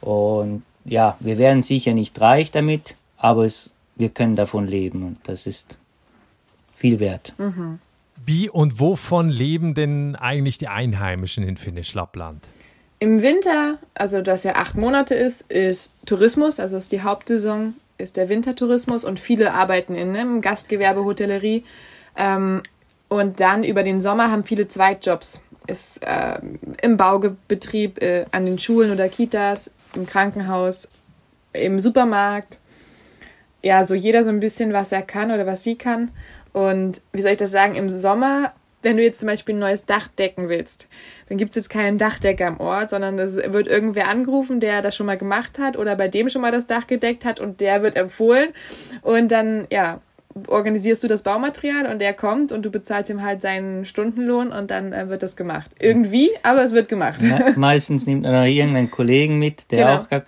Und 0.00 0.62
ja, 0.84 1.16
wir 1.20 1.38
werden 1.38 1.62
sicher 1.62 1.94
nicht 1.94 2.20
reich 2.20 2.50
damit, 2.50 2.96
aber 3.16 3.44
es, 3.44 3.72
wir 3.96 4.08
können 4.08 4.34
davon 4.34 4.66
leben 4.66 5.02
und 5.02 5.18
das 5.24 5.46
ist 5.46 5.78
viel 6.80 6.98
wert. 6.98 7.34
Mhm. 7.38 7.78
Wie 8.26 8.50
und 8.50 8.80
wovon 8.80 9.28
leben 9.28 9.74
denn 9.74 10.16
eigentlich 10.16 10.58
die 10.58 10.68
Einheimischen 10.68 11.46
in 11.46 11.56
Finnisch-Lappland? 11.56 12.42
Im 12.98 13.22
Winter, 13.22 13.78
also 13.94 14.20
das 14.20 14.42
ja 14.42 14.56
acht 14.56 14.76
Monate 14.76 15.14
ist, 15.14 15.42
ist 15.50 15.94
Tourismus, 16.04 16.60
also 16.60 16.76
ist 16.76 16.92
die 16.92 17.02
Hauptsaison 17.02 17.74
ist 18.00 18.16
der 18.16 18.28
Wintertourismus 18.28 19.04
und 19.04 19.20
viele 19.20 19.52
arbeiten 19.52 19.94
in 19.94 20.16
einem 20.16 20.40
Gastgewerbe, 20.40 21.04
Hotellerie. 21.04 21.64
Ähm, 22.16 22.62
und 23.08 23.40
dann 23.40 23.64
über 23.64 23.82
den 23.82 24.00
Sommer 24.00 24.30
haben 24.30 24.44
viele 24.44 24.68
Zweitjobs. 24.68 25.40
Ist 25.66 26.02
äh, 26.02 26.38
im 26.82 26.96
Baubetrieb, 26.96 28.02
äh, 28.02 28.24
an 28.32 28.46
den 28.46 28.58
Schulen 28.58 28.90
oder 28.90 29.08
Kitas, 29.08 29.70
im 29.94 30.06
Krankenhaus, 30.06 30.88
im 31.52 31.78
Supermarkt. 31.78 32.58
Ja, 33.62 33.84
so 33.84 33.94
jeder 33.94 34.24
so 34.24 34.30
ein 34.30 34.40
bisschen, 34.40 34.72
was 34.72 34.90
er 34.90 35.02
kann 35.02 35.30
oder 35.30 35.46
was 35.46 35.62
sie 35.62 35.76
kann. 35.76 36.10
Und 36.52 37.00
wie 37.12 37.20
soll 37.20 37.32
ich 37.32 37.38
das 37.38 37.50
sagen, 37.50 37.76
im 37.76 37.88
Sommer, 37.88 38.52
wenn 38.82 38.96
du 38.96 39.02
jetzt 39.02 39.20
zum 39.20 39.28
Beispiel 39.28 39.54
ein 39.54 39.60
neues 39.60 39.84
Dach 39.84 40.08
decken 40.08 40.48
willst, 40.48 40.88
dann 41.28 41.38
gibt 41.38 41.50
es 41.50 41.56
jetzt 41.56 41.68
keinen 41.68 41.98
Dachdecker 41.98 42.46
am 42.46 42.60
Ort, 42.60 42.90
sondern 42.90 43.18
es 43.18 43.36
wird 43.36 43.66
irgendwer 43.66 44.08
angerufen, 44.08 44.58
der 44.58 44.82
das 44.82 44.96
schon 44.96 45.06
mal 45.06 45.18
gemacht 45.18 45.58
hat 45.58 45.76
oder 45.76 45.96
bei 45.96 46.08
dem 46.08 46.28
schon 46.30 46.42
mal 46.42 46.52
das 46.52 46.66
Dach 46.66 46.86
gedeckt 46.86 47.24
hat 47.24 47.40
und 47.40 47.60
der 47.60 47.82
wird 47.82 47.96
empfohlen. 47.96 48.50
Und 49.02 49.30
dann, 49.30 49.66
ja, 49.70 50.00
organisierst 50.48 51.02
du 51.02 51.08
das 51.08 51.22
Baumaterial 51.22 51.86
und 51.86 52.00
der 52.00 52.14
kommt 52.14 52.52
und 52.52 52.62
du 52.62 52.70
bezahlst 52.70 53.10
ihm 53.10 53.22
halt 53.22 53.42
seinen 53.42 53.84
Stundenlohn 53.84 54.52
und 54.52 54.70
dann 54.70 54.92
äh, 54.92 55.08
wird 55.08 55.22
das 55.22 55.36
gemacht. 55.36 55.70
Irgendwie, 55.78 56.30
aber 56.42 56.64
es 56.64 56.72
wird 56.72 56.88
gemacht. 56.88 57.20
Ja, 57.22 57.52
meistens 57.56 58.06
nimmt 58.06 58.24
er 58.24 58.32
noch 58.32 58.46
irgendeinen 58.46 58.90
Kollegen 58.90 59.38
mit, 59.38 59.70
der 59.70 59.86
genau. 59.86 60.00
auch 60.00 60.08
gar 60.08 60.22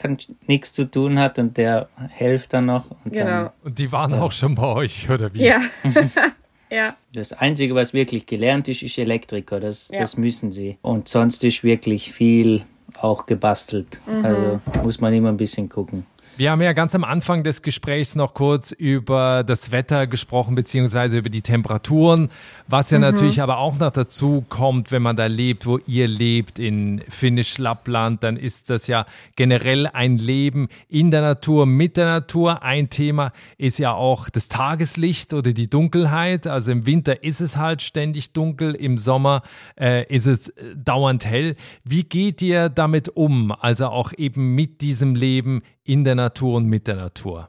nichts 0.46 0.72
zu 0.72 0.84
tun 0.84 1.18
hat 1.18 1.38
und 1.38 1.56
der 1.56 1.88
hilft 2.10 2.52
dann 2.54 2.66
noch. 2.66 2.90
Und 3.04 3.12
genau. 3.12 3.26
Dann, 3.26 3.50
und 3.64 3.78
die 3.78 3.92
waren 3.92 4.12
ja. 4.12 4.22
auch 4.22 4.32
schon 4.32 4.54
bei 4.54 4.66
euch, 4.66 5.08
oder 5.10 5.32
wie? 5.34 5.44
Ja. 5.44 5.60
Ja. 6.72 6.96
Das 7.12 7.34
Einzige, 7.34 7.74
was 7.74 7.92
wirklich 7.92 8.24
gelernt 8.24 8.66
ist, 8.66 8.82
ist 8.82 8.96
Elektriker. 8.96 9.60
Das, 9.60 9.90
ja. 9.92 10.00
das 10.00 10.16
müssen 10.16 10.52
sie. 10.52 10.78
Und 10.80 11.06
sonst 11.06 11.44
ist 11.44 11.62
wirklich 11.62 12.14
viel 12.14 12.62
auch 12.98 13.26
gebastelt. 13.26 14.00
Mhm. 14.06 14.24
Also 14.24 14.60
muss 14.82 14.98
man 14.98 15.12
immer 15.12 15.28
ein 15.28 15.36
bisschen 15.36 15.68
gucken. 15.68 16.06
Wir 16.38 16.50
haben 16.50 16.62
ja 16.62 16.72
ganz 16.72 16.94
am 16.94 17.04
Anfang 17.04 17.44
des 17.44 17.60
Gesprächs 17.60 18.14
noch 18.14 18.32
kurz 18.32 18.72
über 18.72 19.44
das 19.44 19.70
Wetter 19.70 20.06
gesprochen, 20.06 20.54
beziehungsweise 20.54 21.18
über 21.18 21.28
die 21.28 21.42
Temperaturen, 21.42 22.30
was 22.66 22.90
ja 22.90 22.96
mhm. 22.96 23.02
natürlich 23.02 23.42
aber 23.42 23.58
auch 23.58 23.78
noch 23.78 23.90
dazu 23.90 24.42
kommt, 24.48 24.92
wenn 24.92 25.02
man 25.02 25.14
da 25.14 25.26
lebt, 25.26 25.66
wo 25.66 25.78
ihr 25.86 26.08
lebt, 26.08 26.58
in 26.58 27.02
Finnisch-Lappland, 27.06 28.22
dann 28.22 28.38
ist 28.38 28.70
das 28.70 28.86
ja 28.86 29.04
generell 29.36 29.86
ein 29.86 30.16
Leben 30.16 30.68
in 30.88 31.10
der 31.10 31.20
Natur, 31.20 31.66
mit 31.66 31.98
der 31.98 32.06
Natur. 32.06 32.62
Ein 32.62 32.88
Thema 32.88 33.32
ist 33.58 33.78
ja 33.78 33.92
auch 33.92 34.30
das 34.30 34.48
Tageslicht 34.48 35.34
oder 35.34 35.52
die 35.52 35.68
Dunkelheit. 35.68 36.46
Also 36.46 36.72
im 36.72 36.86
Winter 36.86 37.22
ist 37.22 37.42
es 37.42 37.58
halt 37.58 37.82
ständig 37.82 38.32
dunkel, 38.32 38.74
im 38.74 38.96
Sommer 38.96 39.42
äh, 39.78 40.06
ist 40.06 40.26
es 40.26 40.48
äh, 40.48 40.76
dauernd 40.76 41.26
hell. 41.26 41.56
Wie 41.84 42.04
geht 42.04 42.40
ihr 42.40 42.70
damit 42.70 43.10
um? 43.10 43.52
Also 43.52 43.88
auch 43.88 44.14
eben 44.16 44.54
mit 44.54 44.80
diesem 44.80 45.14
Leben 45.14 45.60
in 45.84 46.04
der 46.04 46.14
Natur 46.14 46.56
und 46.56 46.66
mit 46.66 46.86
der 46.86 46.96
Natur? 46.96 47.48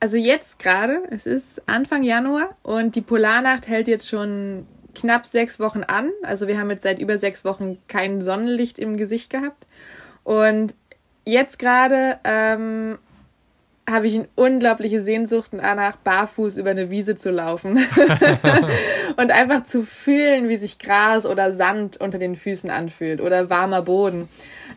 Also 0.00 0.16
jetzt 0.16 0.58
gerade, 0.58 1.02
es 1.10 1.26
ist 1.26 1.62
Anfang 1.68 2.02
Januar 2.02 2.56
und 2.62 2.96
die 2.96 3.00
Polarnacht 3.00 3.68
hält 3.68 3.86
jetzt 3.86 4.08
schon 4.08 4.66
knapp 4.94 5.26
sechs 5.26 5.60
Wochen 5.60 5.84
an. 5.84 6.10
Also 6.22 6.48
wir 6.48 6.58
haben 6.58 6.70
jetzt 6.70 6.82
seit 6.82 6.98
über 6.98 7.18
sechs 7.18 7.44
Wochen 7.44 7.78
kein 7.88 8.20
Sonnenlicht 8.20 8.78
im 8.78 8.96
Gesicht 8.96 9.30
gehabt. 9.30 9.66
Und 10.24 10.74
jetzt 11.24 11.58
gerade 11.58 12.18
ähm, 12.24 12.98
habe 13.88 14.06
ich 14.06 14.14
eine 14.14 14.28
unglaubliche 14.36 15.00
Sehnsucht 15.00 15.50
danach, 15.52 15.96
barfuß 15.96 16.56
über 16.56 16.70
eine 16.70 16.90
Wiese 16.90 17.16
zu 17.16 17.30
laufen 17.30 17.78
und 19.16 19.32
einfach 19.32 19.64
zu 19.64 19.82
fühlen, 19.82 20.48
wie 20.48 20.56
sich 20.56 20.78
Gras 20.78 21.26
oder 21.26 21.52
Sand 21.52 21.96
unter 22.00 22.18
den 22.18 22.36
Füßen 22.36 22.70
anfühlt 22.70 23.20
oder 23.20 23.50
warmer 23.50 23.82
Boden. 23.82 24.28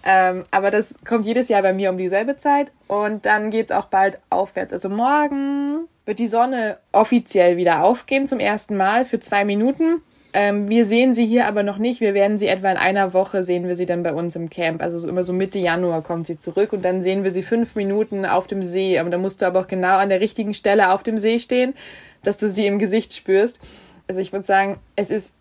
Ähm, 0.04 0.46
aber 0.52 0.72
das 0.72 0.96
kommt 1.06 1.26
jedes 1.26 1.50
Jahr 1.50 1.62
bei 1.62 1.74
mir 1.74 1.92
um 1.92 1.98
dieselbe 1.98 2.36
Zeit 2.38 2.72
und 2.88 3.26
dann 3.26 3.52
geht 3.52 3.70
es 3.70 3.76
auch 3.76 3.86
bald 3.86 4.20
aufwärts. 4.30 4.74
Also 4.74 4.90
morgen 4.90 5.88
wird 6.06 6.20
die 6.20 6.28
Sonne 6.28 6.78
offiziell 6.92 7.58
wieder 7.58 7.84
aufgehen 7.84 8.28
zum 8.28 8.40
ersten 8.40 8.76
Mal 8.76 9.06
für 9.06 9.20
zwei 9.20 9.46
Minuten. 9.46 10.02
Ähm, 10.38 10.68
wir 10.68 10.86
sehen 10.86 11.14
sie 11.14 11.26
hier 11.26 11.48
aber 11.48 11.64
noch 11.64 11.78
nicht. 11.78 12.02
Wir 12.02 12.14
werden 12.14 12.38
sie 12.38 12.48
etwa 12.48 12.70
in 12.70 12.76
einer 12.76 13.14
Woche 13.14 13.42
sehen 13.42 13.70
wir 13.70 13.78
sie 13.78 13.86
dann 13.86 14.04
bei 14.04 14.12
uns 14.14 14.36
im 14.36 14.50
Camp. 14.50 14.82
Also 14.82 15.00
so 15.00 15.08
immer 15.08 15.24
so 15.24 15.32
Mitte 15.32 15.60
Januar 15.60 16.02
kommt 16.02 16.28
sie 16.28 16.38
zurück 16.38 16.74
und 16.74 16.84
dann 16.84 17.02
sehen 17.02 17.24
wir 17.24 17.32
sie 17.32 17.42
fünf 17.42 17.76
Minuten 17.76 18.26
auf 18.26 18.46
dem 18.46 18.62
See. 18.62 19.00
Aber 19.00 19.10
da 19.10 19.18
musst 19.18 19.42
du 19.42 19.48
aber 19.48 19.62
auch 19.62 19.68
genau 19.68 19.96
an 19.96 20.10
der 20.10 20.20
richtigen 20.20 20.54
Stelle 20.54 20.92
auf 20.92 21.04
dem 21.04 21.20
See 21.20 21.40
stehen, 21.40 21.74
dass 22.22 22.36
du 22.36 22.50
sie 22.50 22.68
im 22.68 22.80
Gesicht 22.80 23.14
spürst. 23.14 23.62
Also 24.10 24.20
ich 24.20 24.34
würde 24.34 24.46
sagen, 24.46 24.78
es 24.98 25.10
ist 25.10 25.34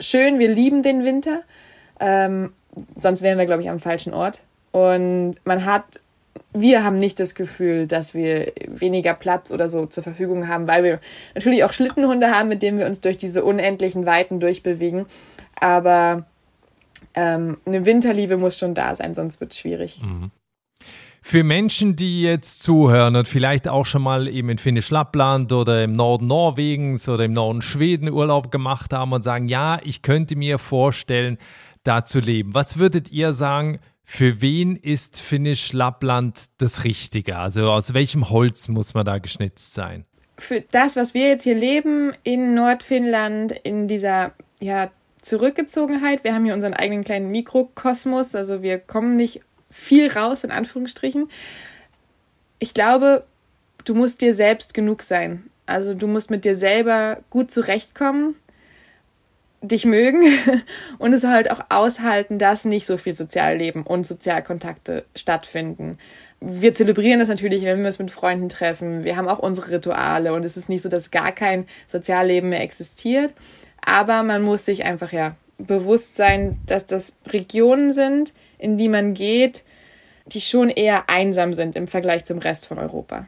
schön. 0.00 0.40
Wir 0.40 0.48
lieben 0.48 0.82
den 0.82 1.04
Winter. 1.04 1.42
Ähm, 2.00 2.52
sonst 2.96 3.22
wären 3.22 3.38
wir, 3.38 3.46
glaube 3.46 3.62
ich, 3.62 3.70
am 3.70 3.78
falschen 3.78 4.12
Ort. 4.12 4.42
Und 4.72 5.36
man 5.44 5.64
hat, 5.64 6.00
wir 6.52 6.84
haben 6.84 6.98
nicht 6.98 7.20
das 7.20 7.34
Gefühl, 7.34 7.86
dass 7.86 8.14
wir 8.14 8.52
weniger 8.66 9.14
Platz 9.14 9.50
oder 9.50 9.68
so 9.68 9.86
zur 9.86 10.02
Verfügung 10.02 10.48
haben, 10.48 10.66
weil 10.66 10.84
wir 10.84 11.00
natürlich 11.34 11.64
auch 11.64 11.72
Schlittenhunde 11.72 12.30
haben, 12.30 12.48
mit 12.48 12.62
denen 12.62 12.78
wir 12.78 12.86
uns 12.86 13.00
durch 13.00 13.18
diese 13.18 13.44
unendlichen 13.44 14.06
Weiten 14.06 14.40
durchbewegen. 14.40 15.06
Aber 15.58 16.26
ähm, 17.14 17.58
eine 17.66 17.84
Winterliebe 17.84 18.36
muss 18.36 18.58
schon 18.58 18.74
da 18.74 18.94
sein, 18.94 19.14
sonst 19.14 19.40
wird 19.40 19.52
es 19.52 19.58
schwierig. 19.58 20.00
Mhm. 20.02 20.30
Für 21.22 21.42
Menschen, 21.42 21.96
die 21.96 22.22
jetzt 22.22 22.62
zuhören 22.62 23.16
und 23.16 23.26
vielleicht 23.26 23.66
auch 23.66 23.84
schon 23.84 24.02
mal 24.02 24.28
eben 24.28 24.48
in 24.48 24.58
Finnisch 24.58 24.90
Lappland 24.90 25.52
oder 25.52 25.82
im 25.82 25.90
Norden 25.90 26.28
Norwegens 26.28 27.08
oder 27.08 27.24
im 27.24 27.32
Norden 27.32 27.62
Schweden 27.62 28.08
Urlaub 28.08 28.52
gemacht 28.52 28.92
haben 28.92 29.12
und 29.12 29.22
sagen, 29.22 29.48
ja, 29.48 29.80
ich 29.82 30.02
könnte 30.02 30.36
mir 30.36 30.58
vorstellen, 30.58 31.38
da 31.82 32.04
zu 32.04 32.20
leben. 32.20 32.54
Was 32.54 32.78
würdet 32.78 33.10
ihr 33.10 33.32
sagen, 33.32 33.80
für 34.08 34.40
wen 34.40 34.76
ist 34.76 35.20
Finnisch 35.20 35.72
Lappland 35.72 36.44
das 36.58 36.84
Richtige? 36.84 37.38
Also 37.38 37.72
aus 37.72 37.92
welchem 37.92 38.30
Holz 38.30 38.68
muss 38.68 38.94
man 38.94 39.04
da 39.04 39.18
geschnitzt 39.18 39.74
sein? 39.74 40.06
Für 40.38 40.60
das, 40.60 40.94
was 40.94 41.12
wir 41.12 41.26
jetzt 41.26 41.42
hier 41.42 41.56
leben 41.56 42.12
in 42.22 42.54
Nordfinnland, 42.54 43.50
in 43.50 43.88
dieser 43.88 44.30
ja, 44.60 44.92
Zurückgezogenheit, 45.22 46.22
wir 46.22 46.34
haben 46.34 46.44
hier 46.44 46.54
unseren 46.54 46.72
eigenen 46.72 47.02
kleinen 47.02 47.32
Mikrokosmos, 47.32 48.36
also 48.36 48.62
wir 48.62 48.78
kommen 48.78 49.16
nicht 49.16 49.40
viel 49.72 50.10
raus, 50.10 50.44
in 50.44 50.52
Anführungsstrichen. 50.52 51.28
Ich 52.60 52.74
glaube, 52.74 53.24
du 53.84 53.96
musst 53.96 54.20
dir 54.20 54.34
selbst 54.34 54.72
genug 54.72 55.02
sein. 55.02 55.50
Also 55.66 55.94
du 55.94 56.06
musst 56.06 56.30
mit 56.30 56.44
dir 56.44 56.56
selber 56.56 57.18
gut 57.28 57.50
zurechtkommen 57.50 58.36
dich 59.62 59.84
mögen 59.84 60.22
und 60.98 61.12
es 61.12 61.24
halt 61.24 61.50
auch 61.50 61.60
aushalten, 61.68 62.38
dass 62.38 62.64
nicht 62.64 62.86
so 62.86 62.96
viel 62.96 63.14
Sozialleben 63.14 63.82
und 63.82 64.06
Sozialkontakte 64.06 65.04
stattfinden. 65.14 65.98
Wir 66.40 66.72
zelebrieren 66.72 67.18
das 67.18 67.28
natürlich, 67.28 67.64
wenn 67.64 67.80
wir 67.80 67.86
uns 67.86 67.98
mit 67.98 68.10
Freunden 68.10 68.48
treffen. 68.48 69.04
Wir 69.04 69.16
haben 69.16 69.28
auch 69.28 69.38
unsere 69.38 69.70
Rituale 69.70 70.34
und 70.34 70.44
es 70.44 70.56
ist 70.56 70.68
nicht 70.68 70.82
so, 70.82 70.88
dass 70.88 71.10
gar 71.10 71.32
kein 71.32 71.66
Sozialleben 71.86 72.50
mehr 72.50 72.60
existiert. 72.60 73.32
Aber 73.80 74.22
man 74.22 74.42
muss 74.42 74.64
sich 74.64 74.84
einfach 74.84 75.12
ja 75.12 75.36
bewusst 75.58 76.16
sein, 76.16 76.58
dass 76.66 76.86
das 76.86 77.14
Regionen 77.26 77.92
sind, 77.92 78.34
in 78.58 78.76
die 78.76 78.88
man 78.88 79.14
geht, 79.14 79.62
die 80.26 80.40
schon 80.40 80.68
eher 80.68 81.08
einsam 81.08 81.54
sind 81.54 81.76
im 81.76 81.86
Vergleich 81.86 82.24
zum 82.24 82.38
Rest 82.38 82.66
von 82.66 82.78
Europa. 82.78 83.26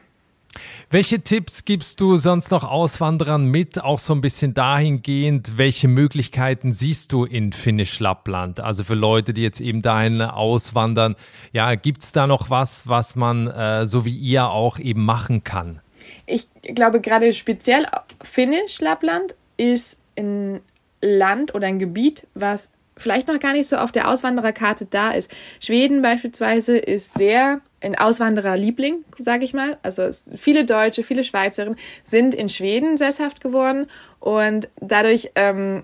Welche 0.89 1.21
Tipps 1.21 1.65
gibst 1.65 2.01
du 2.01 2.17
sonst 2.17 2.51
noch 2.51 2.63
Auswanderern 2.63 3.45
mit, 3.45 3.81
auch 3.81 3.99
so 3.99 4.13
ein 4.13 4.21
bisschen 4.21 4.53
dahingehend, 4.53 5.57
welche 5.57 5.87
Möglichkeiten 5.87 6.73
siehst 6.73 7.11
du 7.11 7.25
in 7.25 7.53
Finnisch-Lappland? 7.53 8.59
Also 8.59 8.83
für 8.83 8.95
Leute, 8.95 9.33
die 9.33 9.43
jetzt 9.43 9.61
eben 9.61 9.81
dahin 9.81 10.21
auswandern, 10.21 11.15
ja, 11.53 11.75
gibt 11.75 12.03
es 12.03 12.11
da 12.11 12.25
noch 12.25 12.49
was, 12.49 12.87
was 12.87 13.15
man 13.15 13.47
äh, 13.47 13.85
so 13.85 14.05
wie 14.05 14.15
ihr 14.15 14.49
auch 14.49 14.79
eben 14.79 15.05
machen 15.05 15.43
kann? 15.43 15.81
Ich 16.25 16.47
glaube, 16.61 17.01
gerade 17.01 17.33
speziell 17.33 17.85
Finnisch-Lappland 18.23 19.35
ist 19.57 20.01
ein 20.17 20.61
Land 21.01 21.53
oder 21.53 21.67
ein 21.67 21.79
Gebiet, 21.79 22.27
was 22.33 22.69
vielleicht 22.99 23.27
noch 23.27 23.39
gar 23.39 23.53
nicht 23.53 23.67
so 23.67 23.77
auf 23.77 23.91
der 23.91 24.09
Auswandererkarte 24.09 24.85
da 24.85 25.11
ist. 25.11 25.31
Schweden 25.59 26.01
beispielsweise 26.01 26.77
ist 26.77 27.13
sehr 27.13 27.61
ein 27.81 27.95
Auswandererliebling, 27.95 29.05
sage 29.17 29.45
ich 29.45 29.53
mal. 29.53 29.77
Also 29.83 30.09
viele 30.35 30.65
Deutsche, 30.65 31.03
viele 31.03 31.23
Schweizerinnen 31.23 31.77
sind 32.03 32.35
in 32.35 32.49
Schweden 32.49 32.97
sesshaft 32.97 33.41
geworden 33.41 33.87
und 34.19 34.69
dadurch 34.79 35.31
ähm, 35.35 35.83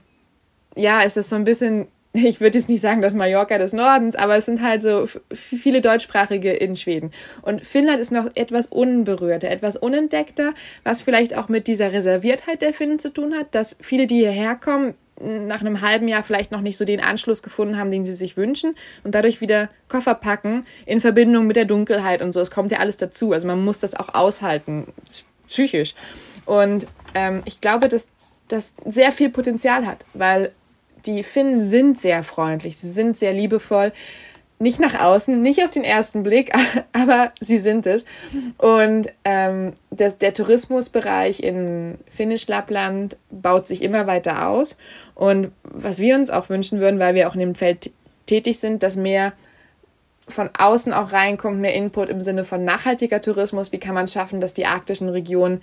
ja, 0.75 1.01
ist 1.01 1.17
das 1.17 1.29
so 1.29 1.35
ein 1.35 1.45
bisschen 1.45 1.87
ich 2.15 2.39
würde 2.39 2.57
jetzt 2.57 2.69
nicht 2.69 2.81
sagen, 2.81 3.01
das 3.01 3.13
Mallorca 3.13 3.57
des 3.57 3.73
Nordens, 3.73 4.15
aber 4.15 4.37
es 4.37 4.45
sind 4.45 4.61
halt 4.61 4.81
so 4.81 5.07
viele 5.31 5.81
Deutschsprachige 5.81 6.53
in 6.53 6.75
Schweden. 6.75 7.11
Und 7.41 7.65
Finnland 7.65 7.99
ist 7.99 8.11
noch 8.11 8.29
etwas 8.35 8.67
unberührter, 8.67 9.49
etwas 9.49 9.75
unentdeckter, 9.75 10.53
was 10.83 11.01
vielleicht 11.01 11.37
auch 11.37 11.49
mit 11.49 11.67
dieser 11.67 11.91
Reserviertheit 11.91 12.61
der 12.61 12.73
Finnen 12.73 12.99
zu 12.99 13.11
tun 13.11 13.35
hat, 13.35 13.53
dass 13.53 13.77
viele, 13.81 14.07
die 14.07 14.17
hierher 14.17 14.55
kommen, 14.55 14.93
nach 15.19 15.61
einem 15.61 15.81
halben 15.81 16.07
Jahr 16.07 16.23
vielleicht 16.23 16.51
noch 16.51 16.61
nicht 16.61 16.77
so 16.77 16.83
den 16.83 16.99
Anschluss 16.99 17.41
gefunden 17.41 17.77
haben, 17.77 17.91
den 17.91 18.05
sie 18.05 18.13
sich 18.13 18.35
wünschen 18.35 18.75
und 19.03 19.15
dadurch 19.15 19.39
wieder 19.39 19.69
Koffer 19.87 20.15
packen 20.15 20.65
in 20.85 20.99
Verbindung 20.99 21.47
mit 21.47 21.55
der 21.55 21.65
Dunkelheit 21.65 22.21
und 22.21 22.33
so. 22.33 22.41
Es 22.41 22.51
kommt 22.51 22.71
ja 22.71 22.79
alles 22.79 22.97
dazu. 22.97 23.31
Also 23.31 23.47
man 23.47 23.63
muss 23.63 23.79
das 23.79 23.95
auch 23.95 24.13
aushalten, 24.13 24.87
psychisch. 25.47 25.95
Und 26.45 26.87
ähm, 27.13 27.41
ich 27.45 27.61
glaube, 27.61 27.87
dass 27.87 28.07
das 28.47 28.73
sehr 28.85 29.11
viel 29.11 29.29
Potenzial 29.29 29.85
hat, 29.85 30.05
weil 30.13 30.51
die 31.05 31.23
Finnen 31.23 31.63
sind 31.63 31.99
sehr 31.99 32.23
freundlich, 32.23 32.77
sie 32.77 32.91
sind 32.91 33.17
sehr 33.17 33.33
liebevoll. 33.33 33.93
Nicht 34.57 34.79
nach 34.79 34.99
außen, 34.99 35.41
nicht 35.41 35.63
auf 35.63 35.71
den 35.71 35.83
ersten 35.83 36.23
Blick, 36.23 36.51
aber 36.93 37.31
sie 37.41 37.59
sind 37.59 37.85
es. 37.85 38.05
Und 38.57 39.09
ähm, 39.25 39.73
das, 39.91 40.17
der 40.17 40.33
Tourismusbereich 40.33 41.41
in 41.41 41.97
Finnisch-Lappland 42.09 43.17
baut 43.31 43.67
sich 43.67 43.81
immer 43.81 44.07
weiter 44.07 44.47
aus. 44.47 44.77
Und 45.13 45.51
was 45.63 45.99
wir 45.99 46.15
uns 46.15 46.29
auch 46.29 46.49
wünschen 46.49 46.79
würden, 46.79 46.99
weil 46.99 47.15
wir 47.15 47.27
auch 47.27 47.33
in 47.33 47.41
dem 47.41 47.55
Feld 47.55 47.91
tätig 48.25 48.59
sind, 48.59 48.81
dass 48.81 48.95
mehr 48.95 49.33
von 50.27 50.49
außen 50.57 50.93
auch 50.93 51.11
reinkommt, 51.11 51.59
mehr 51.59 51.75
Input 51.75 52.09
im 52.09 52.21
Sinne 52.21 52.43
von 52.43 52.63
nachhaltiger 52.63 53.21
Tourismus. 53.21 53.71
Wie 53.71 53.79
kann 53.79 53.93
man 53.93 54.07
schaffen, 54.07 54.41
dass 54.41 54.53
die 54.53 54.65
arktischen 54.65 55.09
Regionen 55.09 55.61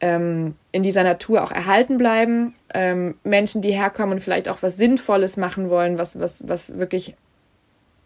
ähm, 0.00 0.54
in 0.72 0.82
dieser 0.82 1.02
Natur 1.02 1.44
auch 1.44 1.52
erhalten 1.52 1.98
bleiben. 1.98 2.54
Ähm, 2.72 3.16
Menschen, 3.22 3.62
die 3.62 3.72
herkommen 3.72 4.14
und 4.14 4.20
vielleicht 4.20 4.48
auch 4.48 4.62
was 4.62 4.76
Sinnvolles 4.76 5.36
machen 5.36 5.70
wollen, 5.70 5.98
was, 5.98 6.18
was, 6.18 6.48
was 6.48 6.76
wirklich 6.78 7.14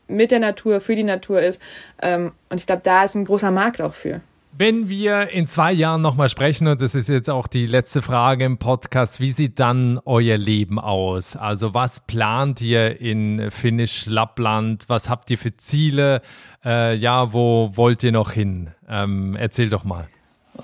mit 0.09 0.31
der 0.31 0.41
Natur, 0.41 0.81
für 0.81 0.95
die 0.95 1.03
Natur 1.03 1.41
ist. 1.41 1.61
Ähm, 2.01 2.33
und 2.49 2.59
ich 2.59 2.67
glaube, 2.67 2.83
da 2.85 3.05
ist 3.05 3.15
ein 3.15 3.25
großer 3.25 3.51
Markt 3.51 3.81
auch 3.81 3.95
für. 3.95 4.21
Wenn 4.57 4.89
wir 4.89 5.31
in 5.31 5.49
zwei 5.49 5.73
Jahren 5.73 6.01
nochmal 6.01 6.29
sprechen, 6.29 6.69
und 6.69 6.81
das 6.81 6.95
ist 6.95 7.09
jetzt 7.09 7.29
auch 7.29 7.49
die 7.49 7.67
letzte 7.67 8.03
Frage 8.03 8.45
im 8.45 8.59
Podcast, 8.59 9.19
wie 9.19 9.33
sieht 9.33 9.59
dann 9.59 9.99
euer 10.05 10.39
Leben 10.39 10.79
aus? 10.79 11.35
Also 11.35 11.75
was 11.75 11.99
plant 11.99 12.61
ihr 12.61 13.01
in 13.01 13.51
Finnisch 13.51 14.07
Lappland? 14.07 14.85
Was 14.87 15.11
habt 15.11 15.29
ihr 15.33 15.39
für 15.39 15.57
Ziele? 15.57 16.23
Äh, 16.65 16.95
ja, 16.95 17.33
wo 17.33 17.73
wollt 17.75 18.05
ihr 18.05 18.13
noch 18.13 18.31
hin? 18.31 18.71
Ähm, 18.89 19.35
erzähl 19.35 19.71
doch 19.71 19.83
mal. 19.83 20.07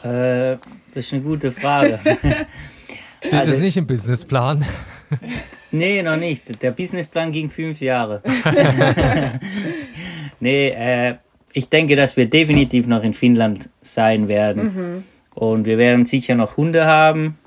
Äh, 0.04 0.58
das 0.94 1.06
ist 1.06 1.12
eine 1.12 1.22
gute 1.22 1.50
Frage. 1.50 1.98
Steht 3.20 3.34
also, 3.34 3.50
das 3.50 3.60
nicht 3.60 3.76
im 3.76 3.88
Businessplan? 3.88 4.64
nee, 5.72 6.02
noch 6.02 6.16
nicht. 6.16 6.62
Der 6.62 6.70
Businessplan 6.70 7.32
ging 7.32 7.50
fünf 7.50 7.80
Jahre. 7.80 8.22
nee, 10.40 10.68
äh, 10.68 11.16
ich 11.52 11.68
denke, 11.68 11.96
dass 11.96 12.16
wir 12.16 12.26
definitiv 12.26 12.86
noch 12.86 13.02
in 13.02 13.14
Finnland 13.14 13.68
sein 13.82 14.28
werden. 14.28 14.62
Mhm. 14.62 15.04
Und 15.34 15.66
wir 15.66 15.78
werden 15.78 16.06
sicher 16.06 16.34
noch 16.34 16.56
Hunde 16.56 16.86
haben. 16.86 17.38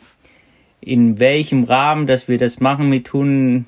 In 0.82 1.20
welchem 1.20 1.64
Rahmen, 1.64 2.08
dass 2.08 2.28
wir 2.28 2.38
das 2.38 2.60
machen 2.60 2.90
mit 2.90 3.12
Hunden, 3.14 3.68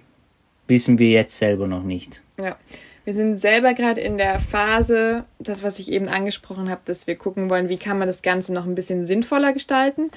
wissen 0.67 0.99
wir 0.99 1.09
jetzt 1.09 1.37
selber 1.37 1.67
noch 1.67 1.83
nicht. 1.83 2.21
Ja. 2.37 2.57
Wir 3.05 3.13
sind 3.13 3.35
selber 3.35 3.75
gerade 3.75 4.01
in 4.01 4.17
der 4.17 4.39
Phase, 4.39 5.25
das, 5.37 5.61
was 5.61 5.77
ich 5.77 5.91
eben 5.91 6.07
angesprochen 6.07 6.71
habe, 6.71 6.81
dass 6.85 7.05
wir 7.05 7.15
gucken 7.15 7.51
wollen, 7.51 7.69
wie 7.69 7.77
kann 7.77 7.99
man 7.99 8.07
das 8.07 8.23
Ganze 8.23 8.51
noch 8.51 8.65
ein 8.65 8.73
bisschen 8.73 9.05
sinnvoller 9.05 9.53
gestalten. 9.53 10.09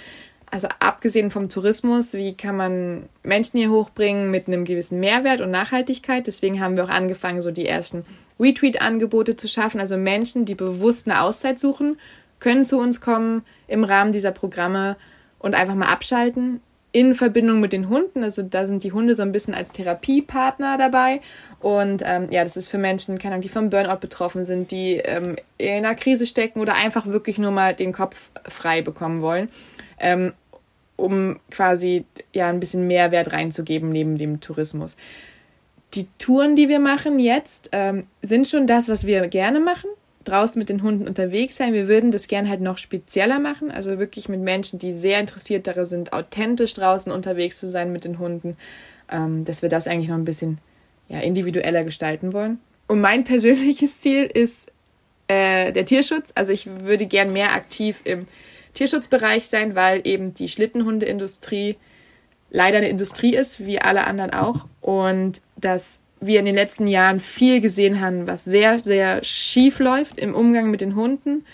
Also 0.50 0.68
abgesehen 0.78 1.30
vom 1.30 1.48
Tourismus, 1.48 2.14
wie 2.14 2.34
kann 2.34 2.56
man 2.56 3.08
Menschen 3.22 3.58
hier 3.58 3.70
hochbringen 3.70 4.30
mit 4.30 4.48
einem 4.48 4.64
gewissen 4.64 4.98
Mehrwert 5.00 5.40
und 5.40 5.50
Nachhaltigkeit. 5.50 6.26
Deswegen 6.26 6.60
haben 6.60 6.76
wir 6.76 6.84
auch 6.84 6.88
angefangen, 6.88 7.42
so 7.42 7.50
die 7.50 7.66
ersten 7.66 8.04
Retweet-Angebote 8.40 9.36
zu 9.36 9.48
schaffen. 9.48 9.80
Also 9.80 9.96
Menschen, 9.96 10.44
die 10.44 10.54
bewusst 10.54 11.08
eine 11.08 11.20
Auszeit 11.20 11.58
suchen, 11.58 11.98
können 12.40 12.64
zu 12.64 12.78
uns 12.78 13.00
kommen 13.00 13.42
im 13.66 13.84
Rahmen 13.84 14.12
dieser 14.12 14.32
Programme 14.32 14.96
und 15.38 15.54
einfach 15.54 15.74
mal 15.74 15.88
abschalten 15.88 16.60
in 16.92 17.14
Verbindung 17.14 17.60
mit 17.60 17.72
den 17.72 17.88
Hunden. 17.88 18.24
Also 18.24 18.42
da 18.42 18.66
sind 18.66 18.84
die 18.84 18.92
Hunde 18.92 19.14
so 19.14 19.22
ein 19.22 19.32
bisschen 19.32 19.54
als 19.54 19.72
Therapiepartner 19.72 20.78
dabei 20.78 21.20
und 21.60 22.02
ähm, 22.04 22.28
ja, 22.30 22.42
das 22.42 22.56
ist 22.56 22.68
für 22.68 22.78
Menschen, 22.78 23.18
keine 23.18 23.34
Ahnung, 23.34 23.42
die 23.42 23.48
vom 23.48 23.70
Burnout 23.70 24.00
betroffen 24.00 24.44
sind, 24.44 24.70
die 24.70 24.94
ähm, 24.94 25.36
in 25.58 25.84
einer 25.84 25.94
Krise 25.94 26.26
stecken 26.26 26.60
oder 26.60 26.74
einfach 26.74 27.06
wirklich 27.06 27.38
nur 27.38 27.50
mal 27.50 27.74
den 27.74 27.92
Kopf 27.92 28.30
frei 28.48 28.80
bekommen 28.82 29.22
wollen, 29.22 29.48
ähm, 30.00 30.32
um 30.96 31.38
quasi 31.50 32.04
ja 32.32 32.48
ein 32.48 32.60
bisschen 32.60 32.86
Mehrwert 32.86 33.32
reinzugeben 33.32 33.90
neben 33.90 34.18
dem 34.18 34.40
Tourismus. 34.40 34.96
Die 35.94 36.06
Touren, 36.18 36.56
die 36.56 36.68
wir 36.68 36.80
machen 36.80 37.18
jetzt, 37.18 37.70
ähm, 37.72 38.06
sind 38.20 38.46
schon 38.46 38.66
das, 38.66 38.88
was 38.88 39.06
wir 39.06 39.26
gerne 39.28 39.60
machen. 39.60 39.88
Draußen 40.24 40.58
mit 40.58 40.68
den 40.68 40.82
Hunden 40.82 41.08
unterwegs 41.08 41.56
sein. 41.56 41.72
Wir 41.72 41.88
würden 41.88 42.10
das 42.10 42.28
gerne 42.28 42.48
halt 42.48 42.60
noch 42.60 42.76
spezieller 42.76 43.38
machen. 43.38 43.70
Also 43.70 43.98
wirklich 43.98 44.28
mit 44.28 44.40
Menschen, 44.40 44.78
die 44.78 44.92
sehr 44.92 45.20
interessiert 45.20 45.66
daran 45.66 45.86
sind, 45.86 46.12
authentisch 46.12 46.74
draußen 46.74 47.10
unterwegs 47.10 47.58
zu 47.58 47.68
sein 47.68 47.92
mit 47.92 48.04
den 48.04 48.18
Hunden. 48.18 48.56
Ähm, 49.10 49.46
dass 49.46 49.62
wir 49.62 49.70
das 49.70 49.86
eigentlich 49.86 50.08
noch 50.08 50.16
ein 50.16 50.26
bisschen 50.26 50.58
ja, 51.08 51.20
individueller 51.20 51.84
gestalten 51.84 52.34
wollen. 52.34 52.58
Und 52.88 53.00
mein 53.00 53.24
persönliches 53.24 54.00
Ziel 54.00 54.24
ist 54.24 54.70
äh, 55.28 55.72
der 55.72 55.86
Tierschutz. 55.86 56.32
Also 56.34 56.52
ich 56.52 56.66
würde 56.66 57.06
gern 57.06 57.32
mehr 57.32 57.52
aktiv 57.52 58.00
im 58.04 58.26
Tierschutzbereich 58.74 59.48
sein, 59.48 59.74
weil 59.74 60.00
eben 60.04 60.34
die 60.34 60.48
Schlittenhundeindustrie 60.48 61.76
leider 62.50 62.78
eine 62.78 62.88
Industrie 62.88 63.34
ist, 63.34 63.64
wie 63.64 63.80
alle 63.80 64.06
anderen 64.06 64.32
auch. 64.32 64.66
Und 64.80 65.40
dass 65.56 66.00
wir 66.20 66.40
in 66.40 66.46
den 66.46 66.54
letzten 66.54 66.86
Jahren 66.86 67.20
viel 67.20 67.60
gesehen 67.60 68.00
haben, 68.00 68.26
was 68.26 68.44
sehr, 68.44 68.80
sehr 68.80 69.22
schief 69.22 69.78
läuft 69.78 70.18
im 70.18 70.34
Umgang 70.34 70.70
mit 70.70 70.80
den 70.80 70.96
Hunden 70.96 71.44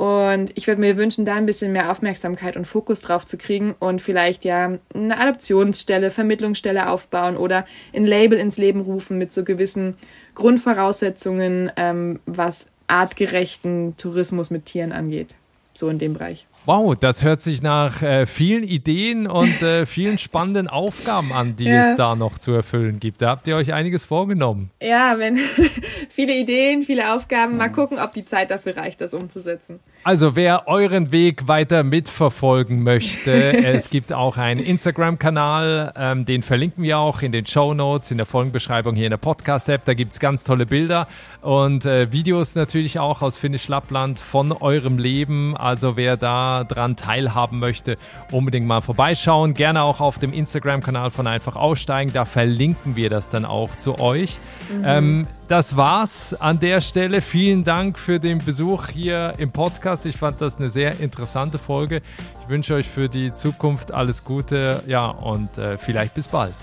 und 0.00 0.52
ich 0.54 0.66
würde 0.66 0.80
mir 0.80 0.96
wünschen, 0.96 1.26
da 1.26 1.34
ein 1.34 1.44
bisschen 1.44 1.72
mehr 1.72 1.90
Aufmerksamkeit 1.90 2.56
und 2.56 2.64
Fokus 2.64 3.02
drauf 3.02 3.26
zu 3.26 3.36
kriegen 3.36 3.74
und 3.78 4.00
vielleicht 4.00 4.46
ja 4.46 4.78
eine 4.94 5.18
Adoptionsstelle, 5.18 6.10
Vermittlungsstelle 6.10 6.88
aufbauen 6.88 7.36
oder 7.36 7.66
ein 7.94 8.06
Label 8.06 8.38
ins 8.38 8.56
Leben 8.56 8.80
rufen 8.80 9.18
mit 9.18 9.34
so 9.34 9.44
gewissen 9.44 9.98
Grundvoraussetzungen, 10.34 11.70
ähm, 11.76 12.18
was 12.24 12.70
artgerechten 12.86 13.94
Tourismus 13.98 14.48
mit 14.48 14.64
Tieren 14.64 14.92
angeht. 14.92 15.34
So 15.80 15.88
in 15.88 15.98
dem 15.98 16.12
Bereich. 16.12 16.46
Wow, 16.66 16.94
das 16.94 17.24
hört 17.24 17.40
sich 17.40 17.62
nach 17.62 18.02
äh, 18.02 18.26
vielen 18.26 18.64
Ideen 18.64 19.26
und 19.26 19.62
äh, 19.62 19.86
vielen 19.86 20.18
spannenden 20.18 20.68
Aufgaben 20.68 21.32
an, 21.32 21.56
die 21.56 21.64
ja. 21.64 21.90
es 21.90 21.96
da 21.96 22.14
noch 22.14 22.38
zu 22.38 22.52
erfüllen 22.52 23.00
gibt. 23.00 23.22
Da 23.22 23.30
habt 23.30 23.48
ihr 23.48 23.56
euch 23.56 23.72
einiges 23.72 24.04
vorgenommen. 24.04 24.70
Ja, 24.82 25.18
wenn 25.18 25.38
viele 26.10 26.34
Ideen, 26.34 26.82
viele 26.82 27.14
Aufgaben. 27.14 27.56
Mal 27.56 27.70
gucken, 27.70 27.98
ob 27.98 28.12
die 28.12 28.26
Zeit 28.26 28.50
dafür 28.50 28.76
reicht, 28.76 29.00
das 29.00 29.14
umzusetzen. 29.14 29.80
Also 30.04 30.36
wer 30.36 30.68
euren 30.68 31.12
Weg 31.12 31.48
weiter 31.48 31.82
mitverfolgen 31.82 32.82
möchte, 32.82 33.32
es 33.64 33.88
gibt 33.88 34.12
auch 34.12 34.36
einen 34.36 34.62
Instagram-Kanal, 34.62 35.94
ähm, 35.96 36.26
den 36.26 36.42
verlinken 36.42 36.84
wir 36.84 36.98
auch 36.98 37.22
in 37.22 37.32
den 37.32 37.46
Show 37.46 37.72
Notes, 37.72 38.10
in 38.10 38.18
der 38.18 38.26
Folgenbeschreibung 38.26 38.94
hier 38.94 39.06
in 39.06 39.12
der 39.12 39.16
Podcast-App. 39.16 39.86
Da 39.86 39.94
gibt 39.94 40.12
es 40.12 40.20
ganz 40.20 40.44
tolle 40.44 40.66
Bilder 40.66 41.08
und 41.42 41.86
äh, 41.86 42.12
Videos 42.12 42.54
natürlich 42.54 42.98
auch 42.98 43.22
aus 43.22 43.36
Finnisch 43.36 43.68
Lappland 43.68 44.18
von 44.18 44.52
eurem 44.52 44.98
Leben. 44.98 45.56
Also 45.56 45.96
wer 45.96 46.16
da 46.16 46.64
dran 46.64 46.96
teilhaben 46.96 47.58
möchte, 47.58 47.96
unbedingt 48.30 48.66
mal 48.66 48.82
vorbeischauen. 48.82 49.54
Gerne 49.54 49.82
auch 49.82 50.00
auf 50.00 50.18
dem 50.18 50.32
Instagram-Kanal 50.32 51.10
von 51.10 51.26
Einfach 51.26 51.56
Aussteigen. 51.56 52.12
Da 52.12 52.24
verlinken 52.26 52.94
wir 52.96 53.08
das 53.08 53.28
dann 53.28 53.44
auch 53.44 53.74
zu 53.74 53.98
euch. 53.98 54.38
Mhm. 54.70 54.84
Ähm, 54.84 55.26
das 55.48 55.76
war's 55.76 56.34
an 56.34 56.60
der 56.60 56.80
Stelle. 56.80 57.22
Vielen 57.22 57.64
Dank 57.64 57.98
für 57.98 58.20
den 58.20 58.38
Besuch 58.38 58.88
hier 58.88 59.32
im 59.38 59.50
Podcast. 59.50 60.04
Ich 60.06 60.16
fand 60.16 60.40
das 60.40 60.56
eine 60.56 60.68
sehr 60.68 61.00
interessante 61.00 61.58
Folge. 61.58 62.02
Ich 62.42 62.50
wünsche 62.50 62.74
euch 62.74 62.86
für 62.86 63.08
die 63.08 63.32
Zukunft 63.32 63.92
alles 63.92 64.24
Gute. 64.24 64.82
Ja, 64.86 65.06
und 65.06 65.56
äh, 65.56 65.78
vielleicht 65.78 66.14
bis 66.14 66.28
bald. 66.28 66.54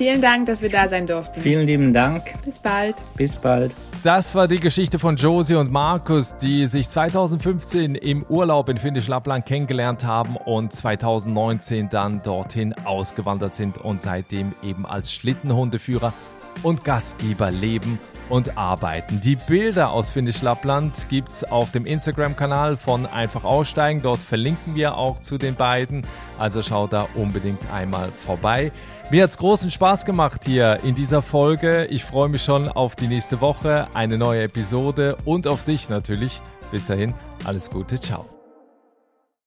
Vielen 0.00 0.22
Dank, 0.22 0.46
dass 0.46 0.62
wir 0.62 0.70
da 0.70 0.88
sein 0.88 1.06
durften. 1.06 1.42
Vielen 1.42 1.66
lieben 1.66 1.92
Dank. 1.92 2.32
Bis 2.42 2.58
bald. 2.58 2.96
Bis 3.18 3.36
bald. 3.36 3.76
Das 4.02 4.34
war 4.34 4.48
die 4.48 4.58
Geschichte 4.58 4.98
von 4.98 5.16
Josie 5.16 5.56
und 5.56 5.70
Markus, 5.70 6.34
die 6.38 6.64
sich 6.64 6.88
2015 6.88 7.96
im 7.96 8.22
Urlaub 8.22 8.70
in 8.70 8.78
Finnisch 8.78 9.08
Lappland 9.08 9.44
kennengelernt 9.44 10.02
haben 10.06 10.38
und 10.38 10.72
2019 10.72 11.90
dann 11.90 12.22
dorthin 12.22 12.72
ausgewandert 12.86 13.54
sind 13.54 13.76
und 13.76 14.00
seitdem 14.00 14.54
eben 14.62 14.86
als 14.86 15.12
Schlittenhundeführer 15.12 16.14
und 16.62 16.82
Gastgeber 16.82 17.50
leben 17.50 17.98
und 18.30 18.56
arbeiten. 18.56 19.20
Die 19.22 19.36
Bilder 19.36 19.90
aus 19.90 20.10
Finnisch 20.10 20.40
Lappland 20.40 21.10
gibt 21.10 21.28
es 21.28 21.44
auf 21.44 21.72
dem 21.72 21.84
Instagram-Kanal 21.84 22.78
von 22.78 23.04
Einfach 23.04 23.44
Aussteigen. 23.44 24.00
Dort 24.00 24.20
verlinken 24.20 24.74
wir 24.74 24.96
auch 24.96 25.18
zu 25.18 25.36
den 25.36 25.56
beiden. 25.56 26.06
Also 26.38 26.62
schau 26.62 26.86
da 26.86 27.06
unbedingt 27.16 27.70
einmal 27.70 28.10
vorbei. 28.12 28.72
Mir 29.10 29.24
hat 29.24 29.30
es 29.30 29.38
großen 29.38 29.72
Spaß 29.72 30.04
gemacht 30.04 30.42
hier 30.44 30.78
in 30.84 30.94
dieser 30.94 31.20
Folge. 31.20 31.86
Ich 31.86 32.04
freue 32.04 32.28
mich 32.28 32.44
schon 32.44 32.68
auf 32.68 32.94
die 32.94 33.08
nächste 33.08 33.40
Woche, 33.40 33.88
eine 33.92 34.16
neue 34.16 34.44
Episode 34.44 35.16
und 35.24 35.48
auf 35.48 35.64
dich 35.64 35.88
natürlich. 35.88 36.40
Bis 36.70 36.86
dahin, 36.86 37.12
alles 37.44 37.68
Gute, 37.70 37.98
ciao. 37.98 38.39